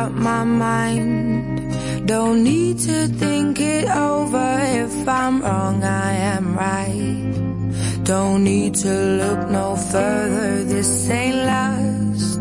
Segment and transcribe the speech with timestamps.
[0.00, 2.08] Up my mind.
[2.08, 4.48] Don't need to think it over.
[4.84, 8.04] If I'm wrong, I am right.
[8.04, 10.64] Don't need to look no further.
[10.64, 12.40] This ain't last.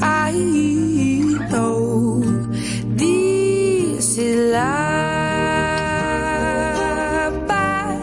[0.00, 0.32] I
[1.52, 2.22] know
[3.02, 4.94] this is love.
[7.52, 7.98] But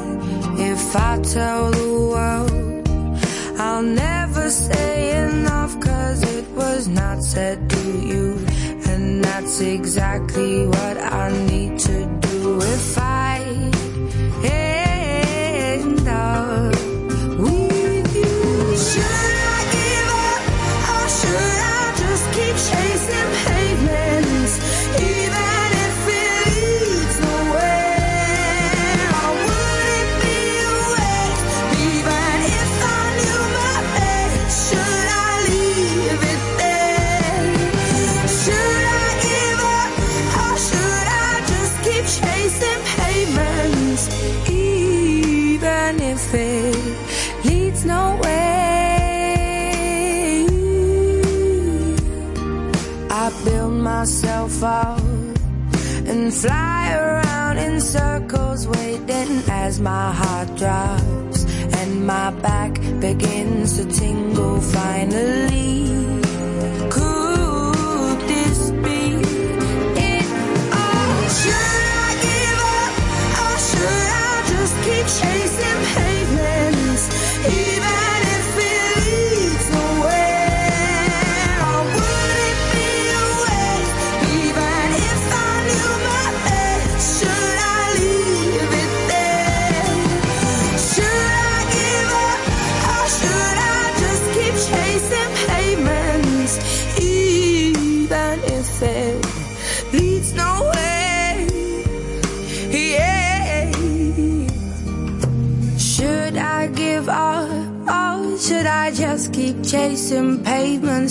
[0.72, 2.51] if I tell the world,
[3.59, 8.21] I'll never say enough cause it was not said to you.
[9.51, 12.62] That's exactly what I need to do.
[12.62, 13.41] If I
[54.63, 55.00] up
[56.06, 61.46] and fly around in circles, waiting as my heart drops
[61.80, 65.88] and my back begins to tingle finally.
[66.90, 69.02] Could this be
[70.10, 70.28] it
[70.81, 71.22] all?
[71.40, 72.94] Should I give up
[73.46, 76.00] or should I just keep chasing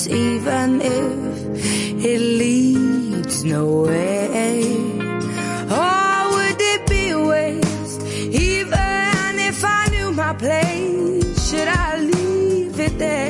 [0.09, 4.31] even if it leads nowhere?
[5.71, 11.51] Or would it be a waste even if I knew my place?
[11.51, 13.30] Should I leave it there?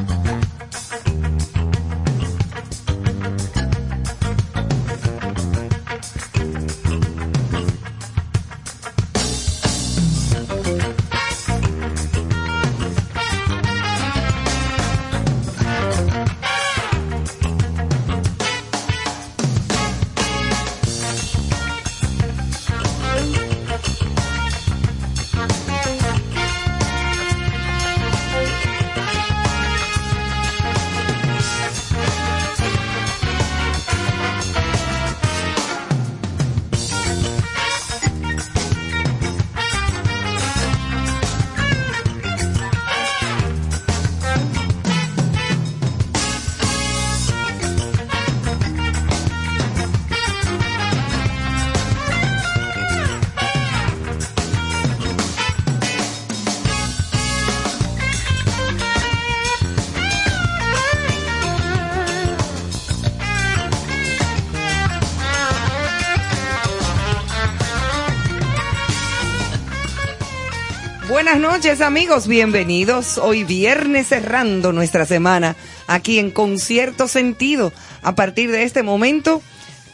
[71.31, 75.55] Buenas noches amigos, bienvenidos hoy viernes cerrando nuestra semana
[75.87, 77.71] aquí en Concierto Sentido.
[78.01, 79.41] A partir de este momento,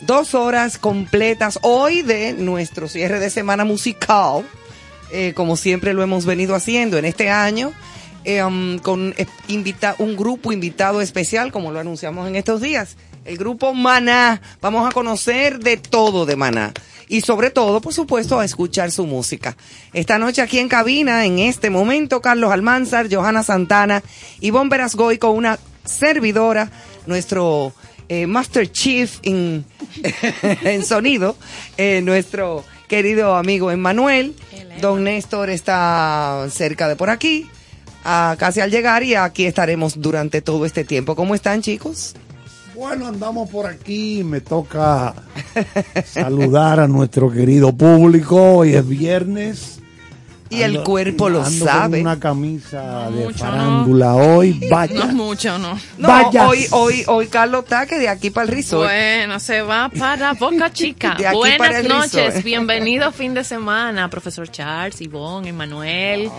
[0.01, 4.47] dos horas completas hoy de nuestro cierre de semana musical,
[5.11, 7.71] eh, como siempre lo hemos venido haciendo en este año,
[8.23, 9.27] eh, um, con eh,
[9.99, 14.41] un grupo invitado especial, como lo anunciamos en estos días, el grupo Maná.
[14.59, 16.73] Vamos a conocer de todo de Maná
[17.07, 19.55] y sobre todo, por supuesto, a escuchar su música.
[19.93, 24.03] Esta noche aquí en cabina, en este momento, Carlos Almanzar, Johanna Santana,
[24.41, 26.69] Ivonne Verasgoy con una servidora,
[27.05, 27.73] nuestro
[28.09, 29.65] eh, Master Chief en,
[30.63, 31.35] en sonido,
[31.77, 34.35] eh, nuestro querido amigo Emmanuel.
[34.81, 37.49] Don Néstor está cerca de por aquí,
[38.05, 41.15] ah, casi al llegar, y aquí estaremos durante todo este tiempo.
[41.15, 42.13] ¿Cómo están, chicos?
[42.77, 44.23] Bueno, andamos por aquí.
[44.23, 45.15] Me toca
[46.05, 48.57] saludar a nuestro querido público.
[48.57, 49.73] Hoy es viernes.
[50.49, 51.99] Y el cuerpo lo ando con sabe.
[51.99, 54.65] una camisa de mucho, farándula hoy.
[54.71, 54.93] Vaya.
[54.93, 55.77] No es mucho, no.
[55.97, 56.47] No, Vaya.
[56.47, 58.85] hoy, hoy, hoy Carlos está que de aquí para el resort.
[58.87, 61.15] Bueno, se va para Boca Chica.
[61.17, 62.43] De aquí para Buenas el noches, resort.
[62.45, 66.29] bienvenido fin de semana, profesor Charles, Ivonne, Emanuel.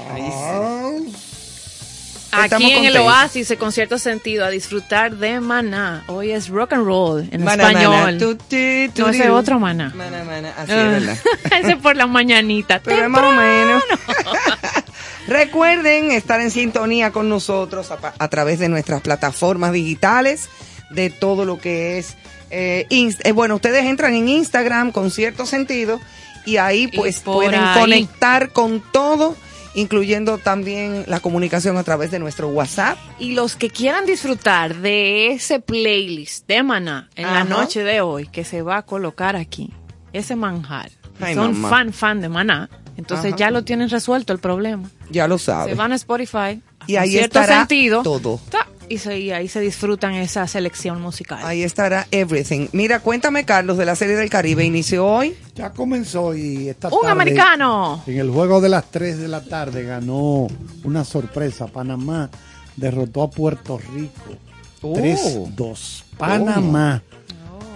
[2.31, 2.97] Aquí Estamos en el.
[2.99, 6.05] Oasis, de Concierto Sentido, a disfrutar de Maná.
[6.09, 7.91] Hoy es rock and roll en español.
[8.05, 9.29] mana, tu, ti, tu, No, ese ri.
[9.31, 9.93] otro Maná.
[9.95, 11.19] Mana, mana, así es Ah, verdad.
[11.65, 12.81] ese por la mañanita.
[12.85, 13.83] Pero es más o menos.
[15.27, 20.49] Recuerden estar en sintonía con nosotros a, través de nuestras plataformas digitales,
[20.91, 22.17] de todo lo que es.
[22.51, 26.01] eh, eh, bueno, ustedes entran en Instagram con cierto sentido
[26.47, 27.79] y ahí pues pueden ahí.
[27.81, 29.37] conectar con todo,
[29.79, 32.99] incluyendo también la comunicación a través de nuestro WhatsApp.
[33.19, 37.35] Y los que quieran disfrutar de ese playlist de Maná en Ajá.
[37.35, 39.73] la noche de hoy que se va a colocar aquí,
[40.13, 41.69] ese manjar, Ay, son mamá.
[41.71, 43.37] fan, fan de Maná, entonces Ajá.
[43.37, 44.91] ya lo tienen resuelto el problema.
[45.11, 45.77] Ya lo Se saben.
[45.77, 48.41] van a Spotify, Y ahí cierto estará sentido, todo.
[48.51, 51.40] ta, y, se- y ahí se disfrutan esa selección musical.
[51.42, 52.68] Ahí estará everything.
[52.73, 54.64] Mira, cuéntame, Carlos, de la serie del Caribe.
[54.64, 55.37] ¿Inició hoy?
[55.54, 58.02] Ya comenzó y esta ¡Un tarde, americano!
[58.07, 60.47] En el juego de las 3 de la tarde ganó
[60.85, 61.66] una sorpresa.
[61.66, 62.30] Panamá
[62.76, 64.37] derrotó a Puerto Rico.
[64.83, 64.95] Oh.
[64.95, 66.04] 3-2.
[66.16, 67.02] Panamá,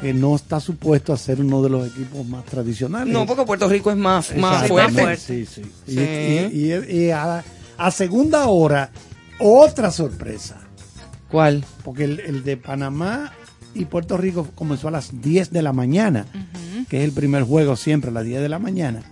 [0.00, 3.12] que no está supuesto a ser uno de los equipos más tradicionales.
[3.12, 5.16] No, porque Puerto Rico es más, más fuerte.
[5.16, 5.62] Sí, sí.
[5.86, 6.00] Y, Sí.
[6.00, 7.42] y- y- y a,
[7.78, 8.90] a segunda hora,
[9.40, 10.60] otra sorpresa.
[11.32, 11.64] ¿Cuál?
[11.84, 13.32] Porque el, el de Panamá
[13.74, 16.26] y Puerto Rico comenzó a las 10 de la mañana,
[16.88, 19.02] que es el primer juego siempre a las 10 de la mañana.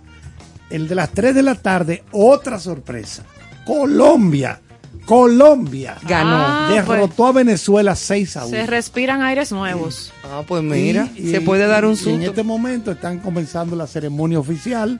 [0.69, 3.23] El de las 3 de la tarde, otra sorpresa.
[3.65, 4.61] Colombia,
[5.05, 6.35] Colombia Ganó.
[6.37, 8.49] Ah, derrotó a Venezuela 6 a 1.
[8.57, 10.13] Se respiran aires nuevos.
[10.23, 12.21] Ah, pues mira, Y- y- se puede dar un y En susto.
[12.29, 14.99] este momento están comenzando la ceremonia oficial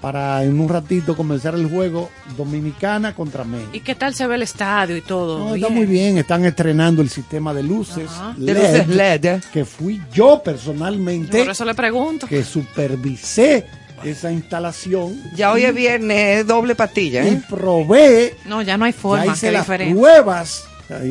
[0.00, 3.70] para en un ratito comenzar el juego Dominicana contra México.
[3.72, 5.38] ¿Y qué tal se ve el estadio y todo?
[5.40, 8.34] No, está muy bien, están estrenando el sistema de luces, Ajá.
[8.36, 9.40] De LED, luces LED.
[9.52, 12.26] que fui yo personalmente Por eso le pregunto.
[12.28, 13.66] que supervisé
[14.04, 17.42] esa instalación Ya hoy es viernes, es doble pastilla, y ¿eh?
[17.48, 19.26] probé, No, ya no hay ya forma.
[19.26, 19.94] hice Qué las diferente.
[19.98, 20.64] pruebas,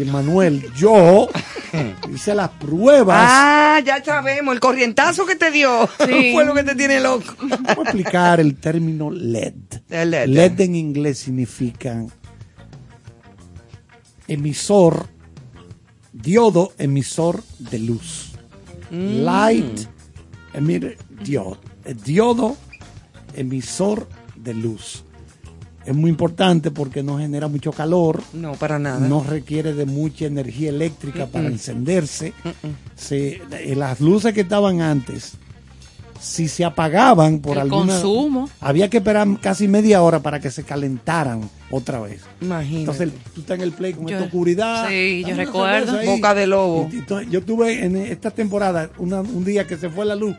[0.05, 1.27] Manuel, yo
[2.13, 3.17] hice las pruebas.
[3.19, 6.31] Ah, ya sabemos, el corrientazo que te dio Sí.
[6.33, 7.33] fue lo que te tiene loco.
[7.41, 9.53] Voy a explicar el término LED.
[9.89, 10.27] El LED.
[10.27, 12.05] LED en inglés significa
[14.27, 15.07] emisor,
[16.13, 18.31] diodo emisor de luz.
[18.91, 19.23] Mm.
[19.23, 19.79] Light
[20.53, 21.57] emir diode.
[21.85, 22.57] Eh, Diodo
[23.33, 25.03] emisor de luz.
[25.87, 28.99] Es muy importante porque no genera mucho calor, No, para nada.
[29.07, 32.33] no requiere de mucha energía eléctrica para encenderse.
[32.95, 35.33] Se- eh, las luces que estaban antes,
[36.19, 37.93] si se apagaban por El alguna...
[37.93, 38.49] consumo.
[38.59, 42.21] Había que esperar casi media hora para que se calentaran otra vez.
[42.41, 42.79] Imagínate.
[42.79, 44.89] Entonces tú estás en el play con Yo- esta oscuridad.
[44.89, 45.99] sí, yo recuerdo.
[46.05, 46.89] Boca de lobo.
[46.91, 50.15] Y- y entonces, yo tuve en esta temporada una- un día que se fue la
[50.15, 50.35] luz,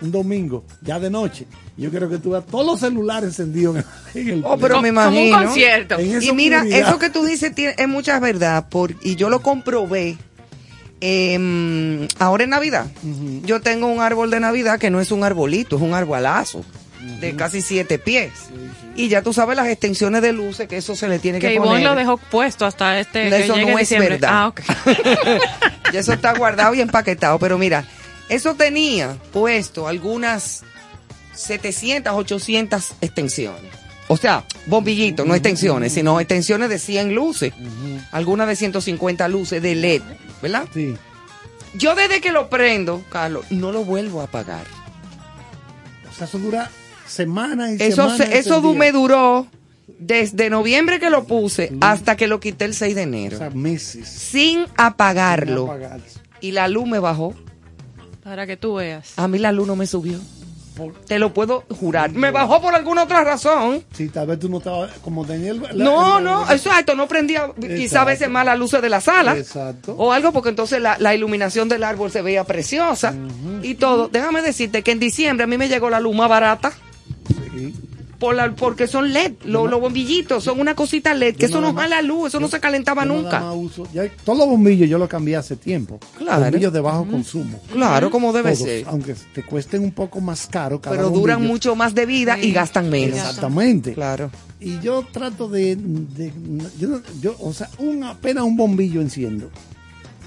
[0.00, 1.46] un domingo, ya de noche.
[1.82, 3.84] Yo quiero que tú veas todos los celulares encendidos
[4.14, 5.44] en, el Oh, pero me Como un imagino.
[5.44, 6.00] concierto.
[6.00, 10.16] Y mira, eso que tú dices tiene, es mucha verdad, por, y yo lo comprobé.
[11.00, 12.86] em, ahora en Navidad,
[13.44, 16.64] yo tengo un árbol de Navidad que no es un arbolito, es un arbolazo
[17.20, 18.30] de casi siete pies.
[18.94, 21.56] Y ya tú sabes las extensiones de luces que eso se le tiene que, Que
[21.58, 21.82] poner.
[21.82, 23.28] lo dejó puesto hasta este.
[23.30, 24.10] que Eso no es diciembre.
[24.10, 24.30] verdad.
[24.32, 24.60] Ah, ok.
[25.92, 27.38] Ya eso está guardado y empaquetado.
[27.38, 27.84] Pero mira,
[28.28, 30.62] eso tenía puesto algunas
[31.42, 33.70] 700, 800 extensiones.
[34.08, 37.52] O sea, bombillitos, no extensiones, sino extensiones de 100 luces.
[38.10, 40.02] Algunas de 150 luces de LED,
[40.42, 40.64] ¿verdad?
[40.74, 40.94] Sí.
[41.74, 44.66] Yo desde que lo prendo, Carlos, no lo vuelvo a apagar.
[46.10, 46.70] O sea, eso dura
[47.06, 48.16] semanas y Eso, semanas.
[48.28, 49.46] se- eso me duró
[49.98, 53.38] Desde noviembre que lo puse hasta que lo quité el 6 de O enero.
[53.38, 54.08] sea, meses.
[54.08, 55.66] sin apagarlo.
[55.66, 56.02] sin.
[56.40, 57.34] Y la luz me bajó.
[58.24, 59.12] Para que tú veas.
[59.16, 60.18] A mí la luz no me subió.
[60.76, 62.10] Por- Te lo puedo jurar.
[62.12, 63.84] Me bajó por alguna otra razón.
[63.92, 67.06] Sí, tal vez tú no estabas como tenía el, la- No, el- no, exacto, no
[67.08, 68.06] prendía quizá a Exacto.
[68.06, 69.36] veces más las luces de la sala.
[69.36, 69.94] Exacto.
[69.98, 73.14] O algo porque entonces la, la iluminación del árbol se veía preciosa
[73.62, 74.08] y todo.
[74.08, 76.72] Déjame decirte que en diciembre a mí me llegó la luz más barata
[77.52, 77.74] Sí.
[78.22, 81.72] Por la- porque son LED, lo- los bombillitos son una cosita LED, que eso no
[81.72, 83.40] más- jala luz, eso no se calentaba nunca.
[83.40, 85.98] más uso- ya- todos los bombillos yo los cambié hace tiempo.
[86.18, 86.44] Claro.
[86.44, 87.60] Bombillos de bajo consumo.
[87.72, 88.84] Claro, como debe Todos, ser.
[88.86, 91.52] Aunque te cuesten un poco más caro cada Pero duran bombillo.
[91.52, 93.18] mucho más de vida y gastan menos.
[93.18, 93.92] Exactamente.
[93.92, 94.30] Claro.
[94.60, 96.32] Y yo trato de, de-
[96.78, 99.50] yo, yo, o sea, un, apenas un bombillo enciendo.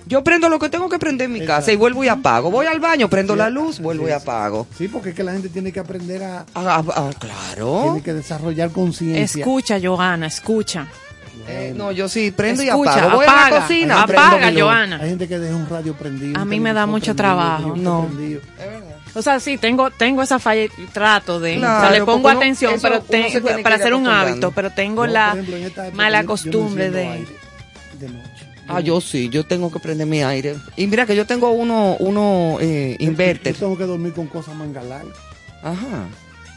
[0.07, 1.61] Yo prendo lo que tengo que prender en mi Exacto.
[1.61, 2.51] casa y vuelvo y apago.
[2.51, 4.13] Voy al baño, prendo la luz, vuelvo y Sí.
[4.13, 4.67] apago.
[4.77, 7.81] Sí, porque es que la gente tiene que aprender a, ah, claro.
[7.85, 9.41] tiene que desarrollar conciencia.
[9.41, 10.87] Escucha, Johanna, escucha.
[11.47, 13.15] Eh, no, yo sí prendo Escucha, y apago.
[13.17, 14.51] Voy a apaga, la cocina, apaga.
[14.55, 14.99] Johanna.
[15.01, 16.39] Hay gente que deja un radio prendido.
[16.39, 17.73] A mí me da mucho trabajo.
[17.75, 18.05] No.
[18.07, 18.41] prendido.
[19.15, 22.73] O sea, sí, tengo, tengo esa falla, trato de, Claro, o sea, le pongo atención,
[22.73, 26.35] eso pero te- para hacer un hábito, pero tengo la ejemplo, época mala yo no-
[26.35, 27.07] yo no costumbre de...
[27.07, 27.27] aire
[27.99, 28.09] de.
[28.67, 30.55] Ah, yo sí, yo tengo que prender mi aire.
[30.75, 33.53] Y mira que yo tengo uno, uno eh, inverter.
[33.53, 35.07] Yo tengo que dormir con cosas mangalal.
[35.61, 36.07] Ajá.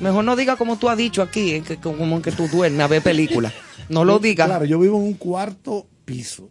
[0.00, 2.86] Mejor no diga como tú has dicho aquí, eh, que, como que tú duermes a
[2.86, 3.52] ver películas.
[3.88, 4.46] No lo digas.
[4.46, 6.50] Claro, yo vivo en un cuarto piso.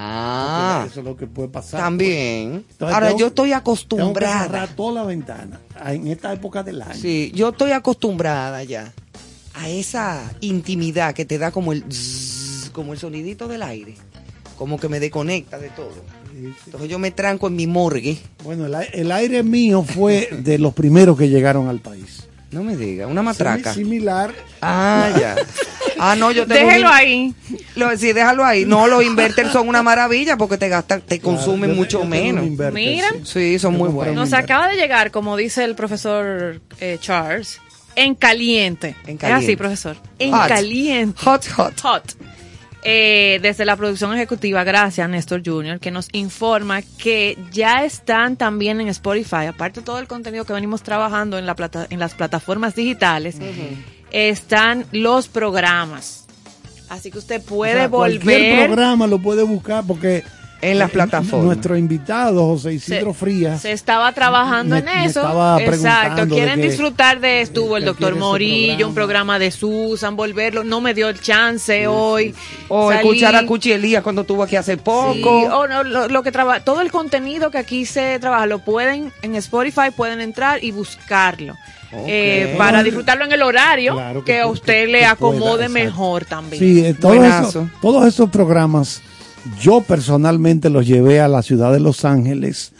[0.00, 1.80] Ah, Eso es lo que puede pasar.
[1.80, 2.64] también.
[2.70, 4.42] Entonces, Ahora, tengo- yo estoy Tengo que acostumbrada.
[4.44, 6.94] cerrar toda la ventana ah, en esta época del año.
[6.94, 8.92] Sí, yo estoy acostumbrada ya
[9.54, 11.84] a esa intimidad que te da como el
[12.72, 13.96] como el sonidito del aire,
[14.58, 15.94] como que me desconecta de todo.
[16.66, 18.18] Entonces yo me tranco en mi morgue.
[18.44, 22.28] Bueno, el, el aire mío fue de los primeros que llegaron al país.
[22.50, 23.72] No me diga, una matraca.
[23.74, 24.32] Simi- Similar.
[24.62, 25.36] Ah, ya.
[25.98, 27.34] Ah, no, yo tengo un Déjelo in- ahí.
[27.74, 28.64] Lo, sí, déjalo ahí.
[28.64, 32.06] No, los inverters son una maravilla porque te gastan, te consumen Claro, yo- mucho yo
[32.06, 32.42] menos.
[32.42, 33.08] un inverter, Mira.
[33.24, 34.12] Sí, son Yo muy buenos.
[34.12, 37.60] un Nos acaba de llegar, como dice el profesor eh, Charles,
[37.96, 38.94] en caliente.
[39.06, 39.44] En Es caliente.
[39.44, 39.96] así, profesor.
[40.20, 40.48] En Hot.
[40.48, 41.20] caliente.
[41.24, 41.80] Hot, hot.
[41.82, 42.04] Hot.
[42.84, 48.80] Eh, desde la producción ejecutiva, gracias Néstor Jr., que nos informa que ya están también
[48.80, 52.14] en Spotify, aparte de todo el contenido que venimos trabajando en, la plata- en las
[52.14, 53.36] plataformas digitales,
[54.12, 56.26] están los programas.
[56.88, 58.66] Así que usted O puede sea, Cualquier volver.
[58.66, 60.22] programa lo puede buscar porque
[60.60, 61.46] En las eh, plataformas.
[61.46, 65.20] Nuestro invitado, José Isidro se, Frías, se estaba trabajando Me- en eso.
[65.20, 66.26] estaba Exacto.
[66.26, 68.88] de Quieren disfrutar de estuvo el doctor Morillo, programa.
[68.88, 70.64] un programa de Susan, volverlo.
[70.64, 72.34] No me dio el chance hoy.
[72.68, 75.14] O Salí- escuchar a Cuchi Elías cuando estuvo aquí hace poco.
[75.14, 75.22] Sí,
[75.52, 79.12] o no, lo, lo que traba- todo el contenido que aquí se trabaja lo pueden
[79.22, 81.56] en Spotify pueden entrar y buscarlo.
[81.92, 85.54] Eh, para disfrutarlo en el horario Claro que, que a usted que- le que acomode
[85.56, 86.60] pueda, mejor también.
[86.62, 89.00] Sí, eh, esos, todos esos programas
[89.60, 92.72] yo personalmente los llevé a la ciudad de Los Ángeles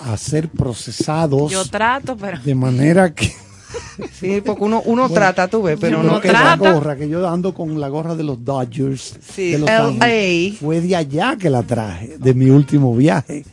[0.00, 3.32] a ser procesados Yo trato, pero de manera que
[4.20, 6.72] Sí, porque uno, uno trata, tú ves, pero no que la trata.
[6.72, 9.86] gorra que yo ando con la gorra de los Dodgers Sí, de Los LA.
[9.86, 13.44] Ángeles fue de allá que la traje de mi último viaje.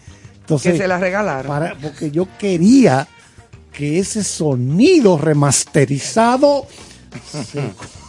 [0.41, 1.47] Entonces, que se la regalaron.
[1.47, 3.07] para, porque yo quería
[3.71, 6.67] que ese sonido remasterizado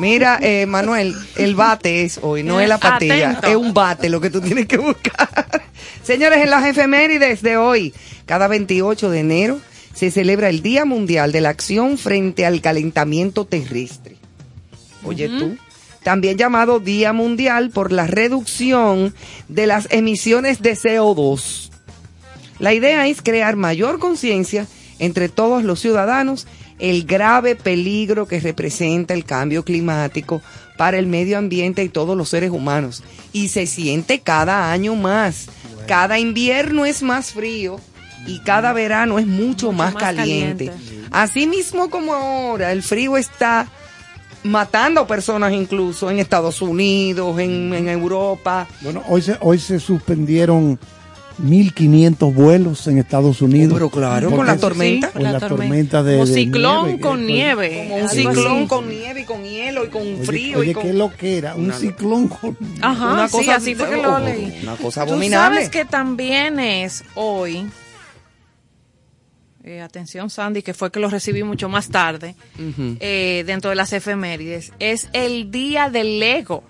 [0.00, 3.46] Mira, eh, Manuel, el bate es hoy, no es la patilla, Atento.
[3.48, 5.28] es un bate lo que tú tienes que buscar.
[6.02, 7.92] Señores, en las efemérides de hoy,
[8.24, 9.60] cada 28 de enero,
[9.92, 14.16] se celebra el Día Mundial de la Acción frente al Calentamiento Terrestre.
[15.04, 15.58] Oye tú,
[16.02, 19.14] también llamado Día Mundial por la reducción
[19.48, 21.70] de las emisiones de CO2.
[22.58, 24.66] La idea es crear mayor conciencia
[24.98, 26.46] entre todos los ciudadanos
[26.80, 30.42] el grave peligro que representa el cambio climático
[30.76, 33.02] para el medio ambiente y todos los seres humanos.
[33.32, 35.46] Y se siente cada año más.
[35.86, 37.78] Cada invierno es más frío
[38.26, 40.66] y cada verano es mucho, Mucho más, más caliente.
[40.66, 41.08] caliente.
[41.10, 43.68] Así mismo como ahora el frío está
[44.42, 48.66] matando personas incluso en Estados Unidos, en, en Europa.
[48.80, 50.78] Bueno, hoy se, hoy se suspendieron
[51.42, 53.72] 1.500 vuelos en Estados Unidos.
[53.74, 55.10] Pero claro, con la tormenta.
[55.10, 57.86] Con la tormenta de- Como de ciclón nieve, con que- nieve.
[57.88, 58.66] Como un ciclón así.
[58.66, 61.38] con nieve y con hielo y con Oye, frío oye, y con qué lo que
[61.38, 62.56] era, un Una- ciclón con...
[62.80, 64.60] Ajá, Una sí, cosa así fue que de- lo leí.
[64.62, 65.56] una cosa Tú abominable.
[65.56, 67.66] sabes que también es hoy,
[69.64, 72.96] eh, atención Sandy, que fue que lo recibí mucho más tarde, Ujú.
[73.00, 76.64] eh, dentro de las efemérides, es el día del Lego.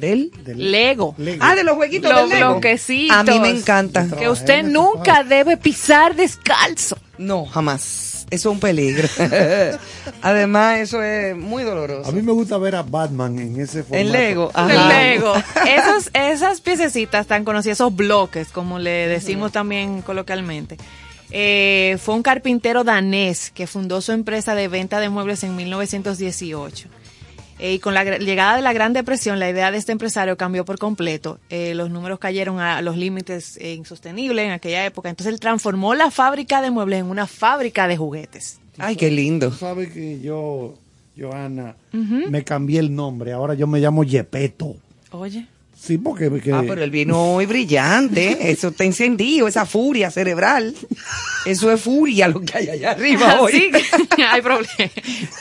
[0.00, 0.30] ¿Del?
[0.44, 1.14] del- Lego.
[1.18, 1.44] Lego.
[1.44, 2.50] Ah, de los jueguitos Los del Lego.
[2.52, 3.16] bloquecitos.
[3.16, 4.06] A mí me encanta.
[4.18, 6.98] Que usted en nunca debe pisar descalzo.
[7.18, 8.26] No, jamás.
[8.30, 9.08] Eso es un peligro.
[10.22, 12.08] Además, eso es muy doloroso.
[12.08, 13.96] A mí me gusta ver a Batman en ese formato.
[13.96, 14.50] En Lego.
[14.54, 14.88] El Ajá.
[14.88, 15.34] Lego.
[15.66, 20.76] Esos, esas piececitas tan conocidas, esos bloques, como le decimos también coloquialmente.
[21.32, 26.88] Eh, fue un carpintero danés que fundó su empresa de venta de muebles en 1918.
[27.60, 30.64] Eh, y con la llegada de la Gran Depresión, la idea de este empresario cambió
[30.64, 31.38] por completo.
[31.50, 35.10] Eh, los números cayeron a los límites eh, insostenibles en aquella época.
[35.10, 38.60] Entonces él transformó la fábrica de muebles en una fábrica de juguetes.
[38.78, 39.50] Ay, qué lindo.
[39.50, 40.74] Tú sabes que yo,
[41.18, 43.32] Johanna, me cambié el nombre.
[43.32, 44.76] Ahora yo me llamo Yepeto.
[45.10, 45.46] Oye.
[45.78, 46.28] Sí, porque...
[46.30, 48.36] porque- Ah, pero él vino muy brillante.
[48.50, 50.74] Eso está encendido, esa furia cerebral.
[51.46, 53.52] Eso es furia lo que hay allá arriba hoy.
[53.52, 54.68] Así que hay problema.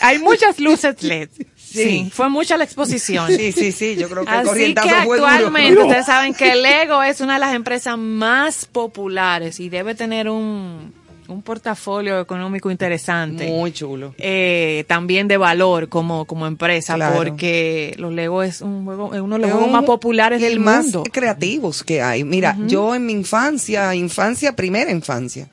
[0.02, 1.30] Hay muchas luces LED.
[1.72, 1.84] Sí.
[2.06, 2.10] Sí.
[2.14, 3.28] fue mucha la exposición.
[3.38, 5.26] Sí, sí, sí, yo creo que el Así que duro.
[5.26, 10.30] actualmente ustedes saben que Lego es una de las empresas más populares y debe tener
[10.30, 10.92] un,
[11.28, 13.48] un portafolio económico interesante.
[13.48, 14.16] Muy chulo.
[14.18, 17.18] Eh, también de valor como, como empresa, Claro.
[17.18, 20.60] porque los Lego es un juego, es uno de los juegos más populares el del
[20.60, 21.04] más mundo.
[21.12, 22.24] creativos que hay.
[22.24, 25.50] Mira, yo en mi infancia, infancia, primera infancia,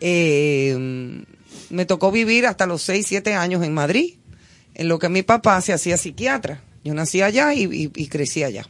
[0.00, 1.24] eh,
[1.70, 4.14] me tocó vivir hasta los 6, 7 años en Madrid,
[4.82, 6.60] en lo que mi papá se hacía psiquiatra.
[6.84, 8.66] Yo nací allá y, y- y crecí allá.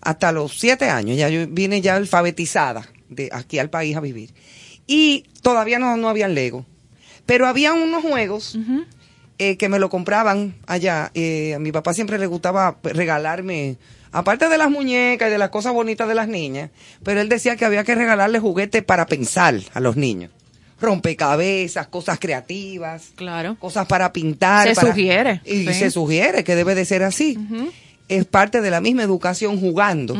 [0.00, 4.32] Hasta los 7 años, ya yo vine ya alfabetizada de aquí al país a vivir.
[4.86, 6.66] Y todavía no, no había Lego.
[7.26, 8.56] Pero había unos juegos
[9.38, 11.10] eh, que me lo compraban allá.
[11.14, 13.78] Eh, a mi papá siempre le gustaba regalarme,
[14.12, 16.70] aparte de las muñecas y de las cosas bonitas de las niñas,
[17.02, 20.30] pero él decía que había que regalarle juguetes para pensar a los niños.
[20.80, 23.56] Rompecabezas, cosas creativas, Claro.
[23.58, 24.68] cosas para pintar.
[24.68, 25.74] Se para- sugiere, Y sí.
[25.74, 27.38] se sugiere que debe de ser así.
[28.08, 30.14] Es parte de la misma educación jugando.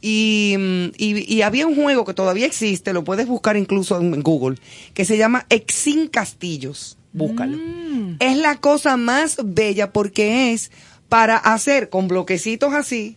[0.00, 4.20] Y, mm, y, y había un juego que todavía existe, lo puedes buscar incluso en
[4.22, 4.58] Google,
[4.94, 6.96] que se llama Exin Castillos.
[7.12, 7.56] Búscalo.
[7.56, 8.16] Mm.
[8.20, 10.70] Es la cosa más bella porque es
[11.08, 13.16] para hacer con bloquecitos así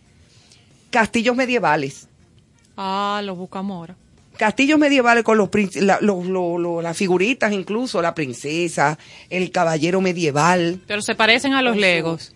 [0.90, 2.06] castillos medievales.
[2.76, 3.96] Ah, lo buscamos ahora.
[4.36, 8.98] Castillos medievales con los, la- los- lo- lo- las figuritas incluso, la princesa,
[9.30, 10.80] el caballero medieval.
[10.86, 12.32] Pero se parecen a los Legos.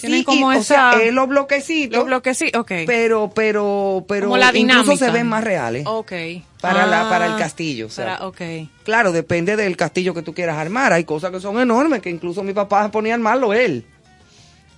[0.00, 1.98] Tienen Sí, como y, o sea, eh, los bloquecitos.
[1.98, 2.72] Los bloques sí, ok.
[2.86, 4.80] pero, pero, pero como la dinámica.
[4.82, 5.84] incluso se ven más reales.
[5.86, 6.12] Ok.
[6.60, 8.16] Para la- Ah, para el castillo, o sea.
[8.18, 8.40] para- ok.
[8.84, 10.92] Claro, depende del castillo que tú quieras armar.
[10.92, 13.84] Hay cosas que son enormes, que incluso mi papá ponía a armarlo él.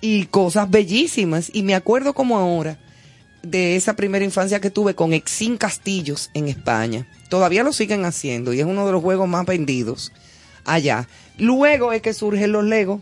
[0.00, 1.50] Y cosas bellísimas.
[1.54, 2.78] Y me acuerdo como ahora
[3.46, 7.06] de esa primera infancia que tuve con Exin Castillos en España.
[7.28, 10.12] Todavía lo siguen haciendo y es uno de los juegos más vendidos
[10.64, 11.08] allá.
[11.38, 13.00] Luego es que surgen los Legos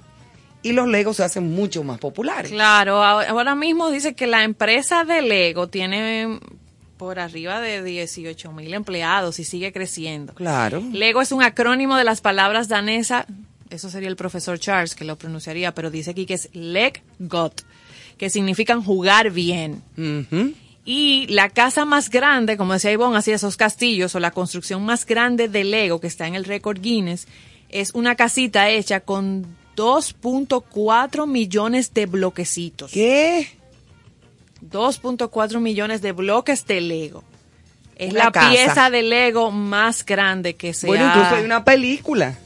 [0.63, 2.51] y los Legos se hacen mucho más populares.
[2.51, 6.39] Claro, ahora mismo dice que la empresa de Lego tiene
[6.97, 10.35] por arriba de 18 mil empleados y sigue creciendo.
[10.35, 10.83] Claro.
[10.93, 13.27] Lego es un acrónimo de las palabras danesa,
[13.71, 17.63] eso sería el profesor Charles que lo pronunciaría, pero dice aquí que es Leg Got,
[18.23, 19.83] que significan jugar bien.
[20.85, 25.07] Y la casa más grande, como decía Ivonne, así esos castillos o la construcción más
[25.07, 27.27] grande de Lego que está en el récord Guinness,
[27.69, 29.45] es una casita hecha con
[29.77, 32.93] 2.4 millones de bloquecitos.
[32.93, 33.49] ¿Qué?
[34.71, 37.25] 2.4 millones de bloques de Lego.
[37.97, 38.51] Es Una la casa.
[38.51, 42.39] pieza de Lego más grande que se Bueno, ha- incluso hay una película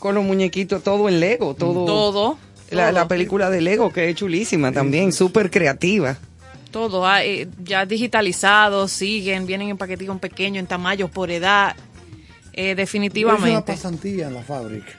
[0.00, 1.84] con los muñequitos, todo en Lego, todo.
[1.84, 2.38] todo.
[2.74, 6.16] La, película de Lego que es chulísima también, súper creativa.
[6.70, 11.76] Todo ah, eh, ya digitalizados, siguen, vienen en paquetitos pequeños, en tamaños por edad.
[12.52, 13.72] Eh, Es una definitivamente.
[13.72, 14.92] pasantía en la fábrica.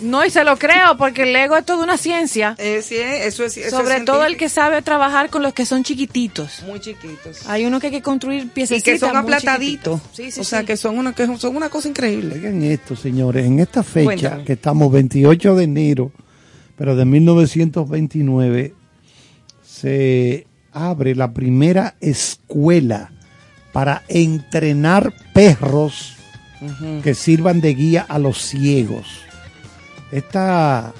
[0.00, 2.54] No, y se lo creo, porque el Lego es toda una ciencia.
[2.58, 5.66] Eh, sí, eso es eso sobre es todo el que sabe trabajar con los que
[5.66, 6.62] son chiquititos.
[6.66, 7.46] muy chiquitos.
[7.48, 10.00] Hay uno que hay que construir piezas y que son aplataditos.
[10.12, 10.66] Sí, sí, o sea, sí.
[10.66, 12.34] que son una que son una cosa increíble.
[12.36, 14.44] Oigan esto, señores, en esta fecha Cuéntame.
[14.44, 16.12] que estamos 28 de enero,
[16.78, 18.72] pero de 1929,
[19.64, 23.10] se abre la primera escuela
[23.72, 26.16] para entrenar perros
[27.02, 29.22] que sirvan de guía a los ciegos.
[30.12, 30.94] Esta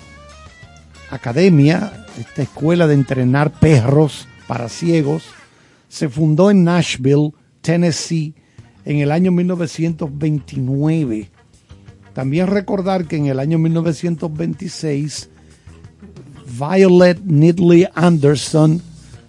[1.11, 5.27] academia, esta escuela de entrenar perros para ciegos,
[5.89, 8.35] se fundó en Nashville, Tennessee,
[8.85, 11.31] en el año 1929.
[12.15, 15.31] También recordar que en el año 1926,
[16.49, 18.81] Violet Nitley Anderson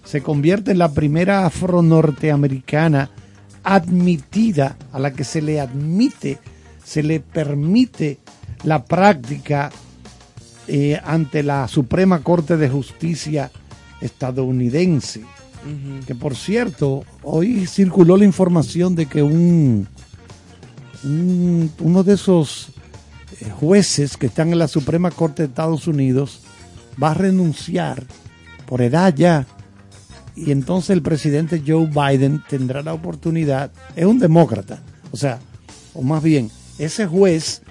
[0.04, 3.10] se convierte en la primera afro-norteamericana
[3.62, 6.38] admitida, a la que se le admite,
[6.84, 8.18] se le permite
[8.64, 9.70] la práctica
[10.66, 13.50] eh, ante la Suprema Corte de Justicia
[14.00, 15.22] estadounidense.
[16.06, 19.86] Que por cierto, hoy circuló la información de que un,
[21.04, 22.68] un- uno de esos
[23.60, 26.40] jueces que están en la Suprema Corte de Estados Unidos
[27.02, 28.04] va a renunciar
[28.66, 29.46] por edad ya.
[30.36, 35.38] Y entonces el presidente Joe Biden tendrá la oportunidad, es un demócrata, o sea,
[35.92, 37.62] o más bien, ese juez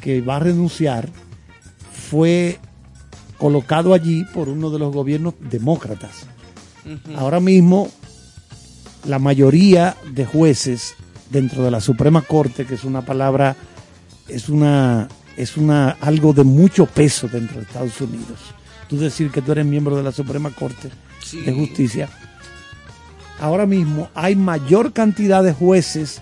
[0.00, 1.08] que va a renunciar
[2.10, 2.58] fue
[3.38, 6.26] colocado allí por uno de los gobiernos demócratas.
[7.16, 7.88] Ahora mismo,
[9.06, 10.94] la mayoría de jueces
[11.30, 13.56] dentro de la Suprema Corte, que es una palabra,
[14.28, 18.38] es una, es una algo de mucho peso dentro de Estados Unidos.
[18.88, 20.90] Tú decir que tú eres miembro de la Suprema Corte
[21.22, 21.40] Sí.
[21.40, 22.08] de Justicia.
[23.40, 26.20] Ahora mismo hay mayor cantidad de jueces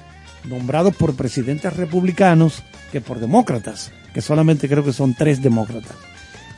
[0.48, 5.92] nombrados por presidentes republicanos que por demócratas, que solamente creo que son tres demócratas.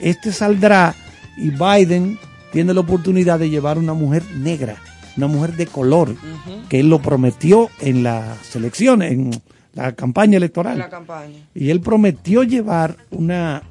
[0.01, 0.95] Este saldrá
[1.37, 2.19] y Biden
[2.53, 4.77] tiene la oportunidad de llevar una mujer negra,
[5.17, 6.15] una mujer de color,
[6.69, 9.31] que él lo prometió en las elecciones, en
[9.75, 10.79] la campaña electoral.
[10.79, 11.35] la campaña.
[11.55, 13.63] Y él prometió llevar una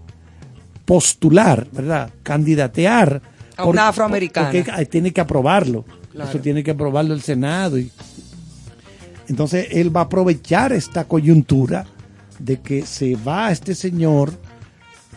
[0.85, 2.11] postular, ¿verdad?
[2.23, 3.21] Candidatear
[3.57, 4.51] A una afroamericana.
[4.51, 5.85] Porque tiene que aprobarlo.
[6.11, 6.29] Claro.
[6.29, 7.79] Eso tiene que aprobarlo el Senado.
[7.79, 7.91] Y,
[9.27, 11.85] entonces él va a aprovechar esta coyuntura
[12.39, 14.33] de que se va este señor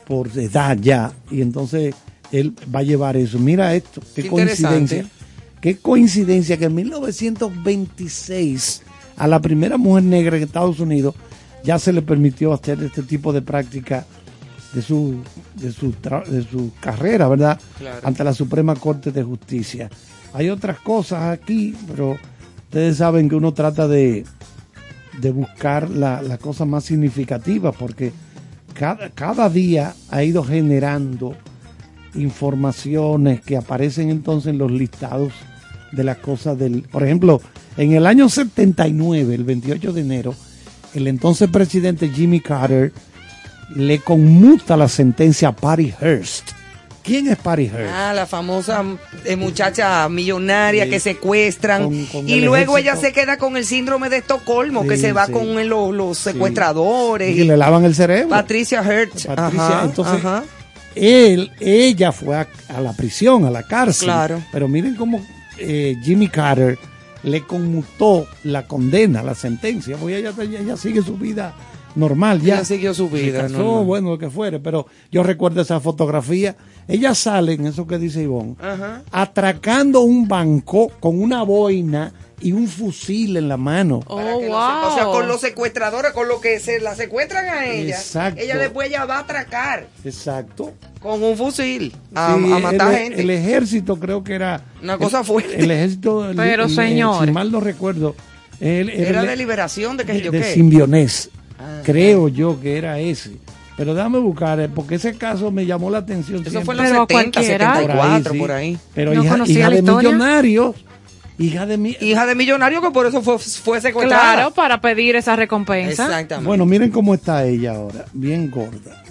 [0.07, 1.95] por edad ya y entonces
[2.33, 3.39] él va a llevar eso.
[3.39, 5.07] Mira esto, qué, Qué coincidencia.
[5.61, 8.83] Qué coincidencia que en 1926
[9.17, 11.15] a la primera mujer negra en Estados Unidos
[11.65, 14.07] ya se le permitió hacer este tipo de práctica
[14.73, 15.23] de su,
[15.55, 15.95] de su,
[16.29, 17.61] de su carrera, ¿verdad?
[17.79, 18.01] Claro.
[18.03, 19.91] Ante la Suprema Corte de Justicia.
[20.33, 22.19] Hay otras cosas aquí, pero
[22.65, 24.25] ustedes saben que uno trata de,
[25.21, 28.13] de buscar la, la cosa más significativa porque
[28.75, 31.35] cada, cada día ha ido generando
[32.15, 35.33] informaciones que aparecen entonces en los listados
[35.93, 36.83] de las cosas del...
[36.83, 37.41] Por ejemplo,
[37.77, 40.35] en el año 79, el 28 de enero,
[40.95, 42.93] el entonces presidente Jimmy Carter
[43.75, 46.51] le conmuta la sentencia a Patty Hearst.
[47.03, 47.93] ¿Quién es Patty Hearst?
[47.95, 48.85] Ah, la famosa
[49.25, 50.91] eh, muchacha millonaria Sí.
[50.91, 54.87] que secuestran Con- con y el luego ella se queda con el síndrome de Estocolmo,
[54.87, 55.33] que se va sí.
[55.33, 57.37] con los, los secuestradores.
[57.37, 58.29] y le lavan el cerebro.
[58.31, 59.27] Patricia Hertz.
[59.27, 60.43] Patricia, Ajá, entonces, ajá.
[60.97, 64.07] él, ella fue a, a la prisión, a la cárcel.
[64.07, 64.43] Claro.
[64.51, 65.25] Pero miren cómo
[65.59, 66.77] eh, Jimmy Carter
[67.23, 69.97] le conmutó la condena, la sentencia.
[69.97, 71.55] Pues ella, ella sigue su vida
[71.97, 72.41] normal.
[72.41, 73.85] Ya Ella siguió su vida Se casó, normal.
[73.85, 74.61] bueno, lo que fuere.
[74.61, 76.55] Pero yo recuerdo esa fotografía.
[76.87, 79.03] Ella sale en eso que dice Ivonne, Ajá.
[79.11, 84.03] atracando un banco con una boina y un fusil en la mano.
[84.07, 84.91] Oh, wow.
[84.91, 88.41] O sea, con los secuestradores, con lo que se la secuestran a ella, Exacto.
[88.41, 90.75] ella después ya va a atracar Exacto.
[91.01, 93.23] con un fusil a, Sí, a matar el, gente.
[93.23, 95.59] el ejército creo que era Una cosa fuerte.
[95.59, 97.27] El ejército, el- Pero, el- señores.
[97.27, 98.15] si mal no recuerdo,
[98.61, 100.53] el- Era el- de liberación de que yo de qué.
[100.55, 101.31] simbionés.
[101.59, 103.33] Ah, creo yo que era ese.
[103.77, 106.40] Pero déjame buscar, eh, porque ese caso me llamó la atención.
[106.40, 106.64] Eso siempre.
[106.64, 107.75] fue en los Pero 70, cualquiera.
[107.77, 108.38] 74, sí.
[108.38, 108.79] por ahí.
[108.95, 109.83] Pero No hija, de historia.
[109.83, 110.77] millonarios,
[111.38, 111.97] hija de mi...
[112.01, 114.33] Hija de millonario que por eso fue, fue secuestrada.
[114.35, 116.05] Claro, para pedir esa recompensa.
[116.07, 116.47] Exactamente.
[116.49, 119.03] Bueno, miren cómo está ella ahora, bien gorda.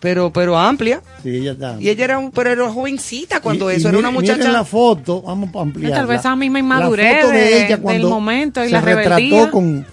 [0.00, 1.02] pero, pero amplia.
[1.22, 1.76] Sí, ella está.
[1.78, 4.38] Y ella era, un, pero era jovencita cuando Y- y eso, era miren- una muchacha.
[4.38, 5.92] Miren la foto, vamos a ampliar.
[5.92, 8.80] Tal vez esa misma inmadurez La foto de- ella del cuando momento y se la
[8.80, 9.50] retrató rebeldía.
[9.50, 9.86] con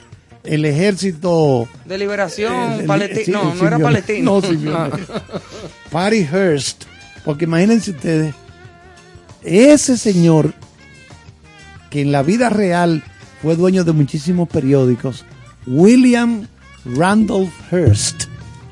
[0.44, 3.24] el ejército de liberación palestino.
[3.26, 4.42] sí, no, no era palestino.
[4.42, 4.94] No, simbionés.
[5.92, 6.84] Patty Hearst.
[7.26, 8.34] Porque imagínense ustedes,
[9.44, 10.54] ese señor
[11.90, 13.04] que en la vida real
[13.42, 15.26] fue dueño de muchísimos periódicos,
[15.66, 16.48] William
[16.86, 18.24] Randolph Hearst,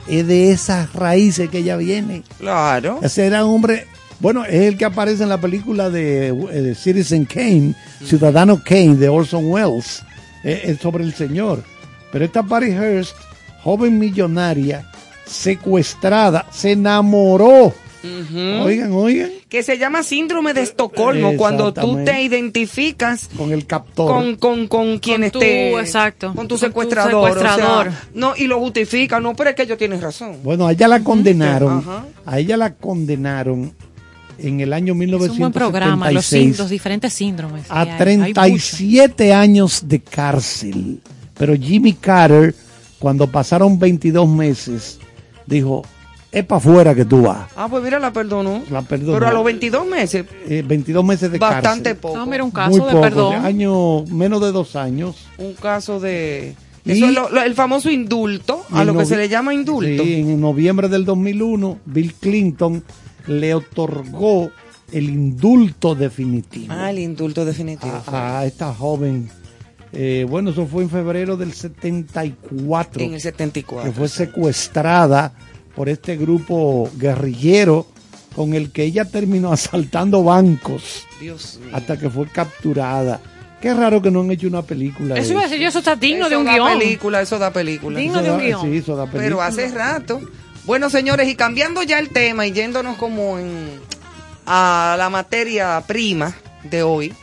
[0.07, 2.23] es de esas raíces que ella viene.
[2.37, 2.99] Claro.
[3.01, 3.87] Ese era un hombre,
[4.19, 8.95] bueno, es el que aparece en la película de, eh, de Citizen Kane, Ciudadano Kane,
[8.95, 10.03] de Orson Welles,
[10.47, 11.63] eh, es sobre el señor.
[12.11, 13.15] Pero esta Patty Hearst,
[13.63, 14.89] joven millonaria,
[15.25, 17.73] secuestrada, se enamoró.
[18.63, 24.07] Oigan, oigan, Que se llama síndrome de Estocolmo, cuando tú te identificas con el captor.
[24.07, 25.71] con, con, con quien tu- esté.
[25.77, 27.31] exacto, Con tu con tu secuestrador.
[27.31, 27.91] o sea, secuestrador.
[28.13, 29.19] no, y lo justifica.
[29.19, 30.37] No, pero es que ellos tienen razón.
[30.43, 31.83] Bueno, a ella la condenaron,
[32.25, 33.73] a ella la condenaron
[34.39, 37.65] en el año Es un buen programa, los, 1976 los diferentes síndromes.
[37.69, 37.89] a hay.
[37.89, 40.99] Hay 37 años de cárcel.
[41.37, 42.55] Pero Jimmy Carter,
[42.99, 44.99] cuando pasaron 22 meses,
[45.45, 45.83] dijo,
[46.31, 47.49] es para afuera que tú vas.
[47.55, 48.63] Ah, pues mira, la perdonó.
[48.71, 49.13] La perdonó.
[49.13, 51.95] Pero a los 22 meses, Eh, 22 meses de bastante cárcel.
[51.97, 52.15] poco.
[52.15, 52.25] mucho.
[52.25, 53.45] No, mira, un Muy caso de poco, perdón.
[53.45, 55.15] año, menos de dos años.
[55.37, 56.55] Un caso de.
[56.85, 60.03] Y- Eso es lo- lo- el famoso indulto, a lo que se le llama indulto.
[60.03, 62.81] Sí, en noviembre del 2001, Bill Clinton
[63.27, 64.51] le otorgó
[64.91, 68.01] el indulto definitivo Ah, el indulto definitivo.
[68.07, 69.29] a, a esta joven
[69.93, 73.01] Eh, bueno, eso fue en febrero del 74.
[73.01, 73.89] En el 74.
[73.89, 75.33] que fue secuestrada
[75.75, 77.85] por este grupo guerrillero
[78.35, 81.75] con el que ella terminó asaltando bancos Dios mío.
[81.75, 83.19] hasta que fue capturada.
[83.61, 85.15] Qué raro que no han hecho una película.
[85.17, 85.51] Eso iba a eso.
[85.51, 86.77] decir yo, eso está digno Eso de un da guion.
[86.79, 87.97] película, eso da película.
[87.99, 88.61] Digno de un guion.
[88.61, 89.23] Sí, eso da película.
[89.23, 90.21] Pero hace rato.
[90.67, 93.79] Bueno, señores, y cambiando ya el tema y yéndonos como en
[94.45, 97.13] a la materia prima de hoy,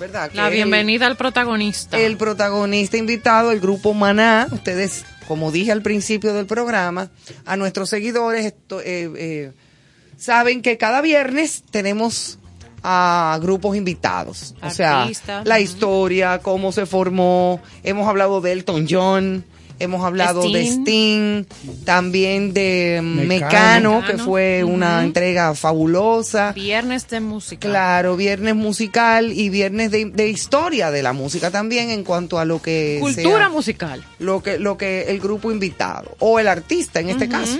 [0.00, 0.30] ¿verdad?
[0.30, 1.98] Que La el- bienvenida al protagonista.
[1.98, 7.10] El protagonista invitado, el grupo Maná, ustedes, como dije al principio del programa,
[7.46, 9.52] a nuestros seguidores esto- eh, eh,
[10.18, 12.38] saben que cada viernes tenemos
[12.82, 14.54] a grupos invitados.
[14.62, 15.08] O sea,
[15.44, 19.44] la historia, cómo se formó, hemos hablado de Elton John,
[19.78, 20.80] hemos hablado de Sting.
[20.82, 21.44] Sting,
[21.84, 24.00] también de mm, Mecano.
[24.00, 26.52] Mecano, que fue una entrega fabulosa.
[26.52, 27.68] Viernes de música.
[27.68, 32.44] Claro, viernes musical y viernes de, de historia de la música también en cuanto a
[32.44, 34.04] lo que Cultura sea- musical.
[34.18, 37.58] lo que lo que el grupo invitado o el artista en este caso.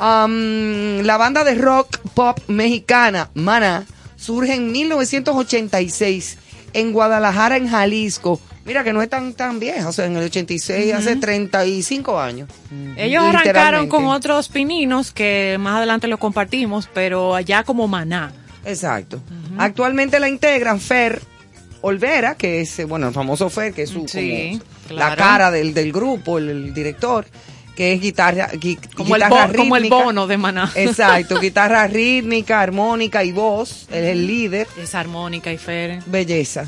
[0.00, 6.38] La banda de rock pop mexicana Mana surge en 1986
[6.74, 8.40] en Guadalajara, en Jalisco.
[8.64, 12.48] Mira que no es tan tan vieja, o sea, en el 86 hace 35 años.
[12.96, 18.32] Ellos arrancaron con otros pininos que más adelante los compartimos, pero allá como maná.
[18.64, 19.20] Exacto.
[19.58, 21.20] Actualmente la integran Fer
[21.80, 25.50] Olvera, que es, eh, bueno, el famoso Fer, que es su, Sí, como la cara
[25.50, 27.26] del, del grupo, el, el director,
[27.74, 30.70] que es guitarra, gui- Como el, bo- como el bono de maná.
[30.76, 36.00] Exacto, guitarra rítmica, armónica y voz, él es el líder, Es armónica y fer.
[36.06, 36.66] belleza.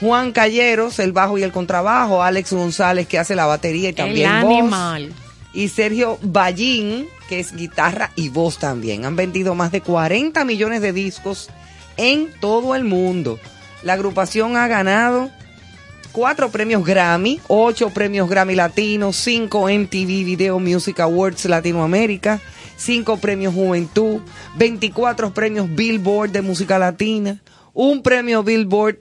[0.00, 4.30] Juan Calleros, el bajo y el contrabajo, Alex González, que hace la batería y también
[4.30, 5.12] el voz animal.
[5.52, 9.04] y Sergio Ballín, que es guitarra y voz también.
[9.04, 11.48] Han vendido más de 40 millones de discos
[11.96, 13.40] en todo el mundo.
[13.82, 15.30] La agrupación ha ganado
[16.12, 22.40] cuatro premios Grammy, ocho premios Grammy Latinos, cinco MTV Video Music Awards Latinoamérica,
[22.76, 24.20] cinco premios Juventud,
[24.56, 27.40] 24 premios Billboard de música latina,
[27.74, 28.98] un premio Billboard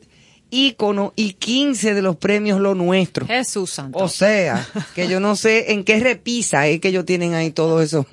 [0.49, 3.25] ícono y 15 de los premios Lo Nuestro.
[3.25, 3.99] Jesús santo.
[3.99, 7.83] O sea, que yo no sé en qué repisa es que ellos tienen ahí todos
[7.83, 8.05] esos.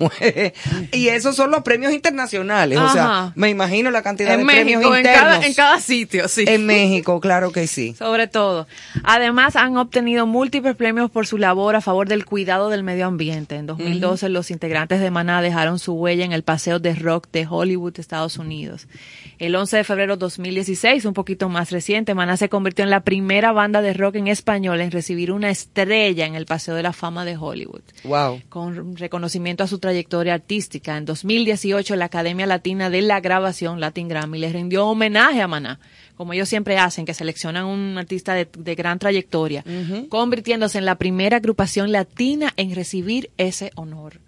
[0.91, 2.79] Y esos son los premios internacionales.
[2.79, 5.23] O sea, me imagino la cantidad en de premios México, en internos.
[5.23, 6.45] cada, en cada sitio, sí.
[6.47, 7.93] En México, claro que sí.
[7.97, 8.67] Sobre todo.
[9.03, 13.55] Además, han obtenido múltiples premios por su labor a favor del cuidado del medio ambiente.
[13.55, 17.47] En 2012, los integrantes de Maná dejaron su huella en el Paseo de Rock de
[17.49, 18.87] Hollywood, Estados Unidos.
[19.37, 23.01] El 11 de febrero de 2016, un poquito más reciente, Maná se convirtió en la
[23.01, 26.93] primera banda de rock en español en recibir una estrella en el Paseo de la
[26.93, 28.41] Fama de Hollywood Wow.
[28.49, 30.97] con reconocimiento a su trayectoria artística.
[30.97, 35.79] En 2018, la Academia Latina de la Grabación, Latin Grammy, les rindió homenaje a Maná,
[36.15, 39.63] como ellos siempre hacen, que seleccionan un artista de, de gran trayectoria,
[40.09, 44.19] convirtiéndose en la primera agrupación latina en recibir ese honor.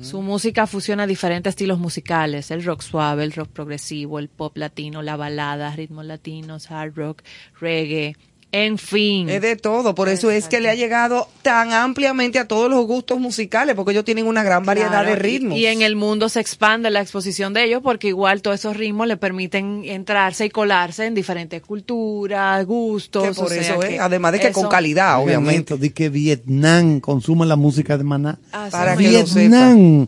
[0.00, 5.02] Su música fusiona diferentes estilos musicales, el rock suave, el rock progresivo, el pop latino,
[5.02, 7.22] la balada, ritmos latinos, hard rock,
[7.60, 8.16] reggae,
[8.50, 9.28] en fin.
[9.28, 12.86] Es de todo, por eso es que le ha llegado tan ampliamente a todos los
[12.86, 15.58] gustos musicales, porque ellos tienen una gran variedad Claro, de ritmos.
[15.58, 19.06] Y, en el mundo se expande la exposición de ellos porque igual todos esos ritmos
[19.06, 23.28] le permiten entrarse y colarse en diferentes culturas, gustos.
[23.28, 25.76] Que por o sea eso es, que además de que con calidad, obviamente.
[25.76, 28.38] De que Vietnam consume la música de Maná.
[28.52, 29.40] Así Para que lo sepa.
[29.40, 30.06] Vietnam,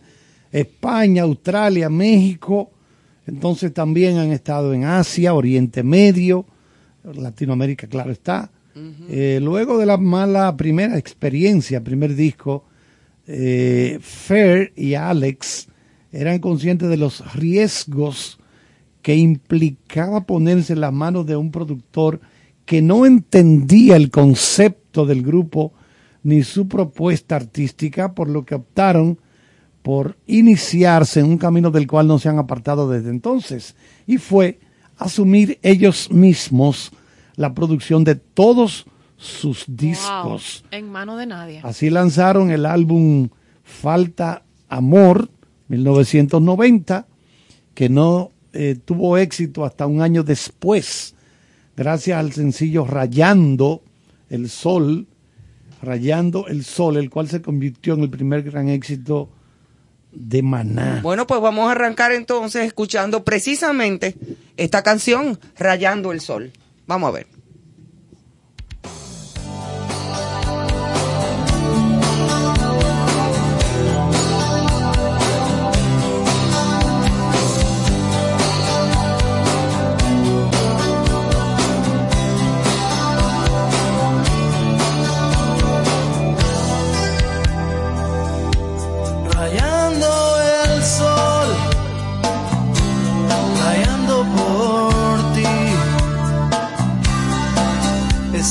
[0.50, 2.70] España, Australia, México.
[3.26, 6.46] Entonces también han estado en Asia, Oriente Medio,
[7.04, 8.50] Latinoamérica, claro está.
[9.08, 12.64] Eh, luego de la mala primera experiencia, primer disco,
[13.26, 15.68] eh, Fer y Alex
[16.12, 18.38] eran conscientes de los riesgos
[19.02, 22.20] que implicaba ponerse en las manos de un productor
[22.64, 25.72] que no entendía el concepto del grupo
[26.22, 29.18] ni su propuesta artística, por lo que optaron
[29.82, 33.74] por iniciarse en un camino del cual no se han apartado desde entonces,
[34.06, 34.60] y fue
[35.00, 36.92] asumir ellos mismos
[37.36, 38.84] la producción de todos
[39.16, 40.62] sus discos.
[40.70, 41.60] Wow, en mano de nadie.
[41.62, 43.28] Así lanzaron el álbum
[43.64, 45.30] Falta Amor,
[45.68, 47.06] 1990,
[47.74, 51.14] que no eh, tuvo éxito hasta un año después,
[51.76, 53.82] gracias al sencillo Rayando
[54.28, 55.06] el Sol,
[55.82, 59.30] Rayando el Sol, el cual se convirtió en el primer gran éxito
[60.12, 61.00] de Maná.
[61.02, 64.14] Bueno, pues vamos a arrancar entonces escuchando precisamente
[64.56, 66.52] esta canción, Rayando el Sol.
[66.86, 67.39] Vamos a ver.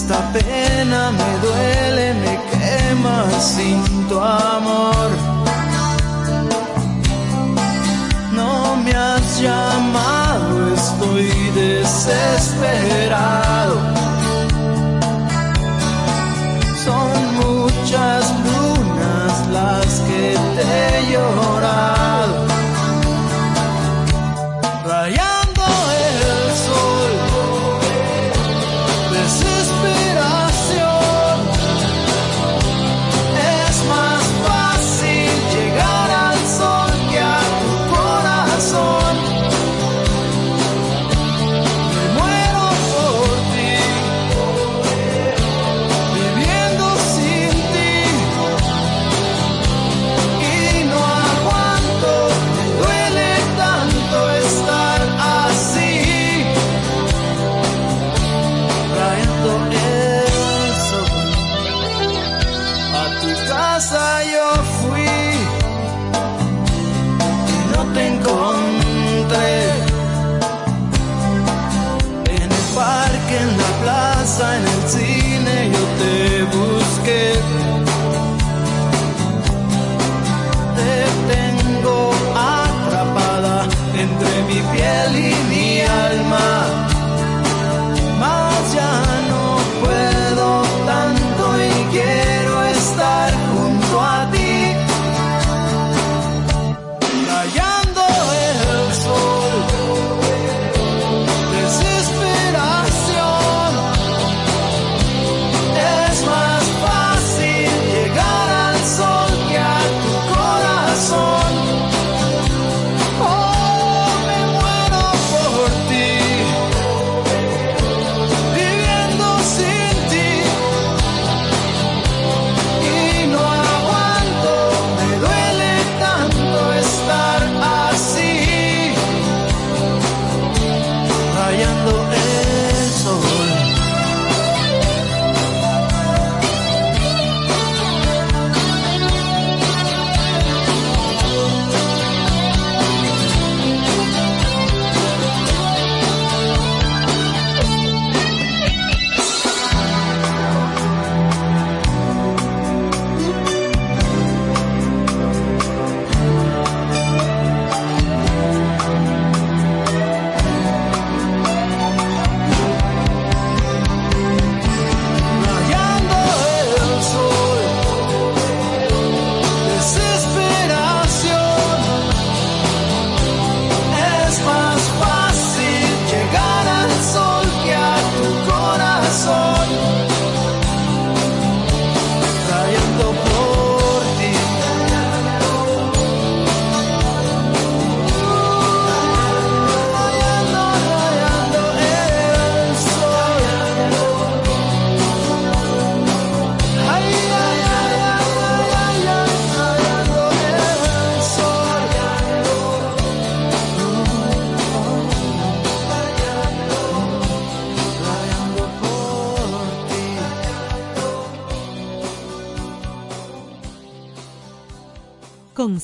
[0.09, 5.11] esta pena me duele, me quema sin tu amor.
[8.33, 13.98] No me has llamado, estoy desesperado.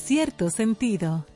[0.06, 1.26] cierto sentido.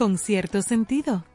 [0.00, 1.29] Con cierto sentido.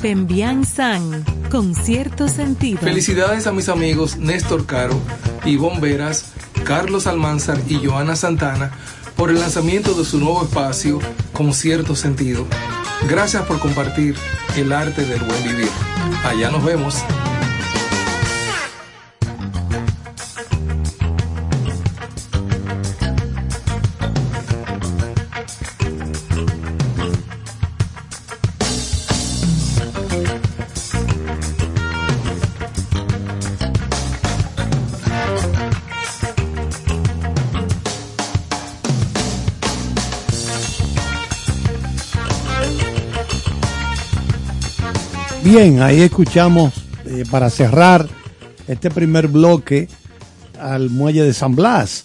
[0.00, 2.78] Pembian San, con cierto sentido.
[2.80, 4.98] Felicidades a mis amigos Néstor Caro,
[5.44, 6.32] Ivonne Veras,
[6.64, 8.70] Carlos Almanzar y Joana Santana
[9.16, 11.00] por el lanzamiento de su nuevo espacio
[11.32, 12.46] con cierto sentido.
[13.08, 14.14] Gracias por compartir
[14.56, 15.68] el arte del buen vivir.
[16.24, 16.96] Allá nos vemos.
[45.50, 46.74] Bien, ahí escuchamos
[47.06, 48.06] eh, para cerrar
[48.66, 49.88] este primer bloque
[50.60, 52.04] al muelle de San Blas.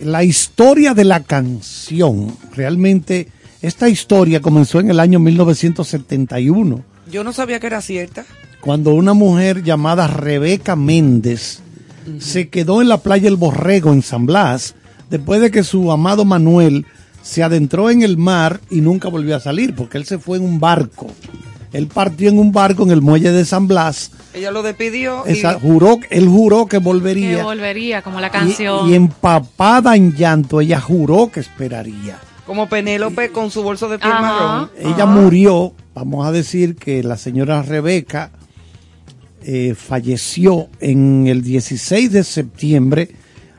[0.00, 3.28] La historia de la canción, realmente
[3.62, 8.24] esta historia comenzó en el año 1971, Yo no sabía que era cierta.
[8.60, 11.60] cuando una mujer llamada Rebeca Méndez
[12.18, 14.74] se quedó en la playa El Borrego en San Blas
[15.10, 16.86] después de que su amado Manuel
[17.22, 20.44] se adentró en el mar y nunca volvió a salir porque él se fue en
[20.44, 21.06] un barco.
[21.74, 24.12] Él partió en un barco en el muelle de San Blas.
[24.32, 27.42] Ella lo despidió y juró, él juró que Que volvería.
[27.42, 28.88] volvería, como la Y- canción.
[28.88, 32.18] Y, empapada en llanto, ella juró que esperaría.
[32.46, 34.20] como Penélope con su bolso de piel Ajá.
[34.22, 34.70] marrón.
[34.78, 38.30] Ella murió, vamos a decir que la señora Rebeca
[39.42, 43.08] eh, falleció en el 16 de septiembre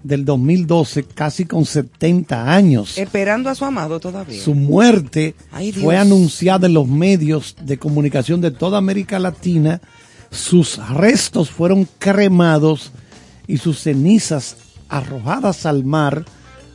[0.08, 2.98] del 2012, casi con 70 años.
[2.98, 4.42] Esperando a su amado todavía.
[4.42, 9.82] Su muerte Ay, fue anunciada en los medios de comunicación de toda América Latina.
[10.32, 12.92] Sus restos fueron cremados
[13.48, 14.58] y sus cenizas
[14.90, 16.26] arrojadas al mar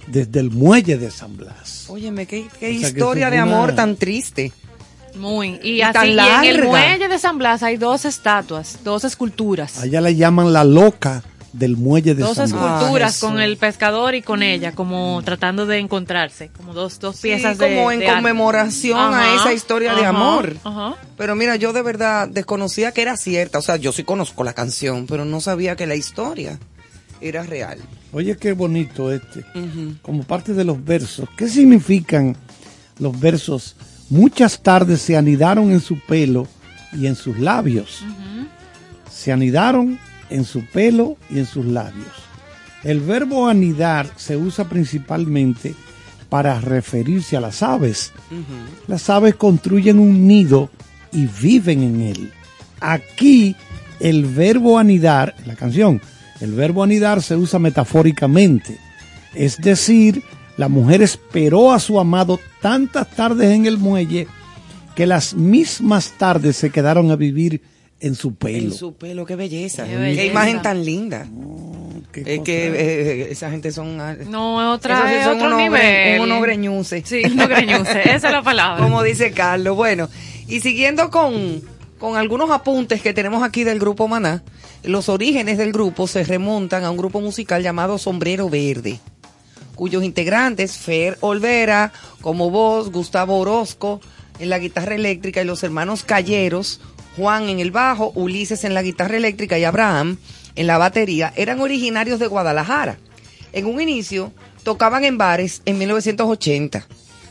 [0.07, 1.85] desde el muelle de San Blas.
[1.89, 4.53] Óyeme, qué, qué O sea, que historia de una- amor tan triste.
[5.17, 5.59] Muy.
[5.63, 9.05] Y, Y así, tan y en el muelle de San Blas hay dos estatuas, dos
[9.05, 9.79] esculturas.
[9.79, 11.23] Allá le llaman la loca
[11.53, 12.75] del muelle de dos San Blas.
[12.77, 13.29] esculturas Jesús.
[13.29, 17.59] con el pescador y con ella, como tratando de encontrarse, como dos, dos Sí, piezas
[17.59, 20.57] de como en de conmemoración a Ajá, esa historia de amor.
[20.63, 20.95] ajá.
[21.17, 23.59] Pero mira, yo de verdad desconocía que era cierta.
[23.59, 26.59] O sea, yo sí conozco la canción, pero no sabía que la historia
[27.21, 27.79] era real.
[28.13, 29.45] Oye, qué bonito este.
[30.03, 31.29] Como parte de los versos.
[31.37, 32.37] ¿Qué significan
[32.99, 33.77] los versos?
[34.09, 36.47] Muchas tardes se anidaron en su pelo
[36.93, 38.03] y en sus labios.
[39.11, 39.99] Se anidaron
[40.31, 42.13] en su pelo y en sus labios.
[42.83, 45.75] El verbo anidar se usa principalmente
[46.29, 48.13] para referirse a las aves.
[48.87, 50.71] Las aves construyen un nido
[51.13, 52.33] y viven en él.
[52.81, 53.57] Aquí
[53.99, 56.01] el verbo anidar, la canción,
[56.41, 58.79] el verbo anidar se usa metafóricamente.
[59.35, 60.23] Es decir,
[60.57, 64.27] la mujer esperó a su amado tantas tardes en el muelle
[64.95, 67.63] que las mismas tardes se quedaron a vivir
[68.01, 68.59] en su pelo.
[68.69, 69.85] En su pelo, qué belleza.
[69.85, 70.25] Qué Qué, belleza.
[70.25, 71.27] imagen tan linda.
[72.13, 74.01] Qué Es que eh, esa gente son...
[74.01, 76.21] ah, No, es otra, sí es son otro unos nivel.
[76.21, 77.03] unos greñuces.
[77.07, 78.83] Sí, unos greñuces, esa es la palabra.
[78.83, 79.77] Como dice Carlos.
[79.77, 80.09] Bueno,
[80.49, 81.63] y siguiendo con,
[81.99, 84.43] con algunos apuntes que tenemos aquí del grupo Maná,
[84.83, 88.99] los orígenes del grupo se remontan a un grupo musical llamado Sombrero Verde,
[89.75, 91.93] cuyos integrantes, Fer Olvera,
[92.23, 94.01] como voz, Gustavo Orozco
[94.39, 96.81] en la guitarra eléctrica y los hermanos Calleros,
[97.17, 100.19] Juan en el bajo, Ulises en la guitarra eléctrica y Abraham
[100.57, 102.99] en la batería, eran originarios de Guadalajara.
[103.53, 104.33] En un inicio
[104.63, 106.87] tocaban en bares en 1980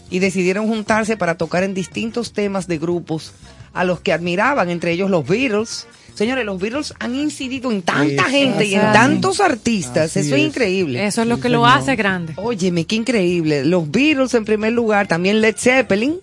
[0.09, 3.33] y decidieron juntarse para tocar en distintos temas de grupos
[3.73, 5.87] a los que admiraban, entre ellos los Beatles.
[6.19, 10.11] Señores, los Beatles han incidido en tanta gente y en tantos artistas.
[10.11, 10.47] Así Eso es es.
[10.49, 11.05] increíble.
[11.05, 12.33] Eso es lo Sí, que lo hace grande.
[12.35, 13.63] Óyeme, qué increíble.
[13.65, 16.15] Los Beatles en primer lugar, también Led Zeppelin,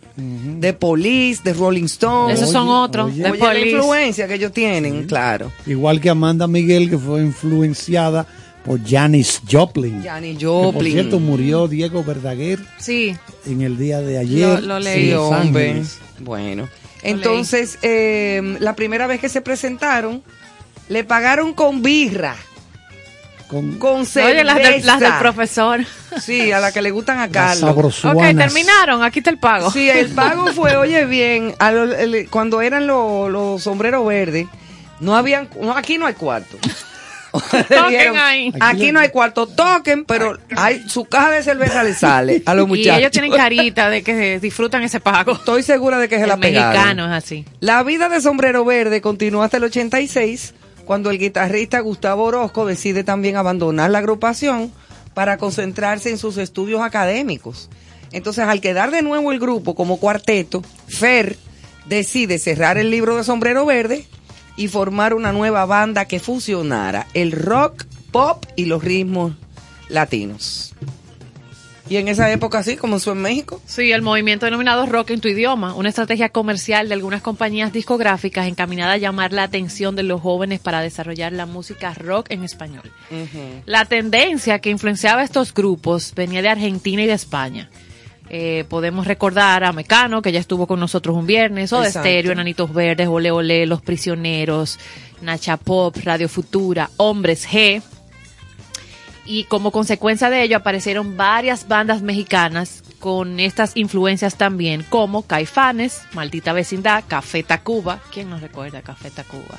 [0.60, 2.38] The Police, The Rolling Stones.
[2.38, 3.10] Esos son otros.
[3.12, 3.22] oye.
[3.22, 5.50] la influencia que ellos tienen, claro.
[5.66, 8.26] Igual que Amanda Miguel, que fue influenciada
[8.64, 10.02] por Janis Joplin.
[10.02, 10.92] Janis Que, por Joplin.
[10.92, 13.16] cierto, murió Diego Verdaguer Sí,
[13.46, 14.62] en el día de ayer.
[14.62, 15.06] Lo- leí.
[15.08, 15.82] Sí, hombre.
[16.18, 16.68] Bueno,
[17.10, 20.22] entonces, eh, la primera vez que se presentaron,
[20.88, 22.36] le pagaron con birra,
[23.48, 24.34] Con con cerveza.
[24.34, 25.80] oye, las, del- las del profesor.
[26.20, 27.70] Sí, a la que le gustan a Carlos.
[28.16, 29.70] Ok, terminaron, aquí está el pago.
[29.70, 34.46] Sí, el pago fue, oye bien, a lo- el- cuando eran los, los sombreros verdes,
[35.00, 36.56] no habían, no, aquí no hay cuarto.
[37.52, 38.52] Le Toquen ahí.
[38.60, 42.64] Aquí no hay cuarto, toquen, pero hay, su caja de cerveza le sale a los
[42.66, 42.98] Y muchachos.
[42.98, 45.32] ellos tienen carita de que disfrutan ese pago.
[45.32, 46.70] Estoy segura de que se El la pegaron.
[46.72, 47.44] mexicano es así.
[47.60, 53.04] La vida de Sombrero Verde continuó hasta el 86, cuando el guitarrista Gustavo Orozco decide
[53.04, 54.72] también abandonar la agrupación
[55.14, 57.68] para concentrarse en sus estudios académicos.
[58.12, 61.36] Entonces, al quedar de nuevo el grupo como cuarteto, Fer
[61.86, 64.04] decide cerrar el libro de Sombrero Verde
[64.56, 69.32] y formar una nueva banda que fusionara el rock, pop y los ritmos
[69.88, 70.74] latinos.
[71.88, 75.20] Y en esa época, así como fue en México, Sí, el movimiento denominado Rock en
[75.20, 80.02] tu idioma, una estrategia comercial de algunas compañías discográficas encaminada a llamar la atención de
[80.02, 82.90] los jóvenes para desarrollar la música rock en español.
[83.66, 87.70] La tendencia que influenciaba a estos grupos venía de Argentina y de España.
[88.28, 92.08] Eh, podemos recordar a Mecano, que ya estuvo con nosotros un viernes, o de Exacto.
[92.08, 94.78] Stereo, Enanitos Verdes, Ole Ole, Los Prisioneros,
[95.22, 97.82] Nacha Pop, Radio Futura, Hombres G,
[99.26, 106.02] y como consecuencia de ello aparecieron varias bandas mexicanas con estas influencias también, como Caifanes,
[106.12, 109.58] Maldita Vecindad, Café Tacuba, ¿quién nos recuerda Café Tacuba?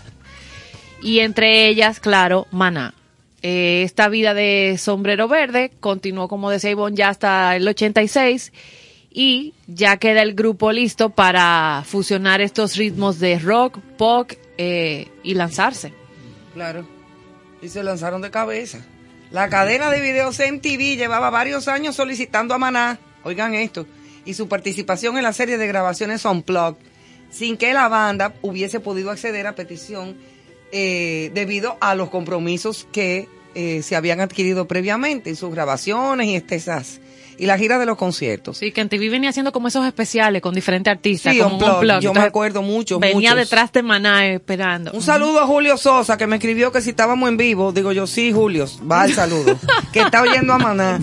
[1.01, 2.93] Y entre ellas, claro, Maná.
[3.41, 8.51] Eh, esta vida de Sombrero Verde continuó, como decía Ivonne, ya hasta el 86
[9.11, 15.33] y ya queda el grupo listo para fusionar estos ritmos de rock, pop eh, y
[15.35, 15.93] lanzarse.
[16.53, 16.87] claro,
[17.61, 18.85] y se lanzaron de cabeza.
[19.31, 23.85] La cadena de videos MTV llevaba varios años solicitando a Maná, oigan esto,
[24.25, 26.77] y su participación en la serie de grabaciones Unplugged,
[27.29, 30.15] sin que la banda hubiese podido acceder a petición
[30.71, 36.35] eh, debido a los compromisos que eh, se habían adquirido previamente en sus grabaciones y
[36.35, 36.99] estesas
[37.39, 38.57] y la gira de los conciertos.
[38.57, 41.33] Sí, que en TV venía haciendo como esos especiales con diferentes artistas.
[41.33, 43.45] Sí, como un yo me acuerdo mucho, Venía muchos.
[43.49, 44.91] detrás de Maná esperando.
[44.91, 47.71] Un saludo a Julio Sosa que me escribió que si estábamos en vivo.
[47.71, 49.55] Digo yo, sí, Julio, va el saludo.
[49.93, 50.99] que está oyendo a Maná.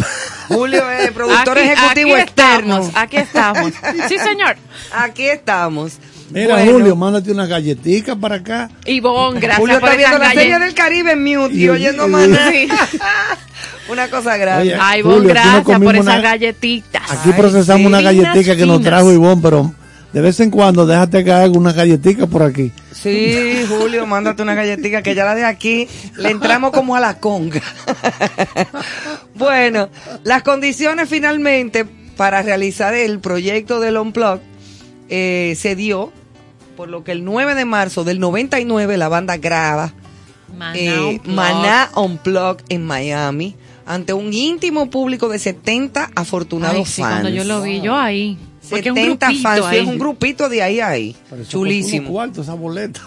[0.49, 2.75] Julio es productor Aquí- ejecutivo aquí externo.
[2.83, 3.73] estamos, aquí estamos.
[4.09, 4.57] Sí, señor.
[4.93, 5.99] Aquí estamos.
[6.35, 8.69] Mira, Bueno, Julio, mándate una galletita para acá.
[8.87, 12.09] Ivonne, gracias Julio por está viendo la serie del Caribe en mute y, Y- oyendo
[12.09, 12.51] Maná.
[13.89, 14.73] Una cosa grande.
[14.73, 17.03] Oye, Ay, Julio, Ivonne, gracias por esas una- galletitas.
[17.11, 17.87] Aquí Ay, procesamos sí.
[17.87, 19.73] una Finas, galletita que nos trajo Ivonne, pero
[20.13, 22.73] de vez en cuando déjate caer una galletita por aquí.
[22.93, 27.19] Sí, Julio, mándate una galletita que ya la de aquí le entramos como a la
[27.21, 27.63] conga.
[29.35, 29.89] bueno,
[30.25, 31.85] las condiciones finalmente
[32.17, 34.41] para realizar el proyecto del Unplug
[35.09, 36.13] eh, se dio,
[36.77, 39.93] por lo que el 9 de marzo del 99 la banda graba
[40.57, 41.35] Maná, eh, Unplugged.
[41.35, 43.57] Maná en Miami
[43.87, 47.21] ante un íntimo público de 70 afortunados Ay, sí, fans.
[47.21, 48.39] cuando yo lo vi, yo ahí.
[48.71, 49.79] Porque un 70 grupito fans, ahí.
[49.79, 51.17] es un grupito de ahí a ahí.
[51.49, 52.25] Chulísimo.
[52.25, 53.01] esa boleta.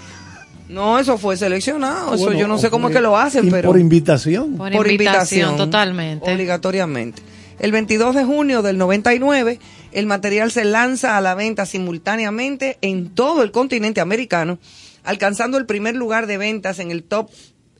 [0.69, 2.13] No, eso fue seleccionado.
[2.13, 4.55] Eso yo no sé cómo por- es que lo hacen, pero Por invitación.
[4.57, 6.31] Por, invitación, totalmente.
[6.31, 7.21] Obligatoriamente.
[7.59, 9.59] El 22 de junio del 99,
[9.97, 14.59] el material se lanza a la venta simultáneamente en todo el continente americano,
[15.03, 17.29] alcanzando el primer lugar de ventas en el top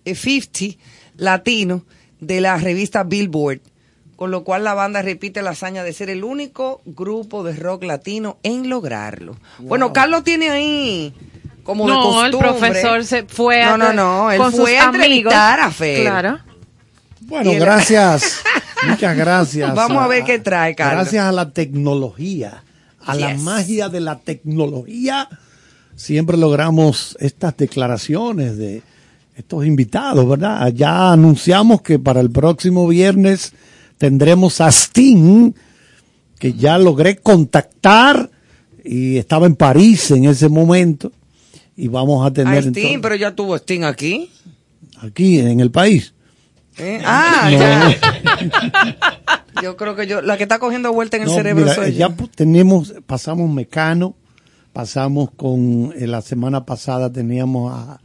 [0.04, 0.78] eh, 50
[1.18, 1.86] latino
[2.20, 3.62] de la revista Billboard,
[4.16, 7.84] con lo cual la banda repite la hazaña de ser el único grupo de rock
[7.84, 9.38] latino en lograrlo.
[9.60, 11.14] Bueno, Carlos tiene ahí
[11.64, 12.50] como de No, el costumbre.
[12.72, 15.04] profesor se fue No, a, no, no, él con fue sus a amigos.
[15.06, 16.02] entrevistar a Fer.
[16.02, 16.40] Claro.
[17.28, 18.40] Bueno, el- gracias.
[18.90, 19.74] Muchas gracias.
[19.76, 21.04] Vamos a ver qué trae, Carlos.
[21.06, 22.64] Gracias a la tecnología,
[23.06, 25.28] a la magia de la tecnología,
[25.96, 28.84] siempre logramos estas declaraciones de
[29.36, 30.72] estos invitados, ¿verdad?
[30.74, 33.54] Ya anunciamos que para el próximo viernes
[33.98, 35.52] tendremos a Sting,
[36.40, 38.30] que ya logré contactar
[38.84, 41.12] y estaba en París en ese momento.
[41.76, 44.30] Y vamos a A tener Sting, entonces- pero ya tuvo Sting aquí.
[45.02, 46.14] aquí en el país.
[46.80, 47.02] ¿Eh?
[47.06, 47.58] Ah, No.
[47.60, 47.98] ya.
[49.62, 52.10] Yo creo que yo, la que está cogiendo vuelta en el cerebro mira, soy ya
[52.10, 52.16] yo.
[52.16, 54.16] pu- tenemos, pasamos Mecano,
[54.72, 58.00] pasamos con, eh, la semana pasada teníamos a,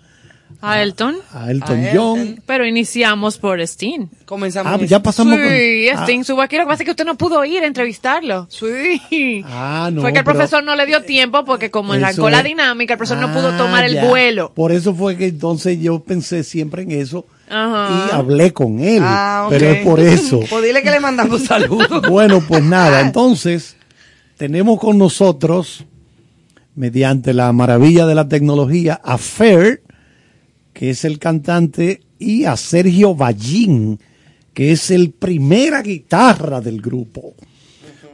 [0.63, 1.17] A Elton.
[1.35, 2.19] a Elton A John.
[2.21, 2.43] Elton.
[2.47, 4.07] Pero iniciamos por Sting.
[4.25, 4.73] Comenzamos.
[4.73, 5.99] Ah, ya pasamos sí, con...
[5.99, 6.57] ah, Sting subo aquí.
[6.57, 8.47] Lo que pasa es que usted no pudo ir a entrevistarlo.
[8.49, 9.45] Sí.
[9.47, 12.39] Ah, no, Fue que el pero- profesor no le dio tiempo porque como arrancó la
[12.39, 14.07] es- dinámica, el profesor no pudo Ah, tomar el ya.
[14.07, 14.53] vuelo.
[14.55, 18.09] Por eso fue que entonces yo pensé siempre en eso Ajá.
[18.09, 19.03] y hablé con él.
[19.05, 19.47] Ah.
[19.51, 20.41] Pero es por eso.
[20.51, 22.03] Pues dile que le mandamos saludos.
[22.11, 23.77] Bueno, pues nada, entonces
[24.37, 25.85] tenemos con nosotros,
[26.75, 29.83] mediante la maravilla de la tecnología, a Fer,
[30.73, 34.01] que es el cantante, y a Sergio Ballín,
[34.55, 37.35] que es el primera guitarra del grupo,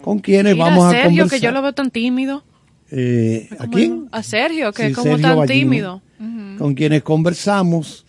[0.03, 1.39] con quienes Mira, vamos a Sergio, conversar.
[1.39, 2.43] que yo lo veo tan tímido.
[2.91, 4.09] Eh, ¿A quién?
[4.13, 6.03] A Sergio, que Sí, es como Sergio tan Ballín, tímido.
[6.59, 8.05] Con quienes conversamos.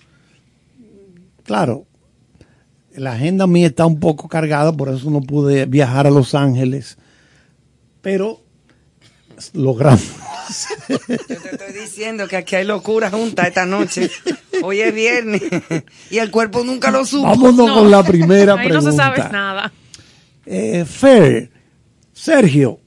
[1.50, 1.88] Claro,
[2.96, 7.00] la agenda mía está un poco cargada, por eso no pude viajar a Los Ángeles,
[8.04, 8.40] pero
[9.54, 10.04] logramos.
[10.88, 14.12] Yo te estoy diciendo que aquí hay locura junta esta noche.
[14.62, 15.42] Hoy es viernes
[16.12, 17.26] y el cuerpo nunca lo supo.
[17.26, 17.74] Vámonos No.
[17.74, 18.86] con la primera Ahí pregunta.
[18.86, 19.74] no se sabe nada.
[20.46, 21.50] Eh, Fer,
[22.14, 22.80] Sergio,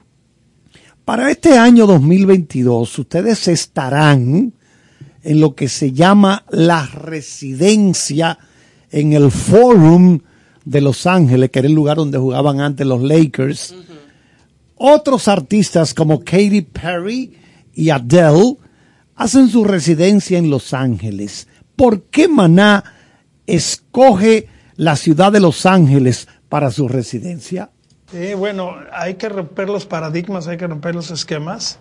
[1.05, 4.55] Para este año 2022, ustedes estarán
[5.25, 8.39] en lo que se llama la residencia
[8.93, 10.21] en el Forum
[10.65, 13.75] de Los Ángeles, que era el lugar donde jugaban antes los Lakers.
[14.77, 17.37] Otros artistas como Katy Perry
[17.75, 18.57] y Adele
[19.17, 21.49] hacen su residencia en Los Ángeles.
[21.75, 22.85] ¿Por qué Maná
[23.47, 27.71] escoge la ciudad de Los Ángeles para su residencia?
[28.13, 31.79] Eh, bueno, hay que romper los paradigmas, hay que romper los esquemas.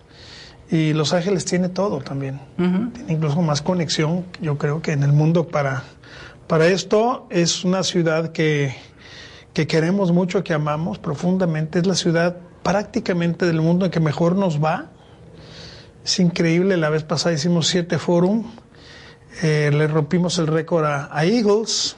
[0.70, 2.40] Y Los Ángeles tiene todo también.
[2.56, 5.84] Tiene incluso más conexión, yo creo, que en el mundo para,
[6.52, 7.26] para esto.
[7.30, 8.76] Es una ciudad que,
[9.54, 11.78] que queremos mucho, que amamos profundamente.
[11.78, 14.90] Es la ciudad prácticamente del mundo en que mejor nos va.
[16.04, 18.44] Es increíble, la vez pasada hicimos siete forum,
[19.42, 21.96] eh, le rompimos el récord a, Eagles.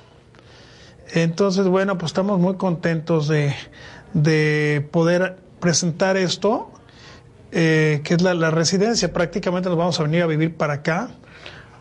[1.15, 3.57] Entonces, bueno, pues estamos muy contentos de,
[4.13, 6.71] de poder presentar esto,
[7.51, 9.13] eh, que es la, la residencia.
[9.13, 11.09] Prácticamente nos vamos a venir a vivir para acá,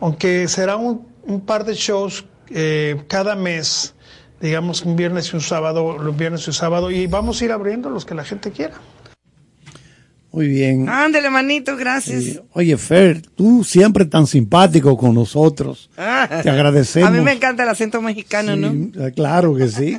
[0.00, 3.94] aunque será un, un par de shows eh, cada mes,
[4.40, 7.52] digamos un viernes y un sábado, los viernes y un sábado, y vamos a ir
[7.52, 8.74] abriendo los que la gente quiera.
[10.32, 10.88] Muy bien.
[10.88, 12.24] Ándele, manito, gracias.
[12.24, 15.88] Eh, Oye, Fer, tú siempre tan simpático con nosotros.
[15.96, 17.08] Ah, Te agradecemos.
[17.08, 18.72] A mí me encanta el acento mexicano, ¿no?
[18.72, 19.96] Sí, eh, Claro que sí.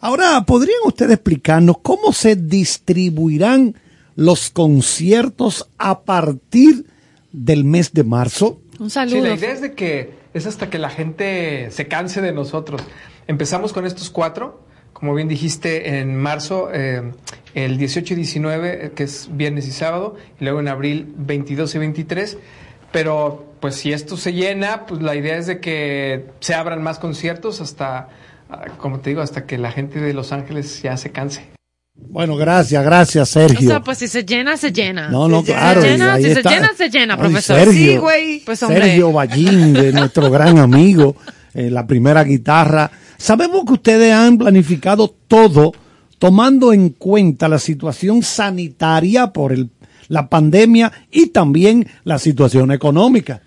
[0.00, 3.76] Ahora, ¿podrían ustedes explicarnos cómo se distribuirán
[4.16, 6.84] los conciertos a partir
[7.30, 8.60] del mes de marzo?
[8.80, 9.22] Un Sí, saludo.
[9.28, 12.82] la idea es de que es hasta que la gente se canse de nosotros.
[13.26, 14.60] Empezamos con estos cuatro,
[14.92, 17.12] como bien dijiste, en marzo, eh,
[17.54, 21.74] el 18 y 19, eh, que es viernes y sábado, y luego en abril 22
[21.74, 22.38] y 23.
[22.90, 26.98] Pero, pues si esto se llena, pues la idea es de que se abran más
[26.98, 28.08] conciertos hasta,
[28.50, 31.57] ah, como te digo, hasta que la gente de Los Ángeles ya se canse.
[32.10, 33.68] Bueno, gracias, gracias, O Sergio.
[33.68, 35.08] sea, pues si se llena, se llena.
[35.08, 35.82] no, no, se claro.
[35.82, 37.56] llena, ahí si se llena, se llena, Ay, profesor.
[37.58, 38.40] Sergio, Sí, güey.
[38.40, 38.58] Pues.
[38.60, 41.16] Sergio Ballín, de nuestro gran amigo,
[41.54, 42.90] eh, la primera guitarra.
[43.18, 45.72] Sabemos que ustedes han planificado todo
[46.18, 49.70] tomando en cuenta la situación sanitaria por el,
[50.08, 53.42] la pandemia y también la situación económica.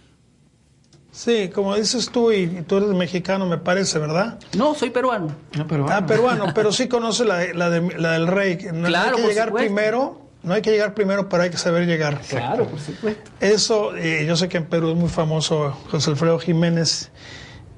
[1.23, 4.39] Sí, como dices tú, y, y tú eres mexicano, me parece, ¿verdad?
[4.57, 5.27] No, soy peruano.
[5.55, 8.57] No, Ah, peruano, pero sí conoce la, la, de- la del rey.
[8.73, 9.67] No Claro, hay que por llegar supuesto.
[9.75, 12.21] primero, no hay que llegar primero, pero hay que saber llegar.
[12.27, 13.29] Claro, por supuesto.
[13.39, 17.11] Eso, eh, yo sé que en Perú es muy famoso José Alfredo Jiménez.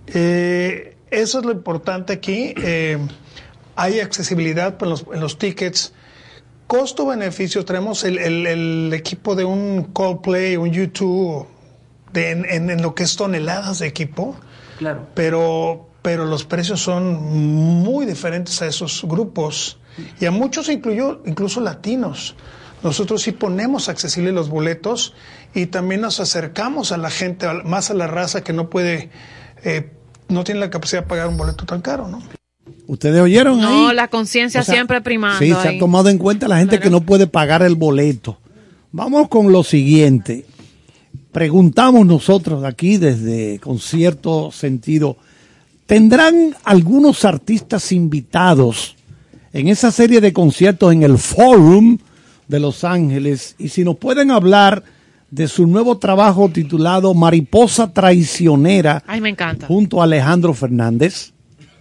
[0.08, 2.54] Eh, eso es lo importante aquí.
[2.64, 2.98] Eh,
[3.76, 5.94] hay accesibilidad en los, en los tickets.
[6.68, 11.46] Costo-beneficio, tenemos el, el- el equipo de un Coldplay, un YouTube,
[12.14, 14.36] de, en, en- en lo que es toneladas de equipo,
[14.78, 15.08] Claro.
[15.16, 17.14] pero, pero los precios son
[17.84, 19.78] muy diferentes a esos grupos
[20.20, 22.36] y a muchos incluyó, incluso latinos.
[22.84, 25.14] Nosotros sí ponemos accesibles los boletos
[25.54, 29.10] y también nos acercamos a la gente, más a la raza que no puede,
[29.64, 29.92] eh,
[30.28, 32.22] no tiene la capacidad de pagar un boleto tan caro, ¿no?
[32.88, 33.96] ¿Ustedes oyeron No, ahí?
[33.96, 35.40] la conciencia O sea, siempre primando.
[35.40, 38.38] Sí, se ha tomado en cuenta la gente que no puede pagar el boleto.
[38.92, 40.46] Vamos con lo siguiente.
[41.34, 45.18] Preguntamos nosotros aquí desde con cierto sentido,
[45.88, 48.96] ¿tendrán algunos artistas invitados
[49.52, 51.98] en esa serie de conciertos en el Forum
[52.48, 53.56] de Los Ángeles?
[53.58, 54.84] Y si nos pueden hablar
[55.32, 59.66] de su nuevo trabajo titulado Mariposa Traicionera Ay, me encanta.
[59.66, 61.34] junto a Alejandro Fernández.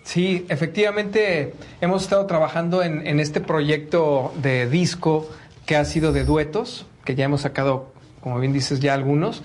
[0.03, 5.29] Sí, efectivamente hemos estado trabajando en, en este proyecto de disco
[5.67, 7.92] que ha sido de duetos, que ya hemos sacado,
[8.23, 9.43] como bien dices, ya algunos.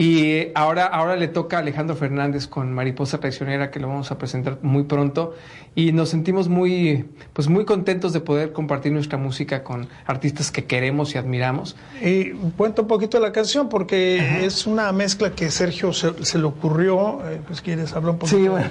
[0.00, 4.16] Y ahora, ahora le toca a Alejandro Fernández con Mariposa Traicionera, que lo vamos a
[4.16, 5.34] presentar muy pronto.
[5.74, 10.66] Y nos sentimos muy, pues muy contentos de poder compartir nuestra música con artistas que
[10.66, 11.74] queremos y admiramos.
[12.00, 16.44] Y cuento un poquito la canción porque es una mezcla que Sergio se, se le
[16.44, 17.20] ocurrió.
[17.28, 18.38] eh, pues quieres hablar un poquito.
[18.38, 18.68] Sí, bueno,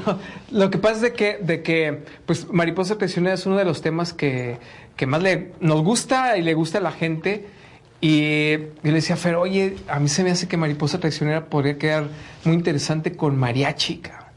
[0.52, 3.82] lo que pasa es de que, de que pues Mariposa Traicionera es uno de los
[3.82, 4.60] temas que,
[4.96, 7.57] que más le, nos gusta y le gusta a la gente.
[8.00, 11.46] Y yo le decía a Fer, oye, a mí se me hace que Mariposa Traicionera
[11.46, 12.06] podría quedar
[12.44, 14.28] muy interesante con mariachi, cabrón.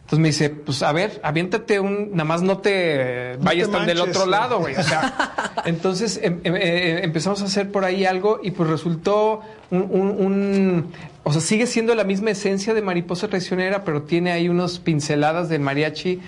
[0.00, 3.76] Entonces me dice, pues a ver, aviéntate un, nada más no te No vayas te
[3.76, 4.74] tan del otro lado, güey.
[4.74, 5.34] O sea,
[5.66, 10.24] entonces em- em- eh, empezamos a hacer por ahí algo y pues resultó un, un-
[10.24, 10.92] un-
[11.24, 15.50] o sea, sigue siendo la misma esencia de Mariposa Traicionera, pero tiene ahí unos pinceladas
[15.50, 16.20] del mariachi.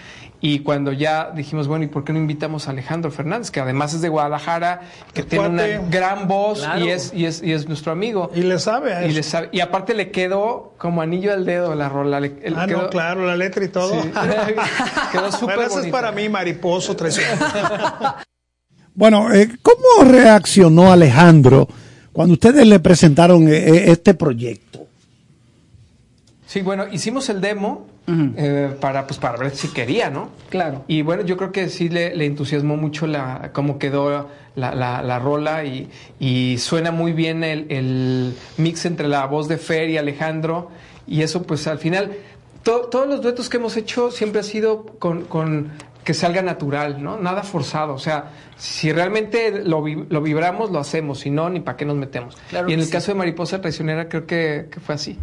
[0.42, 3.92] Y cuando ya dijimos, bueno, ¿y por qué no invitamos a Alejandro Fernández, que además
[3.92, 4.80] es de Guadalajara,
[5.12, 5.78] que El tiene cuate.
[5.78, 6.82] una gran voz Claro.
[6.82, 8.30] y, es, y, es, y es nuestro amigo?
[8.34, 9.14] Y le sabe a Y, eso.
[9.16, 12.20] le sabe- y aparte le quedó como anillo al dedo la rola.
[12.20, 14.02] le- le ah, quedó- no, claro, la letra y todo.
[14.02, 14.08] Sí.
[15.12, 17.36] quedó súper Bueno, eso es para mí, mariposo traicionero.
[18.94, 21.68] Bueno, eh, ¿cómo reaccionó Alejandro
[22.12, 24.86] cuando ustedes le presentaron eh, eh, este proyecto.
[26.46, 30.30] Sí, bueno, hicimos el demo eh, para, pues, para ver si quería, ¿no?
[30.48, 30.84] Claro.
[30.88, 35.02] Y bueno, yo creo que sí le, le entusiasmó mucho la, cómo quedó la, la,
[35.02, 35.88] la rola y,
[36.18, 40.70] y suena muy bien el, el mix entre la voz de Fer y Alejandro.
[41.06, 42.12] Y eso, pues al final,
[42.62, 45.70] to- todos los duetos que hemos hecho siempre ha sido con, con
[46.04, 47.16] que salga natural, ¿no?
[47.18, 47.94] Nada forzado.
[47.94, 51.20] O sea, si realmente lo, vi- lo vibramos, lo hacemos.
[51.20, 52.36] Si no, ni para qué nos metemos.
[52.48, 52.92] Claro y en el sí.
[52.92, 55.18] caso de Mariposa Traicionera, creo que, que fue así.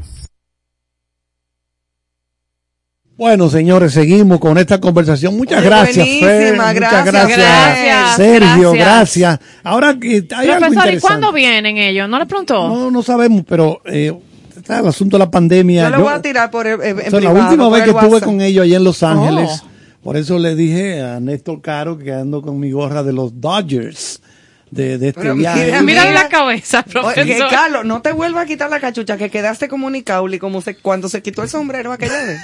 [3.18, 5.36] Bueno, señores, seguimos con esta conversación.
[5.36, 6.54] Muchas Oye, gracias, Fer.
[6.54, 8.72] Muchas gracias, gracias, gracias, Sergio.
[8.74, 9.40] gracias.
[9.40, 9.40] Gracias.
[9.64, 11.00] Ahora que hay algo Profesor, ¿y interesante.
[11.02, 12.08] cuándo vienen ellos?
[12.08, 12.68] ¿No le preguntó?
[12.68, 14.14] No, no sabemos, pero eh,
[14.56, 15.86] está el asunto de la pandemia.
[15.86, 17.84] Yo le Yo- voy a tirar por el, en o sea, privado, la última vez
[17.86, 19.68] que estuve con ellos allá en Los Ángeles, Oh.
[20.04, 24.22] por eso le dije a Néstor Caro que ando con mi gorra de los Dodgers
[24.70, 25.82] de, de este Pero viaje.
[25.82, 27.50] mira, la cabeza, Oye, profesor.
[27.50, 31.08] Carlos, no te vuelvas a quitar la cachucha, que quedaste como Nicauli, como se, cuando
[31.10, 32.42] se quitó el sombrero aquella vez.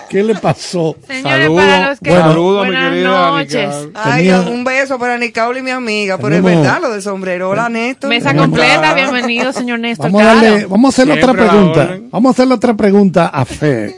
[0.09, 0.95] ¿Qué le pasó?
[1.07, 2.09] Señores, para los que...
[2.09, 3.75] Bueno, saludos, mi buenas querida noches.
[3.93, 7.49] Ay, Tenía- un beso para Nicauli, mi amiga, pero es Tenemos- verdad lo del sombrero.
[7.49, 8.09] Hola, Néstor.
[8.09, 10.69] Mesa Tenemos- completa, bienvenido, señor Néstor Vamos a, darle, Caro.
[10.69, 11.99] vamos a hacerle otra Siempre pregunta.
[12.11, 13.93] Vamos a hacerle otra pregunta a Fer.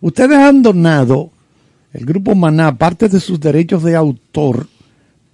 [0.00, 1.30] Ustedes han donado,
[1.92, 4.66] el grupo Maná, parte de sus derechos de autor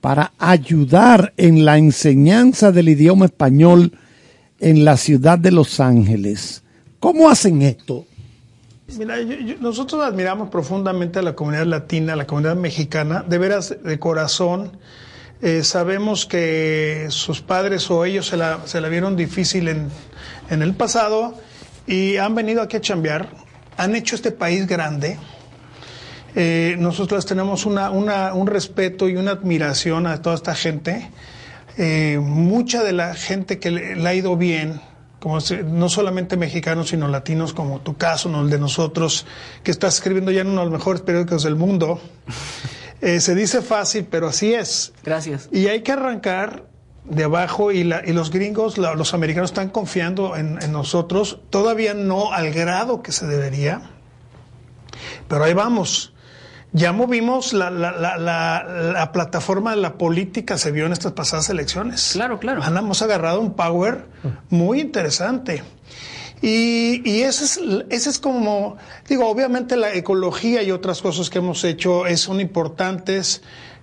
[0.01, 3.93] para ayudar en la enseñanza del idioma español
[4.61, 6.63] en la ciudad de Los Ángeles.
[7.01, 8.07] ¿Cómo hacen esto?
[8.97, 9.17] Mira,
[9.61, 14.73] nosotros admiramos profundamente a la comunidad latina, a la comunidad mexicana, de veras, de corazón.
[15.43, 19.89] Eh, sabemos que sus padres o ellos se la, se la vieron difícil en,
[20.51, 21.35] en el pasado
[21.87, 23.29] y han venido aquí a chambear,
[23.77, 25.19] han hecho este país grande.
[26.35, 31.11] Eh, nosotros tenemos una, una- un respeto y una admiración a toda esta gente.
[31.77, 34.81] Eh, mucha de la gente que le, le ha ido bien,
[35.21, 39.27] como no solamente mexicanos, sino latinos, como tu caso, no el de nosotros,
[39.63, 42.01] que estás escribiendo ya en uno de los mejores periódicos del mundo.
[43.01, 44.93] Eh, se dice fácil, pero así es.
[45.05, 45.49] Gracias.
[45.53, 46.65] Y hay que arrancar
[47.05, 51.39] de abajo y, la- y los gringos, la- los americanos están confiando en, en nosotros,
[51.49, 53.83] todavía no al grado que se debería,
[55.29, 56.13] pero ahí vamos.
[56.73, 61.13] Ya movimos la, la, la, la, la plataforma de la política, se vio en estas
[61.13, 62.11] pasadas elecciones.
[62.13, 62.63] Claro, claro.
[62.63, 64.07] Hemos agarrado un power
[64.51, 65.63] muy interesante.
[66.43, 68.77] Y, y ese, es, ese es como,
[69.09, 73.43] digo, obviamente la ecología y otras cosas que hemos hecho son importantes,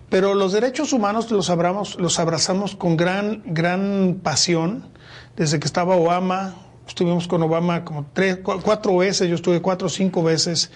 [0.10, 4.94] pero los derechos humanos los, abramos, los abrazamos con gran, gran pasión.
[5.36, 6.56] Desde que estaba Obama,
[6.88, 10.72] estuvimos con Obama como tres, cu- cuatro veces, yo estuve cuatro o cinco veces.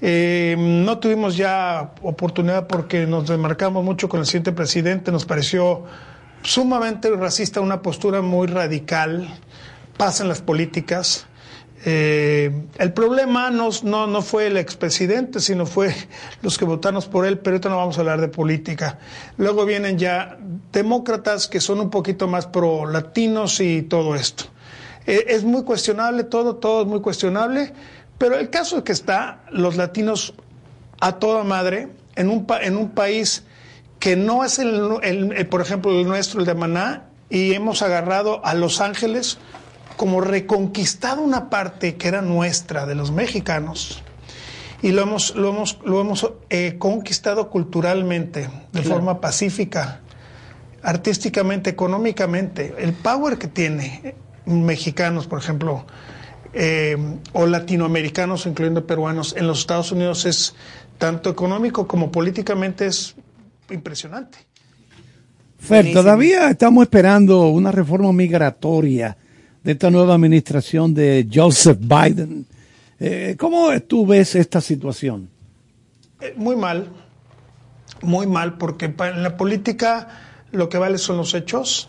[0.00, 5.84] Eh, no tuvimos ya oportunidad porque nos desmarcamos mucho con el siguiente presidente, nos pareció
[6.42, 9.28] sumamente racista, una postura muy radical,
[9.96, 11.26] pasa en las políticas.
[11.86, 15.94] Eh, el problema no, no, no fue el expresidente, sino fue
[16.42, 18.98] los que votamos por él, pero ahorita no vamos a hablar de política.
[19.36, 20.38] Luego vienen ya
[20.72, 24.44] demócratas que son un poquito más pro latinos y todo esto.
[25.06, 27.72] Eh, es muy cuestionable todo, todo es muy cuestionable,
[28.18, 30.34] pero el caso es que está los latinos
[31.00, 33.44] a toda madre en un, pa- en un país
[33.98, 37.82] que no es el, el- el, por ejemplo, el nuestro, el de Maná, y hemos
[37.82, 39.38] agarrado a Los Ángeles
[39.96, 44.02] como reconquistado una parte que era nuestra, de los mexicanos,
[44.82, 50.00] y lo hemos, lo hemos, lo hemos eh, conquistado culturalmente, de forma pacífica,
[50.82, 52.74] artísticamente, económicamente.
[52.78, 54.14] El power que tiene
[54.46, 55.86] mexicanos, por ejemplo,
[56.52, 56.96] eh,
[57.32, 60.54] o latinoamericanos, incluyendo peruanos, en los Estados Unidos es
[60.98, 63.14] tanto económico como políticamente es
[63.70, 64.38] impresionante.
[65.58, 69.16] Fer, todavía estamos esperando una reforma migratoria
[69.62, 72.46] de esta nueva administración de Joseph Biden.
[73.00, 75.28] Eh, ¿Cómo tú ves esta situación?
[76.20, 76.88] Eh, Muy mal,
[78.02, 80.08] muy mal, porque en la política
[80.52, 81.88] lo que vale son los hechos.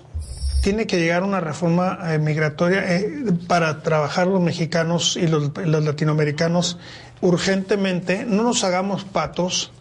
[0.66, 3.08] Tiene que llegar una reforma eh, migratoria eh,
[3.48, 6.80] para trabajar los mexicanos y los, latinoamericanos
[7.22, 8.26] urgentemente.
[8.26, 9.72] No nos hagamos patos.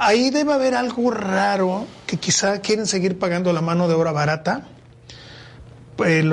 [0.00, 4.66] Ahí debe haber algo raro que quizá quieren seguir pagando la mano de obra barata
[6.04, 6.28] eh,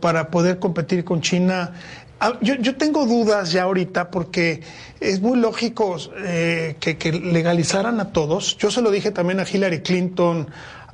[0.00, 1.72] para poder competir con China.
[2.20, 4.62] Ah, Yo, tengo dudas ya ahorita porque
[5.00, 5.96] es muy lógico
[6.78, 8.56] que legalizaran a todos.
[8.56, 10.46] Yo se lo dije también a Hillary Clinton,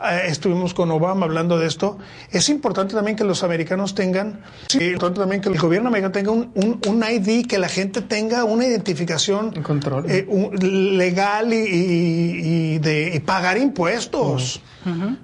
[0.02, 1.98] eh, estuvimos con Obama hablando de esto.
[2.30, 6.12] Es importante también que los americanos tengan, sí, es importante también que el gobierno americano
[6.12, 10.04] tenga un, un- un ID, que la gente tenga una identificación control.
[10.10, 10.54] eh, un-
[10.98, 14.60] legal y, y- y de y pagar impuestos.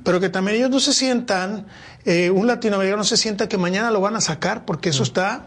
[0.02, 1.66] Pero que también ellos no se sientan,
[2.04, 5.46] eh, un latinoamericano no se sienta que mañana lo van a sacar, porque eso está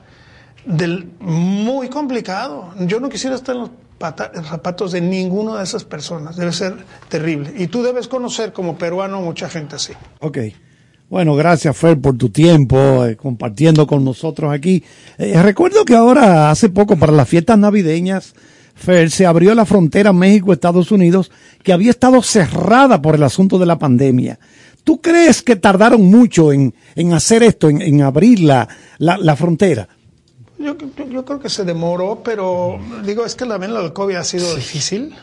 [0.66, 2.74] del, muy complicado.
[2.80, 6.36] Yo no quisiera estar en los zapatos de ninguna de esas personas.
[6.36, 6.76] Debe ser
[7.10, 7.54] terrible.
[7.58, 9.94] Y tú debes conocer como peruano mucha gente así.
[10.20, 10.38] Ok.
[11.08, 14.84] Bueno, gracias Fer por tu tiempo eh, compartiendo con nosotros aquí.
[15.18, 18.34] Eh, recuerdo que ahora, hace poco, para las fiestas navideñas,
[18.74, 21.32] Fer, se abrió la frontera México-Estados Unidos
[21.64, 24.40] que había estado cerrada por el asunto de la pandemia.
[24.84, 28.68] ¿Tú crees que tardaron mucho en, en hacer esto, en, en abrir la,
[28.98, 29.88] la, la frontera?
[30.66, 34.16] Yo, yo- yo creo que se demoró, pero digo, es que también lo del COVID
[34.16, 35.16] ha sido difícil.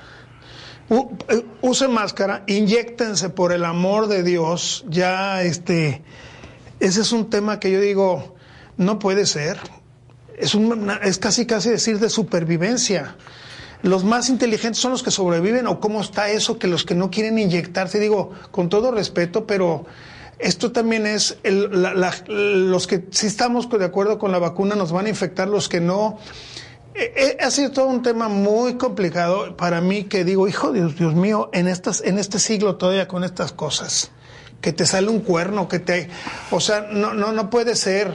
[0.88, 4.84] U- eh, usen máscara, inyectense por el amor de Dios.
[4.88, 6.02] Ya, este,
[6.80, 8.34] ese es un tema que yo digo,
[8.76, 9.58] no puede ser.
[10.38, 13.16] Es, un- es casi, casi decir de supervivencia.
[13.82, 17.10] Los más inteligentes son los que sobreviven, o cómo está eso que los que no
[17.10, 19.86] quieren inyectarse, digo, con todo respeto, pero
[20.42, 24.74] esto también es, el- la- la- los que sí estamos de acuerdo con la vacuna
[24.74, 26.18] nos van a infectar, los que no.
[26.94, 30.96] Eh, eh, ha sido todo un tema muy complicado para mí que digo, hijo Dios,
[30.96, 34.10] Dios mío, en, estas, en este siglo todavía con estas cosas,
[34.60, 36.08] que te sale un cuerno, que te...
[36.50, 38.12] O sea, no, no, no puede ser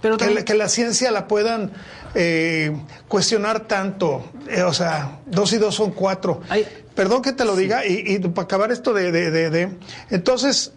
[0.00, 1.72] Pero que, la, que la ciencia la puedan
[2.14, 2.74] eh,
[3.08, 4.24] cuestionar tanto.
[4.48, 6.40] Eh, o sea, dos y dos son cuatro.
[6.48, 6.66] Ay.
[6.94, 9.68] Perdón que te lo diga, y, y para acabar esto de, de, de- de-
[10.08, 10.72] Entonces,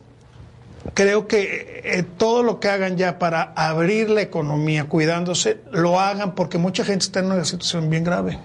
[0.94, 6.36] creo que eh, todo lo que hagan ya para abrir la economía cuidándose, lo hagan
[6.36, 8.40] porque mucha gente está en una situación bien grave.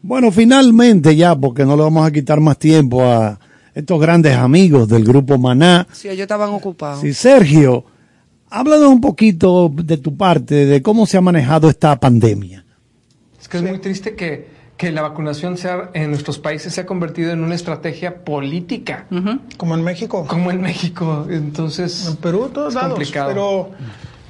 [0.00, 3.38] Bueno, finalmente ya, porque no le vamos a quitar más tiempo a
[3.74, 5.86] estos grandes amigos del grupo Maná.
[5.92, 7.00] Sí, ellos estaban ocupados.
[7.00, 7.84] Sí, Sergio,
[8.48, 12.64] háblanos un poquito de tu parte, de cómo se ha manejado esta pandemia.
[13.40, 16.86] Es que es muy triste que, que la vacunación sea, en nuestros países se ha
[16.86, 19.06] convertido en una estrategia política,
[19.58, 20.24] Como en México.
[20.26, 21.26] como en México.
[21.28, 22.90] Entonces, En Perú, todos es lados.
[22.92, 23.28] complicado.
[23.28, 23.70] Pero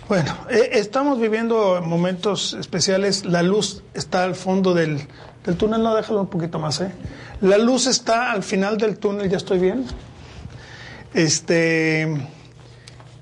[0.08, 3.26] bueno, eh, estamos viviendo momentos especiales.
[3.26, 5.02] La luz está al fondo del,
[5.44, 5.82] del túnel.
[5.82, 6.90] No, déjalo un poquito más, ¿eh?
[7.42, 9.28] La luz está al final del túnel.
[9.28, 9.84] ¿Ya estoy bien?
[11.14, 12.08] Este.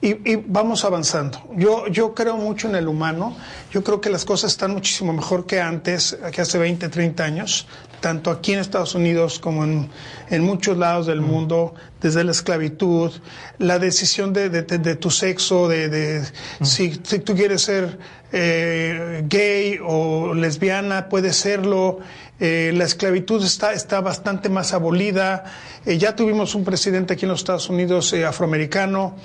[0.07, 1.43] Y, y vamos avanzando.
[1.57, 3.37] Yo, yo creo mucho en el humano.
[3.73, 7.67] Yo creo que las cosas están muchísimo mejor que antes, que hace 20, 30 años,
[8.01, 9.89] tanto aquí en Estados Unidos como en,
[10.31, 13.11] en muchos lados del mundo, desde la esclavitud,
[13.59, 16.23] la decisión de, de- de- de tu sexo, de, de
[16.63, 17.99] si, si tú quieres ser
[18.33, 21.99] eh, gay o lesbiana, puedes serlo.
[22.39, 25.45] Eh, la esclavitud está, está bastante más abolida.
[25.85, 29.17] Eh, ya tuvimos un presidente aquí en los Estados Unidos eh, afroamericano.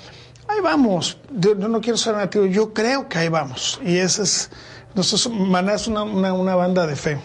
[0.52, 1.16] Ahí vamos.
[1.32, 2.44] Yo, no quiero ser nativo.
[2.46, 3.80] Yo creo que ahí vamos.
[3.84, 4.50] Y esa es.
[4.94, 7.18] Nosotros, Maná es una, una, una banda de fe.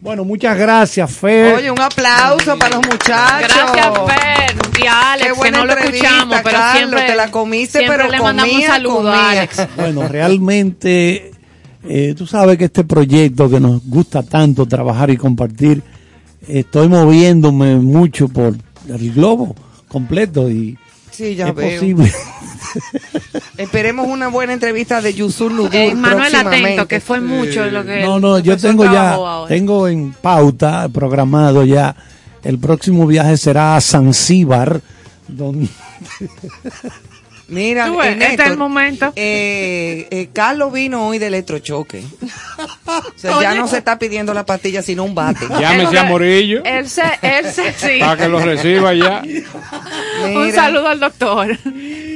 [0.00, 1.56] Bueno, muchas gracias, Fer.
[1.56, 3.52] Oye, un aplauso para los muchachos.
[3.54, 4.80] Gracias, Fer.
[4.82, 8.10] Y a Alex, que no lo escuchamos, pero Carlos, siempre, te la comiste, siempre pero
[8.10, 9.12] le mandamos un saludo comía.
[9.12, 9.68] a Alex.
[9.76, 11.32] Bueno, realmente,
[11.84, 15.82] eh, tú sabes que este proyecto que nos gusta tanto trabajar y compartir,
[16.48, 18.54] estoy moviéndome mucho por
[18.88, 19.54] el globo
[19.88, 20.78] completo y
[21.10, 21.70] Sí, ya es veo.
[21.80, 22.12] posible.
[23.56, 26.34] Esperemos una buena entrevista de Yusur Nudur Eh, Manuel.
[26.34, 29.48] Atento, que fue mucho lo que No, no, yo tengo ya, ahora.
[29.48, 31.94] tengo en pauta, programado ya,
[32.44, 34.80] el próximo viaje será a Zanzíbar,
[35.28, 35.68] donde
[37.50, 39.12] Mira, Tú ves, eh, este es el momento.
[39.16, 42.02] eh, eh, Carlos vino hoy de electrochoque.
[42.86, 45.46] O sea, ya no se está pidiendo la pastilla, sino un bate.
[45.58, 47.98] Llámese a Morillo Él se, él se, sí.
[48.00, 49.22] para que lo reciba ya.
[50.34, 51.58] Un saludo al doctor.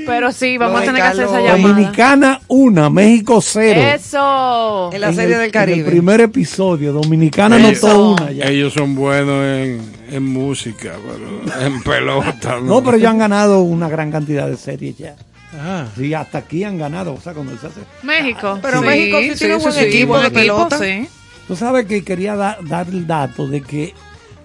[0.06, 1.56] Pero sí, vamos a tener que hacer esa llamada.
[1.68, 3.80] Dominicana 1, México 0.
[3.94, 4.90] Eso.
[4.92, 5.78] En la En serie el- del En Caribe.
[5.80, 8.44] el primer episodio, Dominicana Ellos- anotó una ya.
[8.44, 9.80] Ellos son buenos en,
[10.16, 12.60] en música, pero en pelota.
[12.60, 15.16] No, pero ya han ganado una gran cantidad de series ya.
[15.58, 15.86] Ah.
[15.96, 17.14] Sí, hasta aquí han ganado.
[17.14, 17.80] O sea, cuando se hace.
[18.02, 18.58] México.
[18.60, 20.78] Pero México sí tiene buen equipo de pelota.
[20.78, 21.08] sí.
[21.46, 23.92] Tú sabes que quería da- dar el dato de que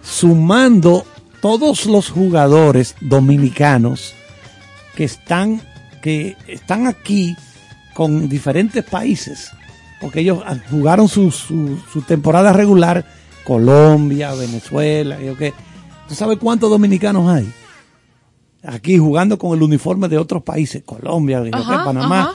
[0.04, 1.06] sumando
[1.42, 4.14] todos los jugadores dominicanos
[4.96, 5.62] que están,
[6.02, 7.36] que están aquí
[7.94, 9.52] con diferentes países,
[10.02, 13.06] porque ellos ah, jugaron su, su, su temporada regular,
[13.50, 15.42] Colombia, Venezuela, y ok.
[16.08, 17.52] ¿tú sabes cuántos dominicanos hay?
[18.64, 22.34] Aquí jugando con el uniforme de otros países, Colombia, Panamá, ajá.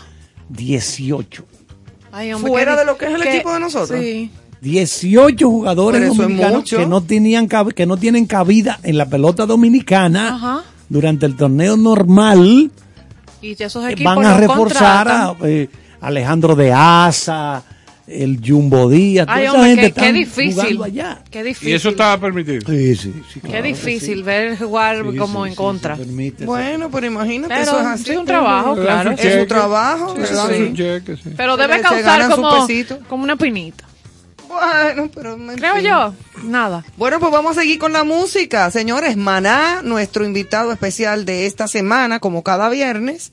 [0.49, 1.45] 18.
[2.11, 4.01] Ay, hombre, Fuera qué- de lo que es el qué- equipo de nosotros.
[4.01, 4.31] Sí.
[4.61, 7.47] 18 jugadores dominicanos que no tenían
[7.77, 10.63] que no tienen cabida en la pelota dominicana Ajá.
[10.89, 12.71] durante el torneo normal
[13.43, 15.69] Y esos eh, equipos van a reforzar a eh,
[16.01, 17.63] Alejandro de Asa,
[18.07, 20.53] el Jumbo Díaz, toda Ay, esa hombre, gente qué, qué difícil.
[20.55, 21.23] jugando allá.
[21.31, 21.69] Qué difícil.
[21.69, 22.61] Y eso estaba permitido.
[22.67, 24.23] Sí, sí, sí, Qué claro difícil sí.
[24.23, 25.97] ver jugar Sí, como sí, en sí, contra.
[25.97, 28.05] permite, Bueno, pero imagínate, Pero eso es así.
[28.05, 29.11] sí, un trabajo, claro.
[29.13, 31.31] Es trabajo, un cheque, sí.
[31.37, 32.67] Pero debe causar como,
[33.09, 33.85] como una pinita.
[34.49, 36.15] Bueno, pero Creo yo.
[36.45, 36.85] Nada.
[36.97, 38.71] Bueno, pues vamos a seguir con la música.
[38.71, 43.33] Señores, Maná, nuestro invitado especial de esta semana, como cada viernes.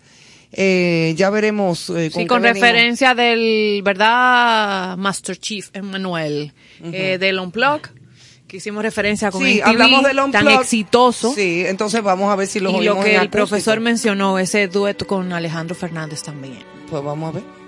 [0.53, 4.97] Eh, ya veremos eh, Sí, qué con referencia del, ¿verdad?
[4.97, 6.53] Master Chief Emmanuel,
[6.83, 7.81] eh, del Unplug,
[8.47, 11.33] que hicimos referencia con Sí, MTV, hablamos del tan exitoso.
[11.33, 13.31] Sí, entonces vamos a ver si los y lo que el acústico.
[13.31, 16.59] profesor mencionó, ese dueto con Alejandro Fernández también.
[16.89, 17.60] Pues vamos a ver.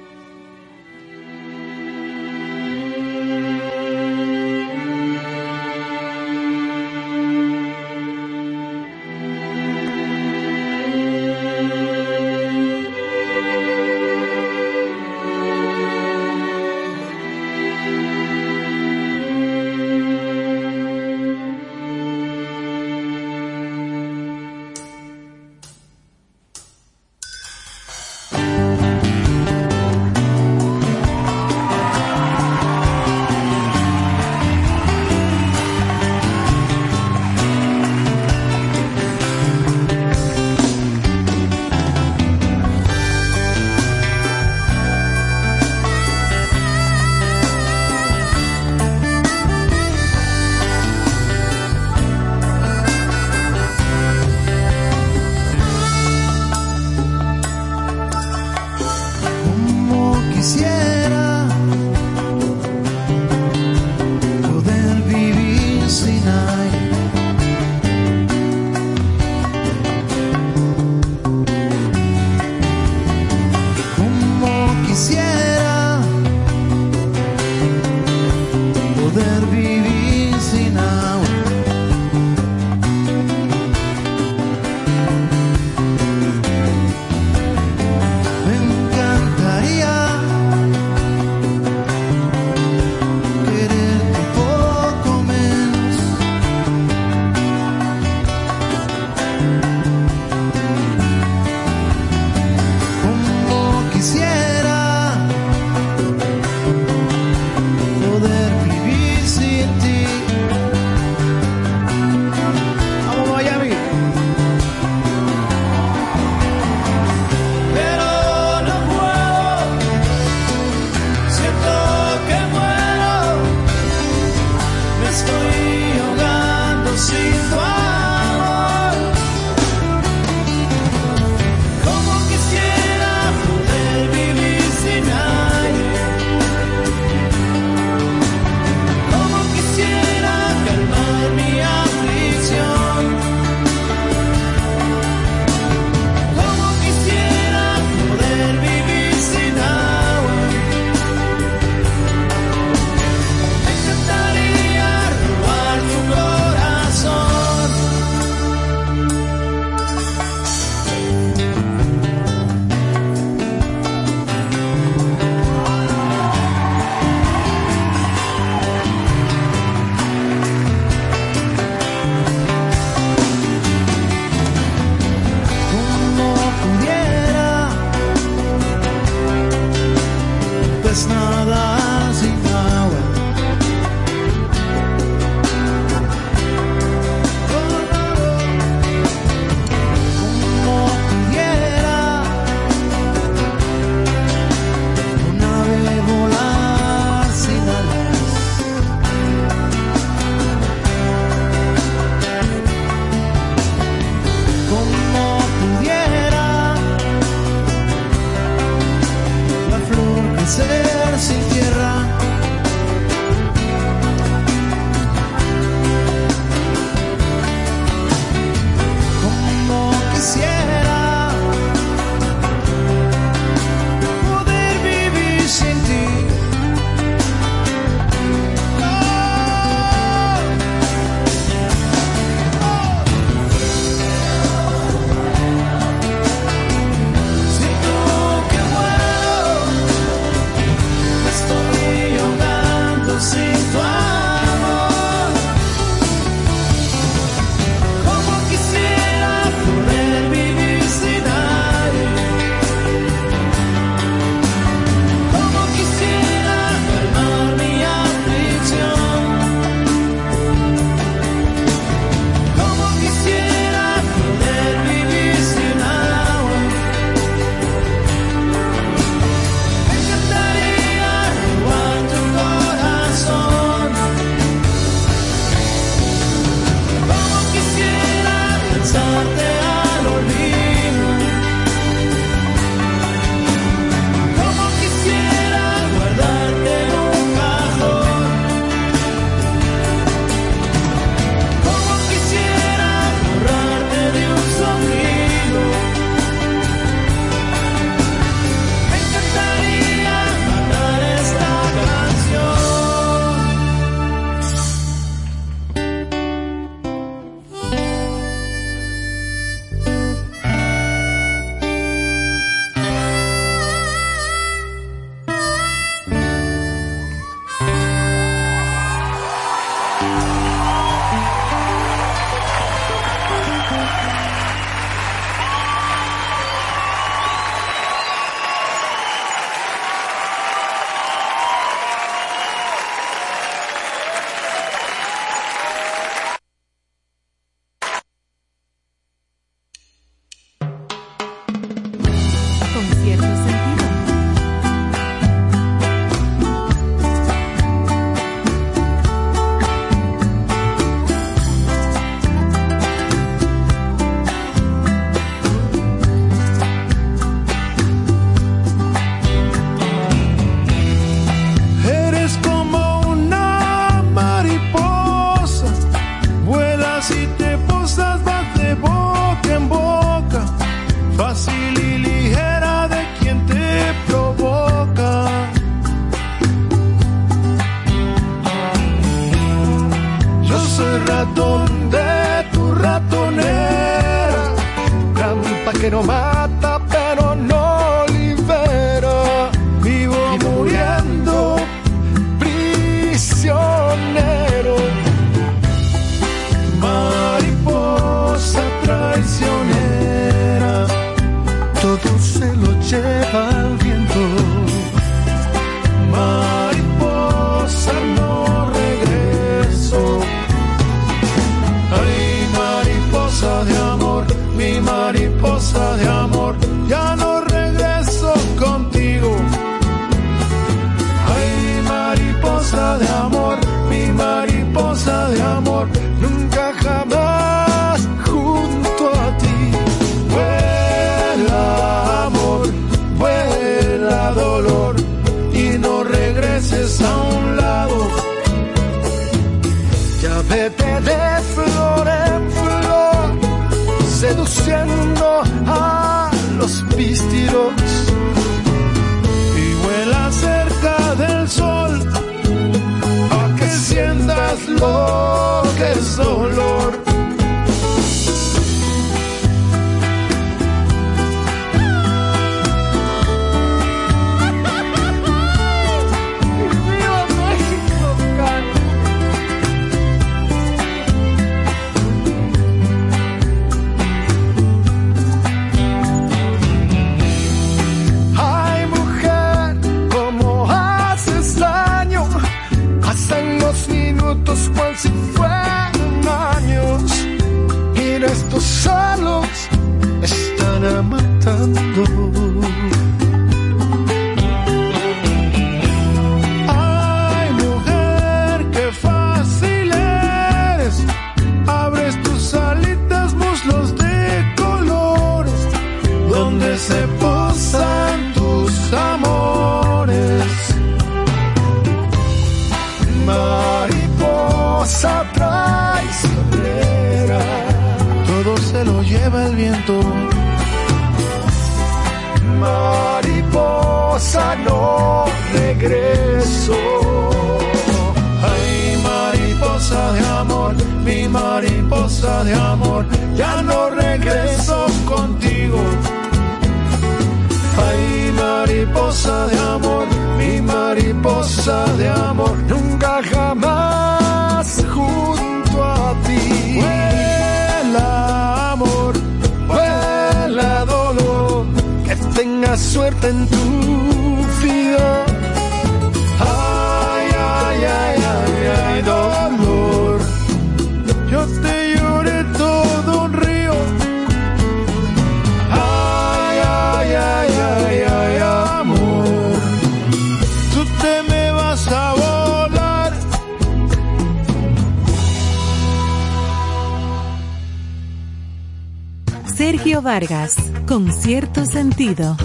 [581.44, 582.38] cierto sentido.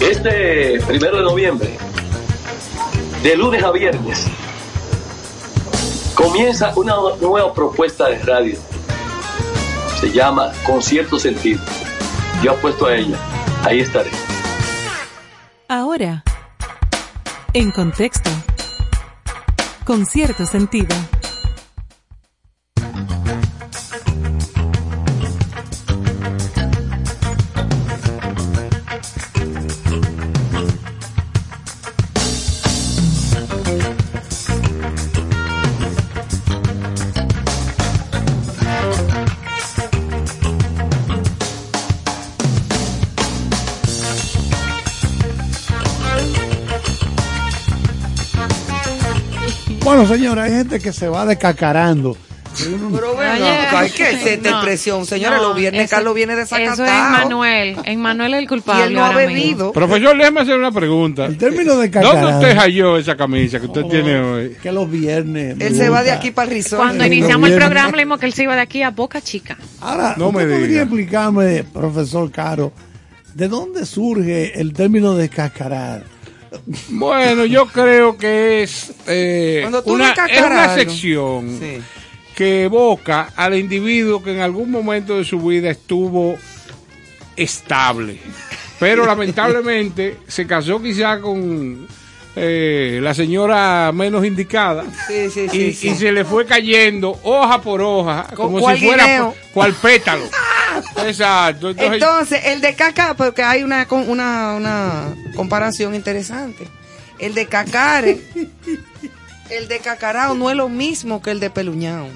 [0.00, 1.78] Este primero de noviembre,
[3.22, 4.26] de lunes a viernes,
[6.16, 8.58] comienza una nueva propuesta de radio.
[10.00, 11.60] Se llama Con cierto sentido.
[12.42, 13.16] Yo apuesto a ella.
[13.62, 14.10] Ahí estaré.
[15.68, 16.24] Ahora,
[17.52, 18.30] en contexto,
[19.84, 20.96] con cierto sentido.
[50.16, 52.16] Señora, hay gente que se va descacarando.
[52.58, 53.32] Pero bueno,
[53.78, 55.06] Oye, ¿qué es esta no, expresión?
[55.06, 56.84] Señores, no, los viernes eso- Carlos viene Eso desacatado.
[56.84, 57.76] es Manuel.
[57.84, 58.82] En Manuel el culpable.
[58.82, 59.70] Y él no ha bebido.
[59.72, 61.26] Profesor, déjeme hacer una pregunta.
[61.26, 64.56] El término de ¿Dónde usted halló esa camisa que usted tiene hoy?
[64.60, 65.56] Que los viernes.
[65.60, 66.80] Él se va de aquí para el risol.
[66.80, 69.56] Cuando iniciamos el programa, le dijimos que él se iba de aquí a Boca Chica.
[69.80, 70.82] Ahora, No me ¿usted podría diga.
[70.82, 72.72] explicarme, profesor Caro,
[73.32, 76.02] de dónde surge el término de cascarar?
[76.88, 81.78] Bueno, yo creo que es, eh, una, es sección Sí.
[82.34, 86.36] que evoca al individuo que en algún momento de su vida estuvo
[87.36, 88.18] estable.
[88.78, 91.86] Pero lamentablemente se casó quizá con
[92.36, 97.82] eh, la señora menos indicada Sí, sí, sí, y, se le fue cayendo hoja por
[97.82, 99.34] hoja, como si fuera guineo.
[99.52, 100.24] cual pétalo.
[101.04, 101.70] Exacto.
[101.70, 106.66] Entonces, Entonces, el de caca, porque hay una, una, una comparación interesante.
[107.18, 108.20] El de cacare,
[109.50, 112.08] el de cacarao no es lo mismo que el de peluñao.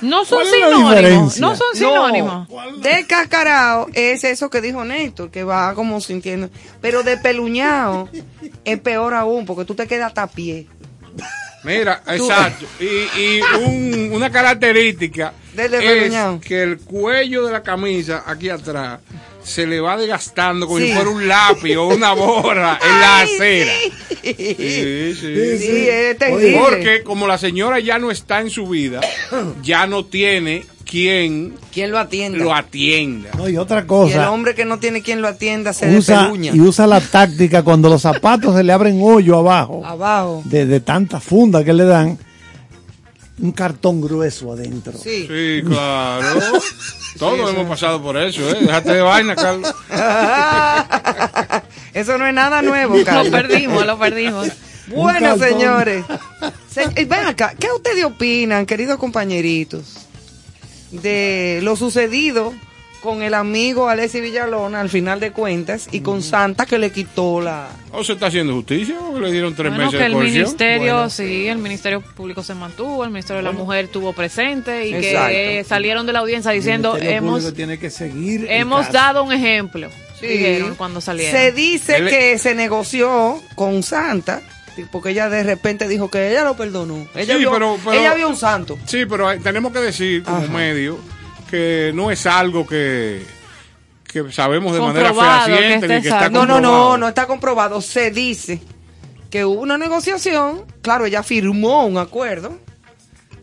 [0.00, 1.38] No son ¿Cuál es la sinónimos.
[1.40, 2.48] No son sinónimos.
[2.80, 6.50] De cacarao es eso que dijo Néstor, que va como sintiendo.
[6.80, 8.08] Pero de peluñao
[8.64, 10.66] es peor aún, porque tú te quedas a pie.
[11.64, 12.66] Mira, exacto.
[12.78, 18.48] Y, y un- una característica Del de es que el cuello de la camisa aquí
[18.48, 19.00] atrás
[19.48, 20.86] se le va desgastando como Sí.
[20.88, 23.72] si fuera un lápiz o una borra en la acera.
[24.22, 25.58] Sí, Sí, sí.
[25.58, 26.58] Sí, es terrible.
[26.60, 29.00] Porque como la señora ya no está en su vida,
[29.62, 32.38] ya no tiene quien ¿Quién lo atienda?
[32.38, 33.30] lo atienda.
[33.36, 36.18] No, y otra y el cosa, hombre que no tiene quien lo atienda se usa,
[36.22, 36.52] despeluña.
[36.54, 40.42] y usa la táctica cuando los zapatos se le abren hoyo abajo, Abajo.
[40.46, 42.18] de, de tanta funda que le dan,
[43.40, 44.92] un cartón grueso adentro.
[44.98, 45.26] Sí.
[45.28, 46.40] Sí, claro.
[47.18, 48.58] Todos hemos pasado por eso, ¿eh?
[48.60, 49.74] Déjate de vaina, Carlos.
[51.94, 53.28] Eso no es nada nuevo, Lo Carlos.
[53.28, 54.48] perdimos, lo perdimos.
[54.88, 55.48] Bueno, cartón.
[55.50, 56.04] señores.
[56.70, 60.06] Se- eh, ven acá, ¿qué ustedes opinan, queridos compañeritos,
[60.92, 62.54] de lo sucedido
[63.02, 67.40] con el amigo Alessi Villalona al final de cuentas y con Santa que le quitó
[67.40, 67.68] la...
[67.92, 70.94] ¿O se está haciendo justicia o que le dieron tres Bueno, meses que el ministerio,
[70.94, 71.10] Bueno.
[71.10, 75.28] sí, el Ministerio Público se mantuvo, el Ministerio de la Mujer estuvo presente y Exacto.
[75.28, 78.92] que salieron de la audiencia diciendo, El Ministerio hemos, tiene que seguir hemos caso.
[78.92, 79.88] dado un ejemplo,
[80.20, 80.26] Sí.
[80.26, 81.40] dijeron cuando salieron.
[81.40, 84.42] Se dice Él- que se negoció con Santa
[84.92, 87.06] porque ella de repente dijo que ella lo perdonó.
[87.16, 88.78] Ella, Sí, vio, pero- pero- ella vio un santo.
[88.86, 90.46] Sí, pero hay- tenemos que decir como Ajá.
[90.52, 90.98] medio
[91.50, 93.22] que no es algo que,
[94.04, 96.28] que sabemos de manera Comprobado, que fehaciente ni que está.
[96.30, 97.80] No, no, no, no está comprobado.
[97.80, 98.60] Se dice
[99.30, 100.64] que hubo una negociación.
[100.82, 102.58] Claro, ella firmó un acuerdo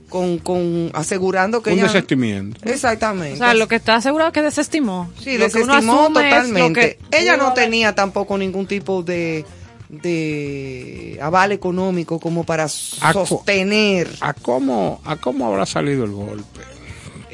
[0.10, 1.88] con, con asegurando que Un ella.
[1.88, 2.60] desestimiento.
[2.70, 3.34] Exactamente.
[3.36, 5.12] O sea, lo que está asegurado es que desestimó.
[5.20, 6.98] Sí, Lo que desestimó asume es lo totalmente.
[7.12, 9.46] que Ella no haber- tenía tampoco ningún tipo de,
[9.90, 16.62] de aval económico como para sostener ¿A cómo, ¿A cómo habrá salido el golpe?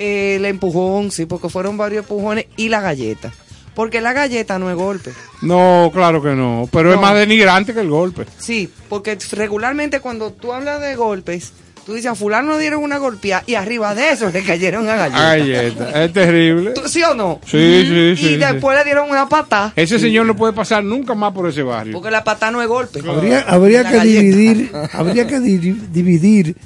[0.02, 3.32] Eh, el empujón, sí, porque fueron varios empujones y la galleta.
[3.76, 5.12] Porque la galleta no es golpe.
[5.42, 8.26] No, claro que no, pero es más denigrante que el golpe.
[8.38, 11.54] Sí, porque regularmente cuando tú hablas de golpes,
[11.86, 14.96] tú dices a fulano le dieron una golpeada y arriba de eso le cayeron a
[14.98, 15.22] galleta.
[15.24, 16.72] Galleta, es terrible.
[16.72, 17.40] ¿Tú- ¿Sí o no?
[17.46, 18.34] Sí, sí, sí.
[18.34, 21.64] y después le dieron una patada, Ese señor no puede pasar nunca más por ese
[21.64, 21.94] barrio.
[21.94, 23.00] porque la patada no es golpe.
[23.08, 24.22] Habría, habría que galleta.
[24.22, 25.58] dividir, habría que di-
[25.92, 26.58] dividir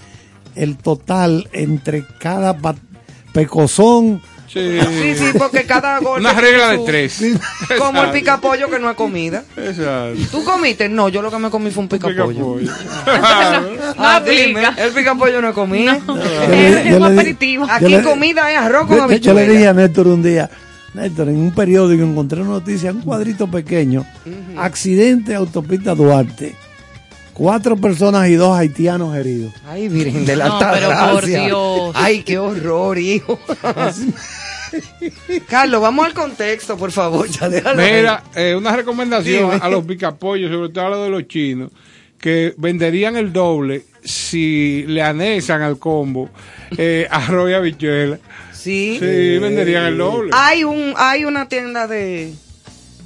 [0.56, 2.58] el total entre cada
[3.36, 4.22] pecozón.
[4.48, 4.80] Sí.
[4.80, 6.22] Sí, sí, porque cada golpe.
[6.22, 7.22] Una regla de tres.
[7.78, 9.44] Como el picapollo que no es comida.
[9.58, 10.20] Exacto.
[10.32, 10.88] ¿Tú comiste?
[10.88, 12.56] No, yo lo que me comí fue un picapollo.
[12.56, 12.72] Picapollo.
[13.98, 14.84] No Ah, dime, aplica.
[14.86, 16.00] el picapollo no es comida.
[16.52, 17.68] Es un aperitivo.
[17.70, 19.42] Aquí le- comida es arroz con Yo, yo le habichuela.
[19.42, 20.50] dije a Néstor un día,
[20.94, 24.06] Néstor, en un periódico encontré una noticia, un cuadrito pequeño,
[24.58, 26.56] accidente autopista Duarte.
[27.36, 29.54] Cuatro personas y dos haitianos heridos.
[29.68, 31.26] Ay, Virgen de la No, pero por.
[31.26, 31.92] Dios.
[31.94, 33.38] Ay, qué horror, hijo.
[35.50, 37.28] Carlos, vamos al contexto, por favor.
[37.28, 37.50] Ya.
[37.76, 39.60] Mira, eh, una recomendación Dime.
[39.62, 41.72] a los picapollos, sobre todo a los de los chinos,
[42.18, 46.30] que venderían el doble si le anexan al combo
[46.78, 48.18] eh, arroz y habichuela.
[48.54, 48.96] Sí.
[48.98, 50.32] Sí, venderían el doble.
[50.34, 52.34] Hay un, hay una tienda de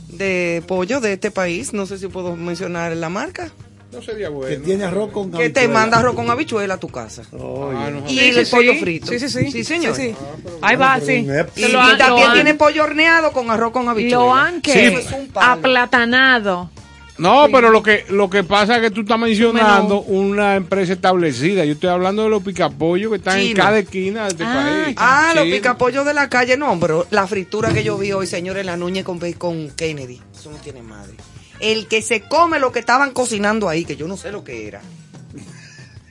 [0.09, 3.51] de pollo de este país, no sé si puedo mencionar la marca,
[3.91, 4.63] No sería Que bueno.
[4.63, 5.73] tiene arroz con que te habichuela.
[5.79, 7.23] manda arroz con habichuela a tu casa.
[7.33, 8.03] Ah, no.
[8.07, 8.79] Y Sí, el sí, pollo sí.
[8.79, 9.07] frito.
[9.07, 9.51] Sí, sí, sí.
[9.51, 9.95] Sí, señor.
[9.95, 10.15] Sí, sí.
[10.61, 11.25] Ahí va, sí.
[11.55, 14.17] Y, han- también han- tiene pollo horneado con arroz con habichuela.
[14.25, 16.69] Lo han que es un aplatanado.
[17.17, 21.65] No, pero lo que lo que pasa es que tú estás mencionando una empresa establecida.
[21.65, 24.95] Yo estoy hablando de los picapollos que están en cada esquina de este Ah, país.
[24.97, 28.65] Ah, los picapollos de la calle, no, pero la fritura que yo vi hoy, señores,
[28.65, 31.15] la nuña con bacon Kennedy, eso no tiene madre.
[31.59, 34.67] El que se come lo que estaban cocinando ahí, que yo no sé lo que
[34.67, 34.81] era.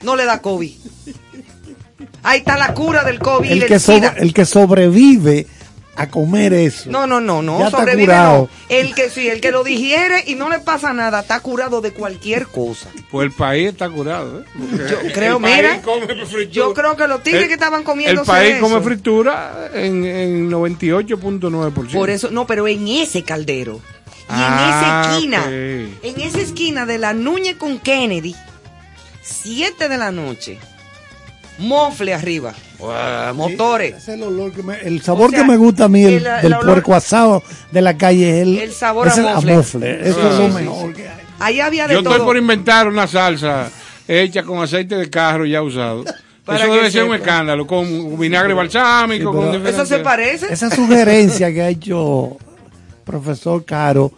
[0.03, 0.71] no le da COVID.
[2.23, 3.49] Ahí está la cura del COVID.
[3.51, 4.09] El que, SIDA.
[4.11, 5.47] sobre- el que sobrevive
[5.95, 6.89] a comer eso.
[6.89, 8.41] No, no, no, no, Ya está sobrevive curado.
[8.43, 8.49] no.
[8.75, 11.91] El que sí, el que lo digiere y no le pasa nada, está curado de
[11.91, 12.89] cualquier cosa.
[13.11, 14.39] Pues el país está curado.
[14.41, 14.43] ¿eh?
[14.89, 16.45] Yo creo, el país mira, come fritura.
[16.51, 20.49] yo creo que los tigres El- que estaban comiendo El país come fritura en, en
[20.49, 21.91] 98.9%.
[21.91, 23.81] Por eso, no, pero en ese caldero.
[24.29, 26.03] Y en Ah, esa esquina, ok.
[26.03, 28.35] en esa esquina de la Núñez con Kennedy,
[29.23, 30.59] 7 de la noche,
[31.57, 33.95] mofle arriba, Uah, motores.
[33.95, 36.03] Ese es el, olor que me- el sabor O sea, que me gusta a mí
[36.05, 39.17] el, el- el del olor- puerco asado de la calle es el, El sabor es
[39.17, 39.55] a el mofle.
[39.55, 40.07] mofle.
[40.09, 41.17] Eso Ah, es lo sí, mejor que hay.
[41.39, 42.13] Ahí había de Yo todo.
[42.13, 43.69] estoy por inventar una salsa
[44.07, 46.03] hecha con aceite de carro ya usado.
[46.45, 49.75] Para Eso que debe ser un escándalo, con vinagre balsámico, Sí, con pero- diferentes...
[49.75, 50.51] Eso se parece.
[50.53, 52.37] Esa sugerencia que ha hecho
[53.13, 54.11] profesor Caro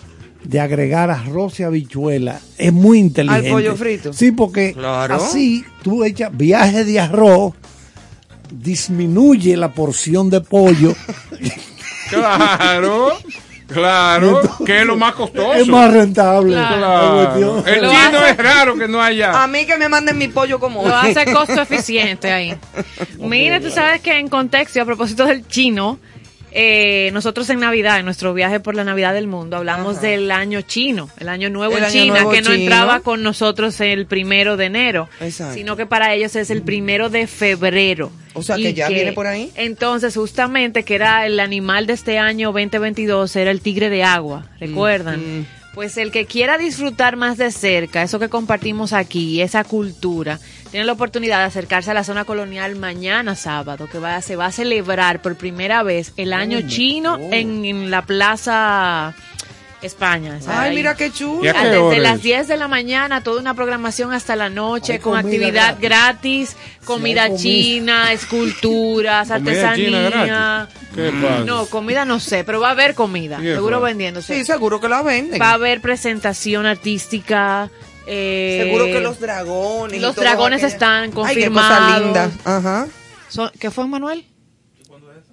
[0.44, 3.48] de agregar arroz y habichuela es muy inteligente.
[3.48, 4.12] Al pollo frito.
[4.12, 5.16] Sí, porque Claro.
[5.16, 7.54] así tú echas viaje de arroz,
[8.52, 10.94] disminuye la porción de pollo,
[12.10, 13.18] Claro,
[13.68, 15.54] claro, que es lo más costoso.
[15.54, 16.54] es más rentable.
[16.54, 17.64] Claro.
[17.66, 19.42] El chino hace- es raro que no haya.
[19.42, 22.54] A mí que me manden mi pollo como Lo hace costo eficiente ahí.
[23.20, 26.00] Mira, tú sabes que en contexto, a propósito del chino,
[26.52, 30.62] eh, nosotros en Navidad, en nuestro viaje por la Navidad del mundo, hablamos del año
[30.62, 34.58] chino, el año nuevo El en China, nuevo que no entraba con nosotros el primero
[34.58, 35.54] de enero, Exacto.
[35.54, 38.12] sino que para ellos es el primero de febrero.
[38.34, 39.52] O sea, que ya viene por ahí.
[39.56, 44.48] Entonces, justamente que era el animal de este año 2022, era el tigre de agua,
[44.60, 45.42] ¿recuerdan?
[45.42, 45.61] mm.
[45.74, 50.38] Pues el que quiera disfrutar más de cerca, eso que compartimos aquí, esa cultura,
[50.70, 54.48] tiene la oportunidad de acercarse a la zona colonial mañana sábado, que va, se va
[54.48, 59.16] a celebrar por primera vez el año chino en, en la Plaza
[59.82, 60.38] España.
[60.48, 61.44] Ay, mira qué chulo.
[61.44, 62.24] ¿Y a qué Desde las es?
[62.24, 66.56] 10 de la mañana, toda una programación hasta la noche, con actividad gratis,
[66.86, 67.42] comida comida.
[67.42, 70.10] china, esculturas, artesanía.
[70.10, 70.76] gratis.
[70.96, 71.40] ¿Qué pasa?
[71.46, 73.88] No, comida no sé, pero va a haber comida, ¿Y qué seguro pasa?
[73.88, 74.36] vendiéndose.
[74.36, 75.42] Sí, seguro que la venden.
[75.42, 77.70] Va a haber presentación artística.
[78.08, 80.02] eh, Seguro que los dragones.
[80.02, 81.78] los dragones aquellas- están Ay, qué confirmados.
[81.80, 82.32] cosa linda.
[82.44, 82.88] Ajá.
[83.60, 84.26] ¿Qué fue, Manuel?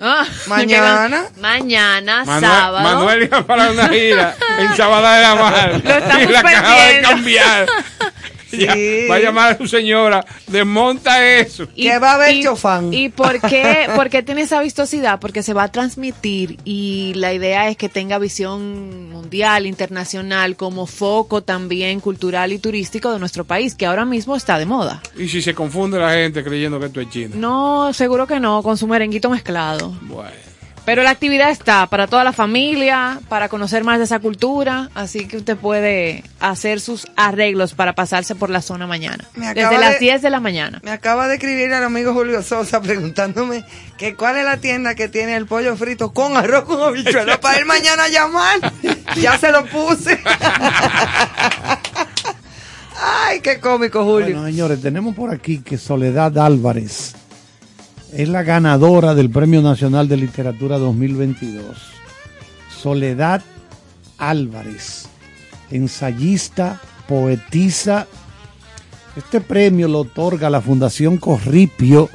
[0.01, 1.25] Ah, Mañana.
[1.37, 2.81] Mañana, Manuel, sábado.
[2.89, 6.85] Manuel iba para una gira en Sabada de la Mar Lo estamos y la acaba
[6.85, 7.73] de perdiendo.
[8.59, 8.75] Ya,
[9.11, 11.69] va a llamar a su señora, desmonta eso.
[11.75, 12.93] Que va a haber y- chofán.
[12.95, 15.21] ¿Y por qué, por qué tiene esa vistosidad?
[15.21, 20.87] Porque se va a transmitir y la idea es que tenga visión mundial, internacional, como
[20.87, 25.03] foco también cultural y turístico de nuestro país, que ahora mismo está de moda.
[25.17, 27.37] Y si se confunde la gente creyendo que esto es chino.
[27.37, 29.95] No, seguro que no, con su merenguito mezclado.
[30.03, 30.48] Bueno.
[30.89, 35.27] Pero la actividad está para toda la familia, para conocer más de esa cultura, así
[35.29, 39.23] que usted puede hacer sus arreglos para pasarse por la zona mañana.
[39.35, 40.81] Desde las de- 10 de la mañana.
[40.83, 43.67] Me acaba de escribir el amigo Julio Sosa preguntándome
[43.99, 47.59] que cuál es la tienda que tiene el pollo frito con arroz con habichuela para
[47.59, 48.59] él mañana llamar.
[49.21, 50.19] Ya se lo puse.
[53.01, 54.27] Ay, qué cómico, Julio.
[54.29, 57.15] Bueno, señores, tenemos por aquí que Soledad Álvarez
[58.13, 61.77] es la ganadora del Premio Nacional de Literatura 2022.
[62.71, 63.43] Soledad
[64.17, 65.07] Álvarez,
[65.71, 68.07] ensayista, poetisa.
[69.17, 72.09] Este premio lo otorga la Fundación Corripio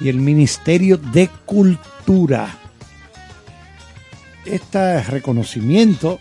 [0.00, 2.58] y el Ministerio de Cultura.
[4.44, 6.20] Este reconocimiento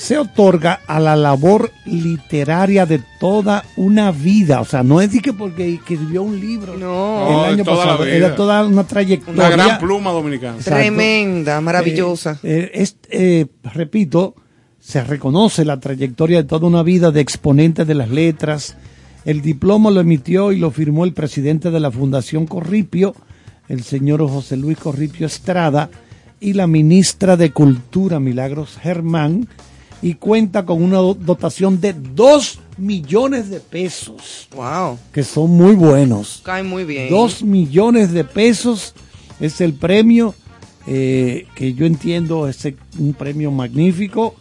[0.00, 4.62] se otorga a la labor literaria de toda una vida.
[4.62, 8.34] O sea, no es de que porque escribió un libro No, el año pasado, era
[8.34, 9.34] toda una trayectoria.
[9.46, 10.56] Una gran pluma dominicana.
[10.56, 10.80] Exacto.
[10.80, 12.38] tremenda, maravillosa.
[12.42, 14.34] Eh, eh, es- eh, repito,
[14.80, 18.78] se reconoce la trayectoria de toda una vida de exponente de las letras.
[19.26, 23.14] El diploma lo emitió y lo firmó el presidente de la Fundación Corripio,
[23.68, 25.90] el señor José Luis Corripio Estrada,
[26.40, 29.46] y la ministra de Cultura, Milagros Germán,
[30.02, 35.74] y cuenta con una do- dotación de 2 millones de pesos, wow, que son muy
[35.74, 36.40] buenos.
[36.44, 37.10] cae muy bien.
[37.10, 38.94] Dos millones de pesos
[39.40, 40.34] es el premio
[40.86, 42.66] eh, que yo entiendo es
[42.98, 44.34] un premio magnífico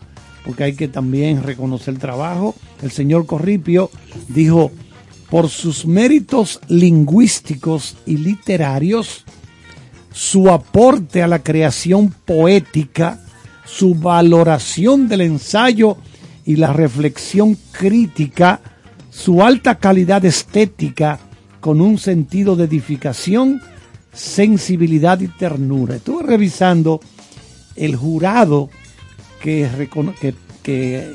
[0.45, 2.55] porque hay que también reconocer el trabajo.
[2.81, 3.91] El señor Corripio
[4.29, 4.71] dijo,
[5.29, 9.25] por sus méritos lingüísticos y literarios,
[10.13, 13.19] su aporte a la creación poética,
[13.69, 15.97] su valoración del ensayo
[16.45, 18.59] y la reflexión crítica,
[19.11, 21.19] su alta calidad estética
[21.59, 23.61] con un sentido de edificación,
[24.11, 25.97] sensibilidad y ternura.
[25.97, 26.99] Estuve revisando
[27.75, 28.69] el jurado
[29.41, 29.69] que,
[30.19, 30.33] que,
[30.63, 31.11] que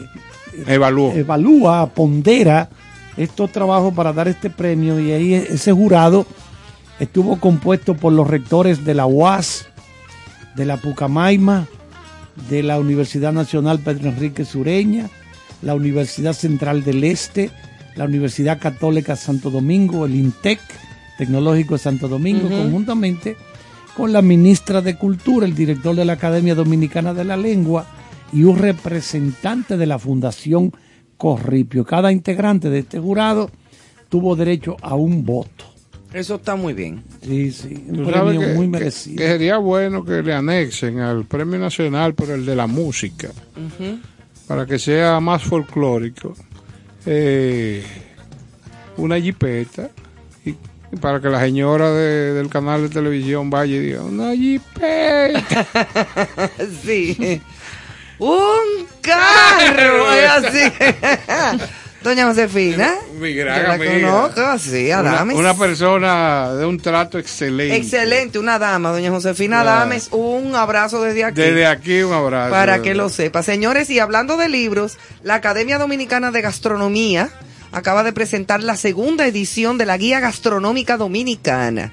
[0.67, 1.13] Evaluó.
[1.13, 2.69] evalúa, pondera
[3.17, 6.27] estos trabajos para dar este premio y ahí ese jurado
[7.01, 9.67] estuvo compuesto por los rectores de la UAS,
[10.55, 11.67] de la Pucamaima,
[12.49, 15.09] de la Universidad Nacional Pedro Enrique Sureña,
[15.63, 17.51] la Universidad Central del Este,
[17.97, 20.61] la Universidad Católica Santo Domingo, el INTEC
[21.19, 23.37] Tecnológico de Santo Domingo, conjuntamente
[23.97, 27.87] con la ministra de Cultura, el director de la Academia Dominicana de la Lengua
[28.33, 30.73] y un representante de la Fundación
[31.17, 31.85] Corripio.
[31.85, 33.51] Cada integrante de este jurado
[34.09, 35.74] tuvo derecho a un voto.
[36.15, 37.03] Eso está muy bien.
[37.23, 39.17] Sí, sí, un premio que, muy merecido.
[39.17, 43.29] que sería bueno que le anexen al Premio Nacional por el de la música,
[44.47, 46.35] para que sea más folclórico,
[47.05, 47.83] eh,
[48.97, 49.91] una jipeta,
[50.45, 50.55] y,
[51.01, 55.67] para que la señora de- del canal de televisión vaya y diga, una jipeta.
[56.85, 57.41] sí.
[58.21, 60.07] Un carro.
[60.37, 60.73] así.
[62.05, 62.95] Doña Josefina.
[63.19, 64.09] Mi Yo gran amiga.
[64.09, 65.37] conozco, sí, Una, Adames.
[65.37, 67.75] una persona de un trato excelente.
[67.77, 69.63] Excelente, una dama, doña Josefina.
[69.63, 70.09] Adames.
[70.13, 71.41] Un abrazo desde aquí.
[71.41, 72.51] Desde aquí un abrazo.
[72.51, 73.43] Para de que lo sepa.
[73.43, 77.31] Señores, y hablando de libros, la Academia Dominicana de Gastronomía
[77.73, 81.93] acaba de presentar la segunda edición de la Guía Gastronómica Dominicana.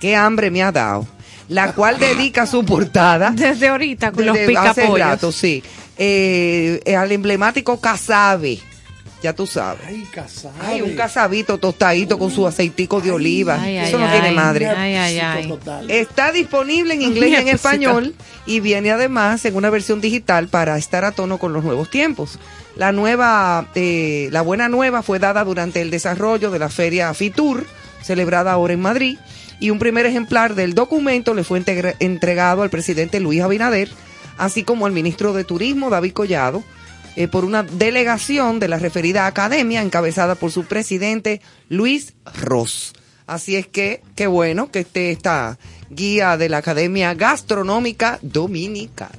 [0.00, 1.06] Qué hambre me ha dado.
[1.48, 3.32] La cual dedica su portada.
[3.32, 5.08] Desde ahorita con los desde hace picapollos.
[5.08, 5.62] rato, sí.
[5.98, 8.60] eh, eh, al emblemático casabe.
[9.22, 9.82] Ya tú sabes.
[9.86, 10.54] Ay, casabe.
[10.60, 13.60] Ay, un casabito tostadito con su aceitico de oliva.
[13.60, 14.68] Ay, Eso ay, no tiene madre.
[14.68, 15.48] Ay, ay, ay.
[15.48, 15.90] Total.
[15.90, 18.14] Está disponible en inglés y en español
[18.46, 22.38] y viene además en una versión digital para estar a tono con los nuevos tiempos.
[22.76, 27.66] La nueva, eh, la buena nueva fue dada durante el desarrollo de la feria Fitur,
[28.02, 29.18] celebrada ahora en Madrid,
[29.58, 31.60] y un primer ejemplar del documento le fue
[31.98, 33.88] entregado al presidente Luis Abinader,
[34.36, 36.62] así como al ministro de Turismo David Collado,
[37.18, 42.92] eh, por una delegación de la referida academia encabezada por su presidente Luis Ross.
[43.26, 45.58] Así es que, qué bueno que esté esta
[45.90, 49.10] guía de la Academia Gastronómica Dominicana.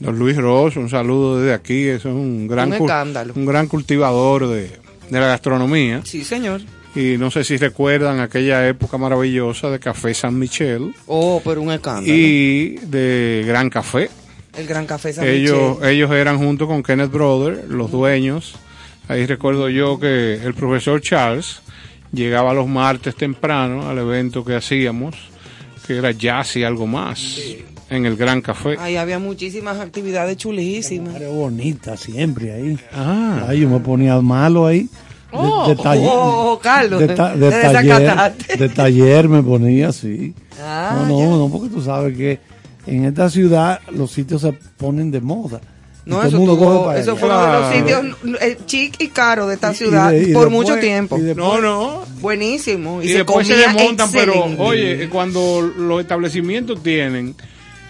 [0.00, 1.86] Don Luis Ross, un saludo desde aquí.
[1.86, 4.62] Es un gran, Un un gran cultivador de,
[5.08, 6.02] de la gastronomía.
[6.04, 6.62] Sí, señor.
[6.96, 11.70] Y no sé si recuerdan aquella época maravillosa de Café San Michel Oh, pero un
[11.70, 12.06] escándalo.
[12.12, 14.10] y de Gran Café.
[14.56, 15.88] El Gran Café San Ellos, Michel.
[15.90, 18.54] ellos eran junto con Kenneth Brother, los dueños.
[19.08, 21.60] Ahí recuerdo yo que el profesor Charles
[22.12, 25.14] llegaba los martes temprano al evento que hacíamos,
[25.86, 27.38] que era jazz y algo más,
[27.90, 28.76] en el Gran Café.
[28.80, 31.14] Ahí había muchísimas actividades chulísimas.
[31.16, 32.78] Era bonita siempre ahí.
[32.92, 33.44] Ah.
[33.48, 34.80] Ay, yo me ponía malo ahí.
[34.82, 34.88] De,
[35.38, 40.32] Oh, de taller, oh, Carlos, de, ta- de te taller, de taller me ponía así.
[40.62, 41.26] Ah, no, ya.
[41.26, 42.38] no, no, porque tú sabes que
[42.86, 45.60] en esta ciudad los sitios se ponen de moda.
[46.04, 49.70] No, eso, tuvo- eso fue uno de los sitios eh, chic y caro de esta
[49.70, 51.18] Y- y ciudad y por después- mucho tiempo.
[51.18, 52.04] después- No, no.
[52.20, 53.02] Buenísimo.
[53.02, 57.34] Y, Y, se después se desmontan, pero oye, cuando los establecimientos tienen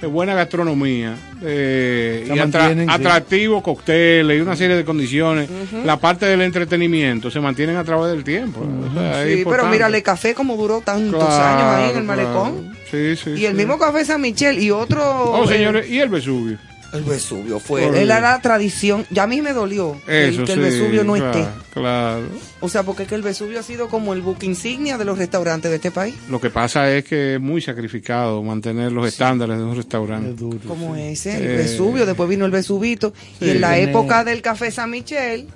[0.02, 2.94] buena gastronomía eh, y atra- mantienen, sí.
[2.94, 5.48] atractivos cócteles y una serie de condiciones,
[5.84, 8.60] la parte del entretenimiento se mantienen a través del tiempo.
[8.60, 12.04] O sea, es Sí, pero mírale, café como duró tantos Claro, años ahí en el
[12.04, 12.22] claro.
[12.34, 12.76] malecón.
[12.90, 13.30] Sí, sí.
[13.30, 15.02] Y el mismo café San Michel y otro...
[15.02, 16.58] Oh, eh, señores, y el Vesubio.
[16.92, 17.86] El Vesubio fue.
[17.86, 18.02] Oye.
[18.02, 19.06] Era la tradición.
[19.10, 21.50] Ya a mí me dolió que el- Eso que el sí, Vesubio no claro, esté.
[21.74, 22.28] Claro.
[22.60, 25.18] O sea, porque es que el Vesubio ha sido como el buque insignia de los
[25.18, 26.14] restaurantes de este país.
[26.30, 30.32] Lo que pasa es que es muy sacrificado mantener los estándares de un Es restaurante.
[30.34, 31.02] duro, Como sí.
[31.02, 33.12] ese, el Eh, Vesubio, después vino el Vesubito.
[33.38, 33.46] sí.
[33.46, 35.46] y en la época del café San Michel,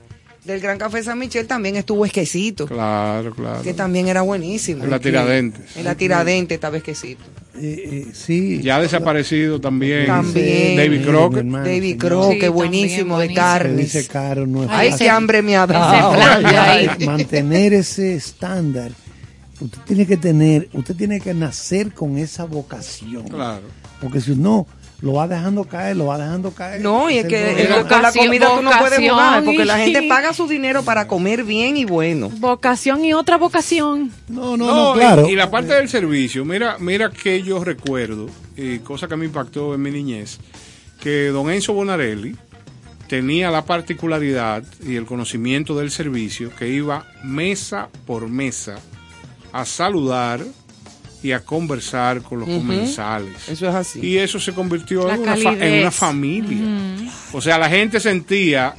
[0.45, 3.63] del gran café San Michel, también estuvo Esquecito, Claro, claro.
[3.63, 4.85] que también era buenísimo.
[4.85, 5.77] En la Tiradentes.
[5.77, 7.23] En la Tiradente estaba Esquecito.
[7.57, 8.61] Eh, eh, sí.
[8.63, 10.07] Ya desaparecido también.
[10.07, 10.77] También.
[10.77, 11.39] David Sí, Crockett.
[11.41, 11.99] hermano, David.
[11.99, 13.77] Crockett, Sí, buenísimo, de carnes.
[13.93, 15.05] dice caro, no es Ay, fácil.
[15.07, 16.13] qué hambre me ha dado.
[16.57, 18.93] Ay, mantener ese estándar.
[19.61, 23.25] Usted tiene que tener, usted tiene que nacer con esa vocación.
[23.29, 23.65] Claro.
[24.01, 24.67] Porque si no,
[25.03, 26.83] lo va dejando caer, lo va dejando caer.
[26.83, 30.03] No, y es que eh, con la comida tú no puedes jugar, porque la gente
[30.09, 32.29] paga su dinero para comer bien y bueno.
[32.29, 34.11] Vocación y otra vocación.
[34.29, 35.29] No, no, No, no, y- claro.
[35.29, 39.75] y, la parte del servicio, mira, mira que yo recuerdo, y cosa que me impactó
[39.75, 40.39] en mi niñez,
[41.01, 42.37] que don Enzo Bonarelli
[43.09, 48.77] tenía la particularidad y el conocimiento del servicio que iba mesa por mesa
[49.53, 50.41] a saludar
[51.23, 53.49] y a conversar con los comensales.
[53.49, 54.01] Eso es así.
[54.01, 56.63] Y eso se convirtió en una familia.
[57.33, 58.75] O sea, la gente sentía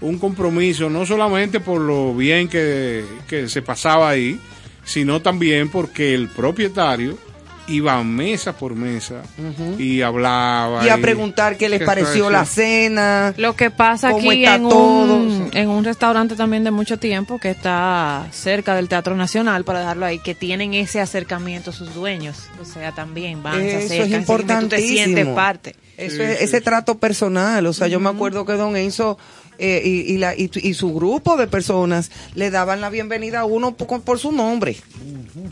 [0.00, 4.40] un compromiso no solamente por lo bien que, que se pasaba ahí,
[4.84, 7.16] sino también porque el propietario
[7.68, 9.22] iba mesa por mesa
[9.78, 10.84] y hablaba.
[10.84, 13.34] Y a preguntar qué les qué pareció la cena.
[13.36, 15.16] Lo que pasa aquí está en todo.
[15.16, 19.80] un, en un restaurante también de mucho tiempo que está cerca del Teatro Nacional, para
[19.80, 22.48] dejarlo ahí, que tienen ese acercamiento a sus dueños.
[22.60, 25.34] O sea, también van, se Eso es acercan, seguimiento, tú te sientes importantísimo.
[25.34, 25.76] parte.
[25.96, 27.66] Eso es, ese trato personal.
[27.66, 29.18] O sea, yo me acuerdo que don Enzo
[29.64, 33.44] eh, y, y, la, y, y su grupo de personas le daban la bienvenida a
[33.44, 34.76] uno por, por su nombre.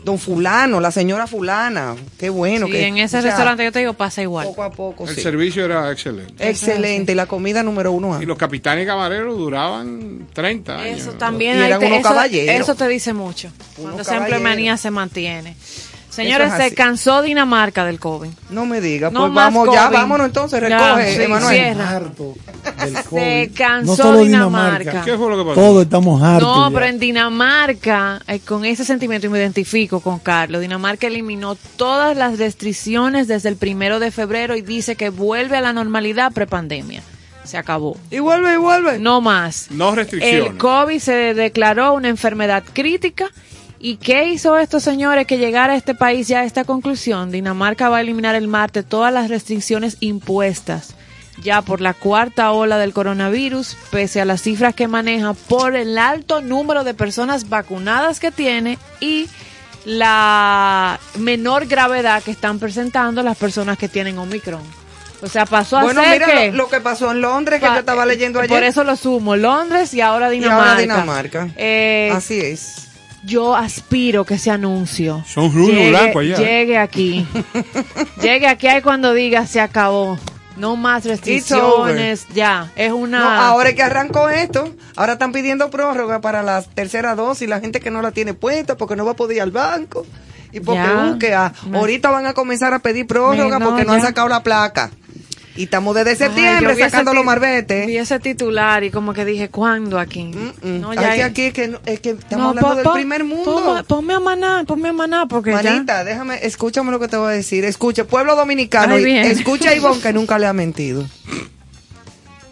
[0.03, 1.95] Don fulano, la señora fulana.
[2.19, 2.65] Qué bueno.
[2.67, 4.47] Sí, que, en ese o sea, restaurante yo te digo, pasa igual.
[4.47, 5.21] Poco a poco, El sí.
[5.21, 6.47] servicio era excelente.
[6.49, 7.13] Excelente.
[7.13, 8.13] Y la comida número uno.
[8.15, 8.19] ah.
[8.21, 10.99] Y los capitanes y camareros duraban 30 años.
[11.01, 12.61] Eso también Y eran te- unos eso, caballeros.
[12.61, 13.49] eso te dice mucho.
[13.77, 15.55] Cuando esa empleomanía se mantiene.
[16.11, 18.29] Señores, se cansó Dinamarca del COVID.
[18.49, 19.09] No me diga.
[19.09, 19.97] No pues más vamos, ya COVID.
[19.97, 20.61] vámonos entonces.
[20.67, 21.77] Ya, Recoge, Emanuel.
[21.77, 24.79] del Se cansó no solo Dinamarca.
[24.79, 25.05] Dinamarca.
[25.05, 25.61] ¿Qué fue lo que pasó?
[25.61, 26.43] Todos estamos hartos.
[26.43, 26.73] No, ya.
[26.73, 32.17] pero en Dinamarca, eh, con ese sentimiento, y me identifico con Carlos, Dinamarca eliminó todas
[32.17, 37.01] las restricciones desde el primero de febrero y dice que vuelve a la normalidad prepandemia.
[37.45, 37.97] Se acabó.
[38.11, 38.99] Y vuelve, y vuelve.
[38.99, 39.71] No más.
[39.71, 40.51] No restricciones.
[40.51, 43.31] El COVID se declaró una enfermedad crítica.
[43.83, 47.31] ¿Y qué hizo estos señores que llegara a este país ya a esta conclusión?
[47.31, 50.93] Dinamarca va a eliminar el martes todas las restricciones impuestas
[51.41, 55.97] ya por la cuarta ola del coronavirus, pese a las cifras que maneja por el
[55.97, 59.27] alto número de personas vacunadas que tiene y
[59.85, 64.61] la menor gravedad que están presentando las personas que tienen Omicron.
[65.23, 66.51] O sea, pasó a Bueno, ser mira que...
[66.51, 68.49] lo, lo que pasó en Londres, que Pa- te estaba leyendo ayer.
[68.49, 70.69] Por eso lo sumo, Londres y ahora y Dinamarca.
[70.69, 71.49] ahora Dinamarca.
[71.57, 72.87] Eh, Así es.
[73.23, 76.37] Yo aspiro que ese anuncio Son llegue, blancos allá.
[76.37, 77.27] llegue aquí.
[78.21, 80.17] llegue aquí ahí cuando diga se acabó.
[80.57, 82.69] No más restricciones, ya.
[82.75, 83.19] Es una.
[83.19, 87.59] No, ahora es que arrancó esto, ahora están pidiendo prórroga para la tercera dosis, la
[87.61, 90.05] gente que no la tiene puesta porque no va a poder ir al banco.
[90.51, 91.03] Y porque Ya.
[91.05, 91.33] busque,
[91.69, 94.07] Me- ahorita van a comenzar a pedir prórroga Me- no, porque no han ya.
[94.07, 94.91] sacado la placa.
[95.61, 97.85] Y estamos desde Ay, septiembre ese sacando los marbetes.
[97.85, 100.23] Vi ese titular y como que dije, ¿cuándo aquí?
[100.63, 103.83] No, aquí es que, no- es que estamos No, hablando del primer mundo.
[103.87, 106.03] ponme- a maná, ponme a maná, porque ya.
[106.03, 107.63] Déjame, escúchame lo que te voy a decir.
[107.63, 111.05] Escuche, pueblo dominicano, Ay, escucha a Ivonne que nunca le ha mentido.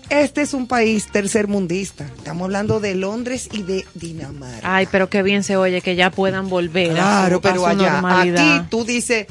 [0.10, 2.06] Este es un país tercermundista.
[2.16, 4.60] Estamos hablando de Londres y de Dinamarca.
[4.76, 7.66] Ay, pero qué bien se oye que ya puedan volver a Claro, a pero su
[7.68, 8.58] allá, normalidad.
[8.60, 9.26] aquí tú dices,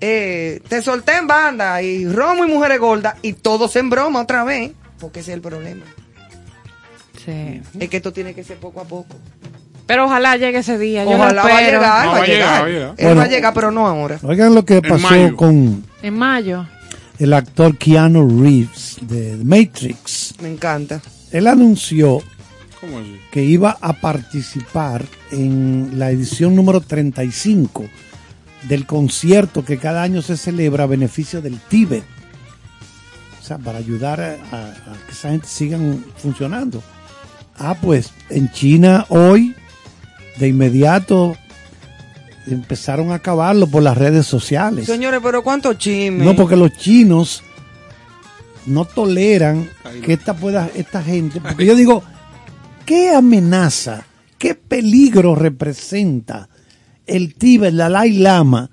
[0.00, 4.20] eh, te solté en banda y romo y mujeres gordas y todo se en broma
[4.22, 5.84] otra vez, porque ese es el problema.
[7.24, 7.60] Sí.
[7.80, 9.16] Es que esto tiene que ser poco a poco.
[9.86, 11.04] Pero ojalá llegue ese día.
[11.04, 11.78] yo lo Ojalá va a espero.
[11.80, 12.60] llegar, No, va a llegar.
[12.60, 12.88] va a llegar.
[12.98, 13.16] Él Bueno.
[13.20, 14.18] va a llegar, pero no ahora.
[14.22, 16.66] Oigan lo que pasó con En mayo.
[17.18, 20.34] el actor Keanu Reeves de The Matrix.
[20.40, 21.00] Me encanta.
[21.32, 22.18] Él anunció
[22.80, 23.20] ¿Cómo así?
[23.30, 27.84] que iba a participar en la edición número 35
[28.68, 32.04] del concierto que cada año se celebra a beneficio del Tíbet.
[33.40, 36.82] O sea, para ayudar a, a- a que esa gente sigan funcionando.
[37.58, 39.54] Ah, pues en China hoy,
[40.38, 41.36] de inmediato,
[42.46, 44.86] empezaron a acabarlo por las redes sociales.
[44.86, 46.24] Señores, pero cuánto chisme.
[46.24, 47.42] No, porque los chinos
[48.66, 49.68] no toleran
[50.04, 52.02] que esta pueda, esta gente, porque yo digo,
[52.84, 54.04] ¿qué amenaza,
[54.38, 56.48] qué peligro representa
[57.06, 58.70] el Tíbet, el Dalai Lama,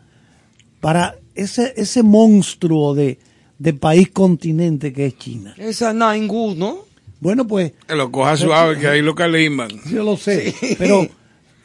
[0.80, 3.20] para ese, ese monstruo de,
[3.60, 5.54] de país continente que es China?
[5.58, 6.80] Esa Naingu, ¿no?
[7.20, 9.70] Bueno, pues, Que lo coja suave, que ahí lo caliman.
[9.90, 11.08] yo lo sé, pero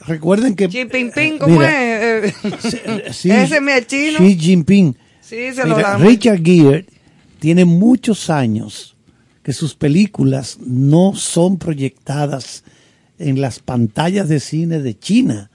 [0.06, 0.68] recuerden que...
[0.68, 2.34] Xi Jinping, ¿cómo Mira, es?
[2.44, 4.18] eh, sí, Ese es el chino.
[4.20, 4.96] Xi Jinping.
[5.20, 6.06] Sí, se lo Mira, damos.
[6.06, 6.86] Richard Gere
[7.40, 8.94] tiene muchos años
[9.42, 12.62] que sus películas no son proyectadas
[13.18, 15.50] en las pantallas de cine de China,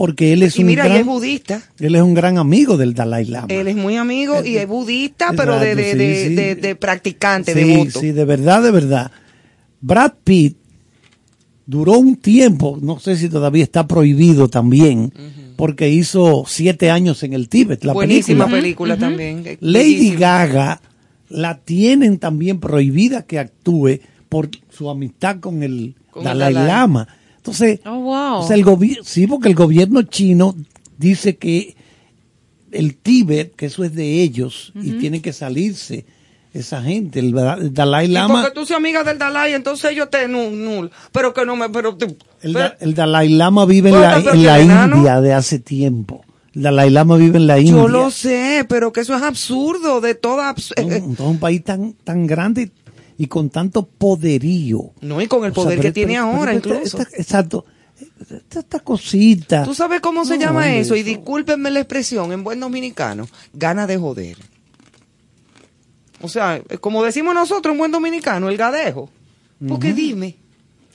[0.00, 1.60] porque él es Y un mira, y gran, es budista.
[1.78, 3.48] él es un gran amigo del Dalai Lama.
[3.50, 6.34] Él es muy amigo y es budista, pero de, de, de, sí, sí.
[6.36, 8.00] de- de practicante, sí, devoto.
[8.00, 9.10] sí, de verdad, de verdad.
[9.82, 10.56] Brad Pitt
[11.66, 15.12] duró un tiempo, no sé si todavía está prohibido también,
[15.56, 18.94] porque hizo siete años en el Tíbet, la Buenísima película.
[18.94, 19.42] película también.
[19.46, 20.18] eh, Lady bellísima.
[20.18, 20.80] Gaga
[21.28, 24.00] la tienen también prohibida que actúe
[24.30, 26.68] por su amistad con el Con el Dalai Dalai.
[26.68, 27.08] Lama.
[27.40, 28.34] Entonces, Oh, wow.
[28.40, 28.64] o sea, el
[29.02, 30.54] sí, porque el gobierno chino
[30.98, 31.74] dice que
[32.70, 36.04] el Tíbet, que eso es de ellos, y tiene que salirse
[36.52, 37.18] esa gente.
[37.20, 40.50] El, el Dalai Y Lama, porque tú seas amiga del Dalai, entonces yo te nu-
[40.50, 40.90] nul.
[41.12, 41.68] Pero que no me.
[41.70, 45.58] Pero, el, pero- Da- el Dalai Lama vive en Bueno, la, en India de hace
[45.58, 46.24] tiempo.
[46.54, 47.74] El Dalai Lama vive en la India.
[47.74, 50.54] yo lo sé, pero que eso es absurdo, de toda.
[50.54, 52.70] abs- No, entonces un país tan, tan grande
[53.22, 54.92] y con tanto poderío.
[55.02, 56.98] No, y con el O sea, poder pero- que tiene pero- ahora, pero incluso.
[57.02, 57.66] esta- exacto.
[58.30, 59.62] esta, esta cosita.
[59.64, 60.96] ¿Tú sabes cómo se No, llama hombre, eso?
[60.96, 64.38] Y discúlpenme la expresión en buen dominicano, gana de joder.
[66.22, 69.10] O sea, como decimos nosotros en buen dominicano, el gadejo.
[69.68, 69.96] Porque Ujú.
[69.96, 70.36] dime,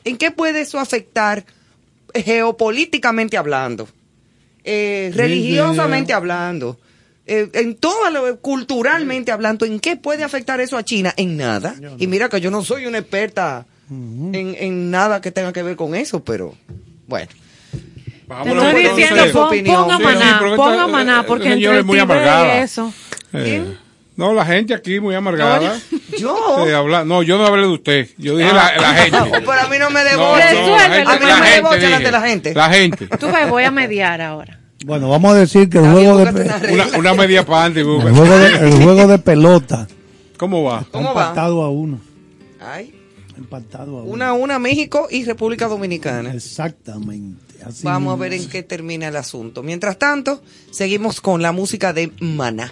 [0.04, 1.46] ¿en qué puede eso afectar
[2.16, 3.88] geopolíticamente hablando?
[4.64, 6.80] Eh, religiosamente hablando,
[7.28, 11.14] eh, en todo lo culturalmente hablando, ¿en qué puede afectar eso a China?
[11.18, 11.76] En nada.
[11.98, 15.76] Y mira que yo no soy una experta en, en nada que tenga que ver
[15.76, 16.54] con eso, pero
[17.08, 17.30] bueno.
[18.44, 22.60] Te estoy diciendo, pon, ponga maná, ponga maná, porque entre señor es muy amargada.
[22.60, 22.92] y eso.
[23.34, 23.64] Eh,
[24.16, 25.78] no, la gente aquí muy amargada.
[26.18, 26.66] Yo.
[26.68, 28.10] Eh, habla- no, yo no hablé de usted.
[28.18, 29.18] Yo dije la, la gente.
[29.32, 30.54] Pero a mí no me No, deboche.
[30.54, 31.46] no, la gente- a mí no me
[31.78, 31.86] dije.
[31.86, 32.54] delante de la gente.
[32.56, 33.08] La gente.
[33.20, 34.58] Tú ves, voy a mediar ahora.
[34.86, 37.82] Bueno, vamos a decir que el juego de, pe- Una, una media parte.
[37.82, 39.88] el juego de, el juego de pelota
[40.38, 40.86] ¿Cómo va?
[40.92, 41.22] ¿Cómo va?
[41.30, 42.00] empatado a uno.
[42.60, 42.94] Ay,
[43.38, 44.12] Empatado a uno.
[44.12, 46.34] una, una México y República Dominicana.
[46.34, 47.42] Exactamente.
[47.66, 49.64] así Vamos a ver en qué termina el asunto.
[49.64, 50.42] Mientras tanto,
[50.72, 52.72] seguimos con la música de Maná.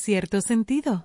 [0.00, 1.04] Cierto sentido.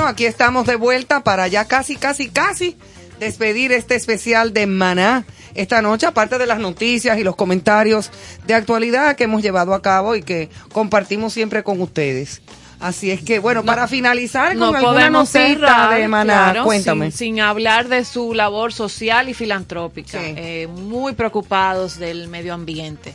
[0.00, 2.74] Bueno, aquí estamos de vuelta para ya casi, casi, casi
[3.18, 8.10] despedir este especial de Maná esta noche, aparte de las noticias y los comentarios
[8.46, 12.40] de actualidad que hemos llevado a cabo y que compartimos siempre con ustedes.
[12.78, 16.64] Así es que, bueno, para finalizar con No alguna podemos notita cerrar, de Maná, claro,
[16.64, 17.10] cuéntame.
[17.10, 20.18] Sin, sin hablar de su labor social y filantrópica.
[20.18, 23.12] Eh, muy preocupados del medio ambiente.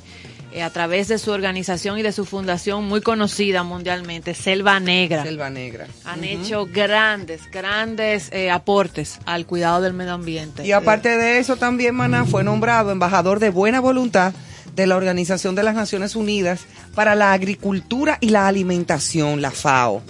[0.56, 5.22] Eh, a través de su organización y de su fundación muy conocida mundialmente, Selva Negra.
[5.22, 5.86] Selva Negra.
[6.06, 10.66] Han hecho grandes, grandes eh, aportes al cuidado del medio ambiente.
[10.66, 14.34] Y aparte de eso, también Maná fue nombrado embajador de buena voluntad
[14.74, 16.62] de la Organización de las Naciones Unidas
[16.94, 20.04] para la Agricultura y la Alimentación, la FAO.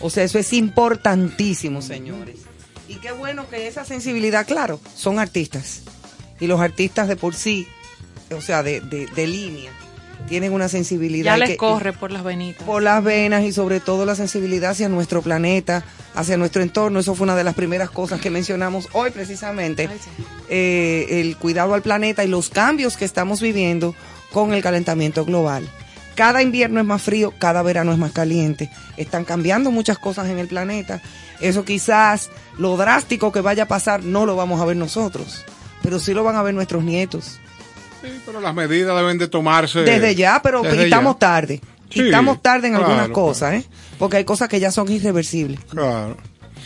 [0.00, 2.38] O sea, eso es importantísimo, señores.
[2.88, 5.82] Y qué bueno que esa sensibilidad, claro, son artistas.
[6.40, 7.68] Y los artistas de por sí,
[8.36, 9.70] o sea, de, de, de línea,
[10.28, 11.32] tienen una sensibilidad.
[11.32, 12.62] ya les que- corre por las venitas.
[12.64, 15.84] por las venas y sobre todo la sensibilidad hacia nuestro planeta,
[16.14, 17.00] hacia nuestro entorno.
[17.00, 19.88] Eso fue una de las primeras cosas que mencionamos hoy precisamente,
[20.48, 23.94] eh, el cuidado al planeta y los cambios que estamos viviendo
[24.32, 25.68] con el calentamiento global.
[26.14, 28.70] Cada invierno es más frío, cada verano es más caliente.
[28.96, 31.00] Están cambiando muchas cosas en el planeta.
[31.40, 35.44] Eso quizás lo drástico que vaya a pasar no lo vamos a ver nosotros,
[35.80, 37.38] pero sí lo van a ver nuestros nietos.
[38.02, 39.80] Sí, pero las medidas deben de tomarse.
[39.80, 41.18] Desde ya, pero desde estamos ya.
[41.18, 41.60] tarde.
[41.90, 43.64] Sí, estamos tarde en algunas cosas, ¿eh?
[43.98, 45.58] Porque hay cosas que ya son irreversibles.
[45.70, 46.16] Claro.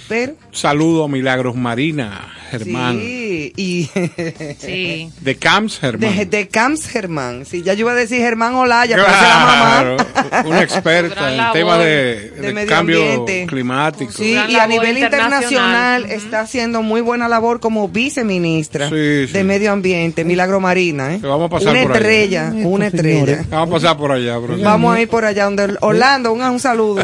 [0.09, 0.35] Pero.
[0.51, 2.99] Saludo a Milagros Marina, Germán.
[2.99, 3.91] Sí, y.
[4.59, 5.11] sí.
[5.20, 6.16] De Camps, Germán.
[6.16, 7.45] De, de Camps Germán.
[7.47, 10.07] Sí, ya yo iba a decir Germán Olaya, es la mamá.
[10.31, 13.47] Claro, una experta en labor temas de, de de medio cambio ambiente.
[13.47, 14.12] climático.
[14.12, 16.05] Sí, y a nivel internacional internacional.
[16.11, 19.33] está haciendo muy buena labor como viceministra Sí, sí.
[19.33, 21.20] de Medio Ambiente, Milagro Marina, ¿eh?
[21.23, 21.99] Vamos a pasar una por allá.
[21.99, 23.45] estrella, una estrella.
[23.51, 24.59] Vamos a pasar por allá, bro.
[24.59, 27.01] Vamos a ir por allá donde Orlando, un, un saludo.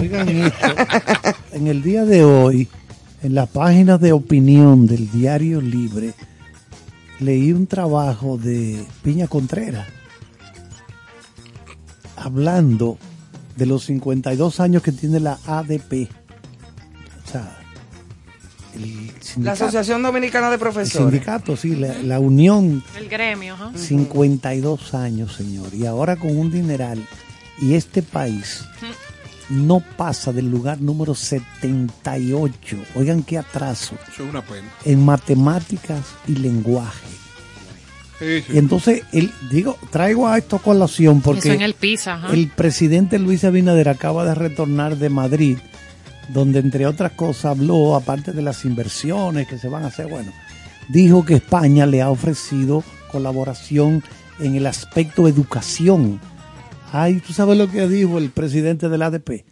[1.52, 2.68] En el día de hoy,
[3.22, 6.14] en la página de opinión del Diario Libre,
[7.20, 9.86] leí un trabajo de Piña Contreras
[12.16, 12.98] hablando
[13.56, 16.08] de los 52 años que tiene la ADP.
[17.24, 17.58] O sea,
[18.74, 19.12] el
[19.42, 21.10] La Asociación Dominicana de el Profesores.
[21.10, 23.72] sindicato, sí, la, la unión El gremio, ajá.
[23.76, 25.74] 52 años, señor.
[25.74, 27.04] Y ahora con un dineral.
[27.60, 28.64] Y este país
[29.50, 32.76] no pasa del lugar número 78.
[32.94, 33.96] Oigan qué atraso.
[34.12, 34.68] Eso es una pena.
[34.84, 37.06] En matemáticas y lenguaje.
[38.18, 38.52] Sí, sí.
[38.54, 42.48] Y entonces, el, digo, traigo a esto a colación porque Eso en el PISA, el
[42.48, 45.58] presidente Luis Abinader acaba de retornar de Madrid,
[46.28, 50.32] donde entre otras cosas habló, aparte de las inversiones que se van a hacer, bueno,
[50.88, 54.02] dijo que España le ha ofrecido colaboración
[54.40, 56.20] en el aspecto educación.
[56.92, 59.44] Ay, ¿tú sabes lo que dijo el presidente del ADP?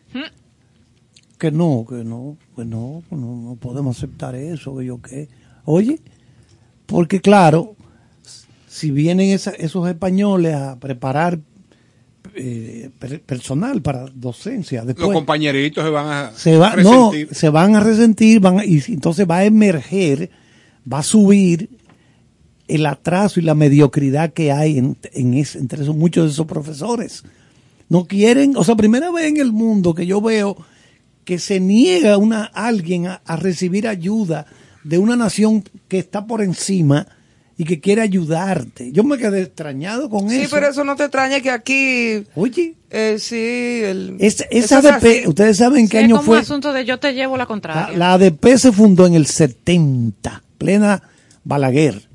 [1.38, 5.28] Que no, que no, que no, que no, no podemos aceptar eso, que yo qué.
[5.66, 6.00] Oye,
[6.86, 7.76] porque claro,
[8.66, 11.38] si vienen esa- esos españoles a preparar
[12.38, 17.34] eh, per- personal para docencia, Los después compañeritos se van a se va, no, resentir.
[17.34, 20.30] se van a resentir, van a- y entonces va a emerger,
[20.90, 21.75] va a subir
[22.68, 26.46] el atraso y la mediocridad que hay en, en ese- entre esos, muchos de esos
[26.46, 27.22] profesores.
[27.88, 30.56] No quieren, o sea, primera vez en el mundo que yo veo
[31.24, 34.46] que se niega una alguien a, a recibir ayuda
[34.84, 37.06] de una nación que está por encima
[37.58, 38.92] y que quiere ayudarte.
[38.92, 40.50] Yo me quedé extrañado con Sí, eso.
[40.54, 42.24] pero eso no te extraña que aquí.
[42.34, 42.74] Oye.
[42.90, 44.16] Eh, sí, el.
[44.20, 46.36] Es- esa es ADP, ustedes saben qué Sí, es año como fue.
[46.36, 47.96] un asunto de yo te llevo la La, contraria.
[47.96, 51.02] la ADP se fundó en el 70, plena
[51.44, 52.08] Balaguer.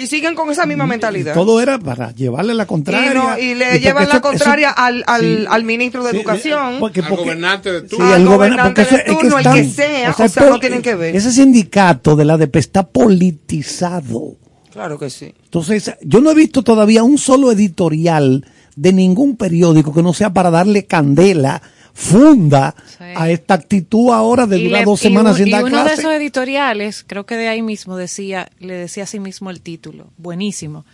[0.00, 1.34] Y siguen con esa misma mentalidad.
[1.34, 3.10] Todo era para llevarle la contraria.
[3.10, 5.44] Y, no- y le porque llevan la eso- contraria eso- al, al, sí.
[5.48, 6.76] al ministro de Sí, Educación.
[6.78, 8.06] porque- Al porque- gobernante de Sí, turno.
[8.12, 10.50] al el gobernante de eso- es que turno, el están- que sea, o sea, pero
[10.50, 11.16] no tienen que ver.
[11.16, 14.36] Ese sindicato de la ADP está politizado.
[14.72, 15.34] Claro que sí.
[15.44, 18.44] Entonces, yo no he visto todavía un solo editorial
[18.76, 21.60] de ningún periódico que no sea para darle candela,
[22.00, 23.04] funda Sí.
[23.16, 25.82] a esta actitud ahora de Y durar dos y semanas un- sin y dar uno
[25.84, 29.60] de esos editoriales, creo que de ahí mismo decía, le decía a sí mismo el
[29.60, 30.84] título, buenísimo.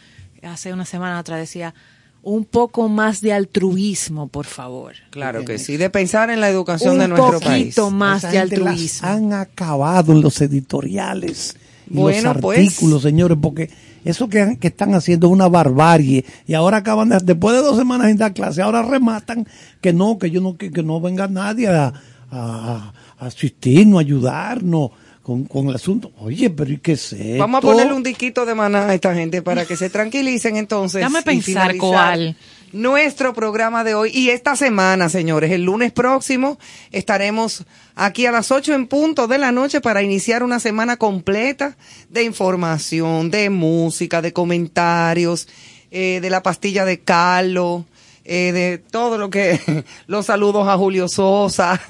[0.43, 1.75] hace una semana atrás decía,
[2.23, 4.93] un poco más de altruismo, por favor.
[5.11, 7.65] Claro que sí, de pensar en la educación Un de nuestro país.
[7.75, 9.09] poquito más Esa de altruismo.
[9.09, 11.57] han acabado en los editoriales
[11.91, 12.59] y Bueno, los pues.
[12.59, 13.71] artículos, señores, porque
[14.05, 16.25] eso que, que están haciendo es una barbarie.
[16.47, 19.47] Y ahora acaban de, después de dos semanas sin dar clase, ahora rematan
[19.81, 21.93] que no, que yo no, que, que no venga nadie a,
[22.31, 24.91] a- a asistirnos, a ayudarnos
[25.23, 26.13] con, con el asunto.
[26.19, 27.39] Oye, pero ¿y qué es esto?
[27.39, 31.01] Vamos a ponerle un diquito de maná a esta gente para que se tranquilicen entonces.
[31.01, 32.37] Dame pensar, Coal.
[32.75, 36.59] Nuestro programa de hoy y esta semana, señores, el lunes próximo
[36.91, 37.63] estaremos
[37.95, 41.77] aquí a las 8 en punto de la noche para iniciar una semana completa
[42.09, 45.47] de información, de música, de comentarios,
[45.93, 47.85] eh, de la pastilla de Carlos,
[48.25, 49.61] eh, de todo lo que,
[50.09, 51.81] los saludos a Julio Sosa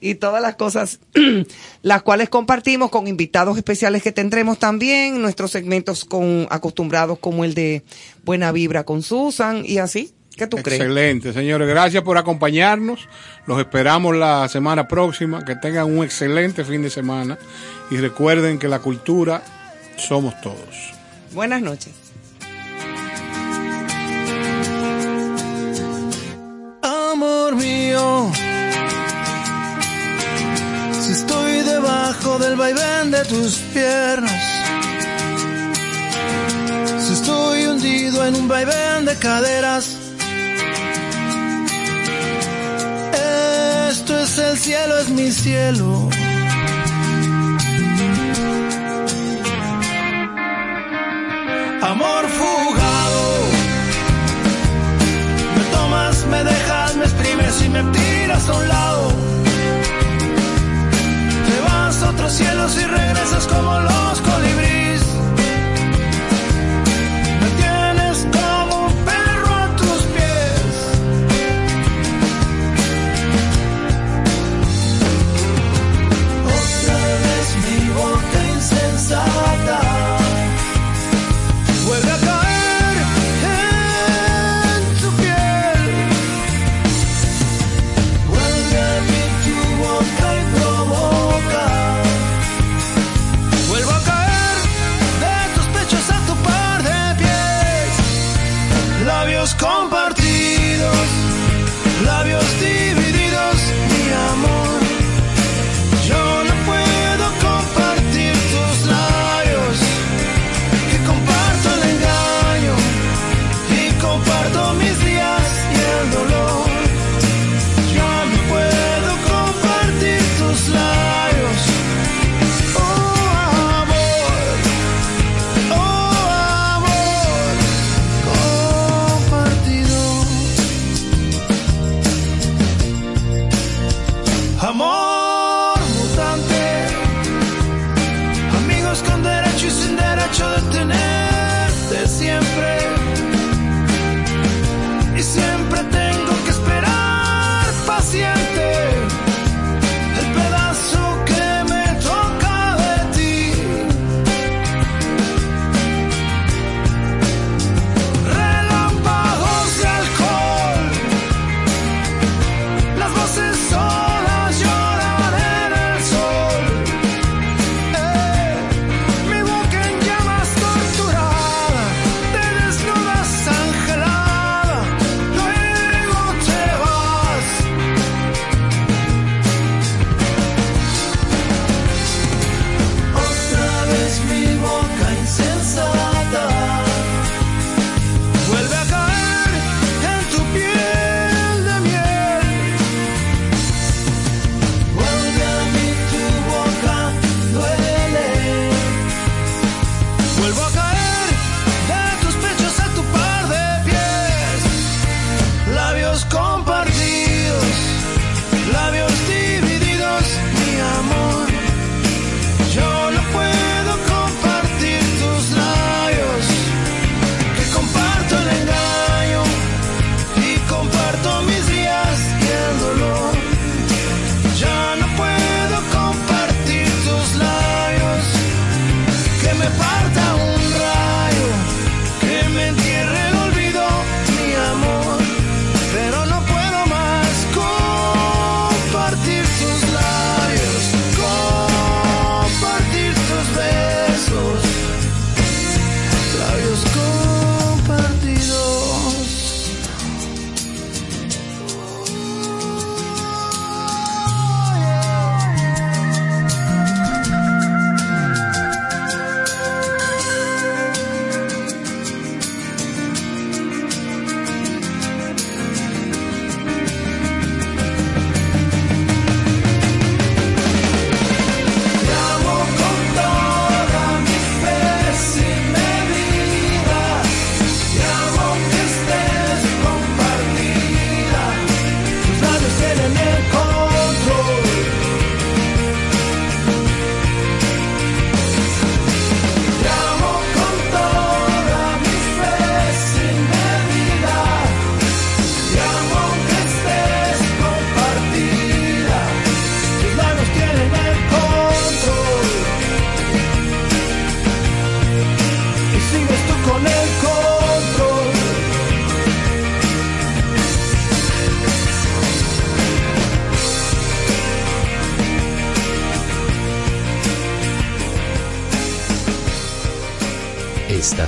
[0.00, 0.98] y todas las cosas,
[1.82, 7.54] las cuales compartimos con invitados especiales que tendremos también, nuestros segmentos con acostumbrados como el
[7.54, 7.84] de
[8.24, 10.12] Buena Vibra con Susan y así.
[10.36, 10.80] ¿Qué tú crees?
[10.80, 11.68] Excelente, señores.
[11.68, 13.08] Gracias por acompañarnos.
[13.46, 15.44] Los esperamos la semana próxima.
[15.44, 17.38] Que tengan un excelente fin de semana.
[17.90, 19.42] Y recuerden que la cultura
[19.96, 20.92] somos todos.
[21.32, 21.92] Buenas noches.
[26.82, 28.32] Amor mío,
[31.00, 34.42] si estoy debajo del vaivén de tus piernas,
[36.98, 39.96] si estoy hundido en un vaivén de caderas,
[44.02, 46.08] esto es el cielo, es mi cielo.
[51.82, 53.22] Amor fugado.
[55.56, 59.08] Me tomas, me dejas, me exprimes y me tiras a un lado.
[61.46, 64.81] Te vas a otros cielos y regresas como los colibríes.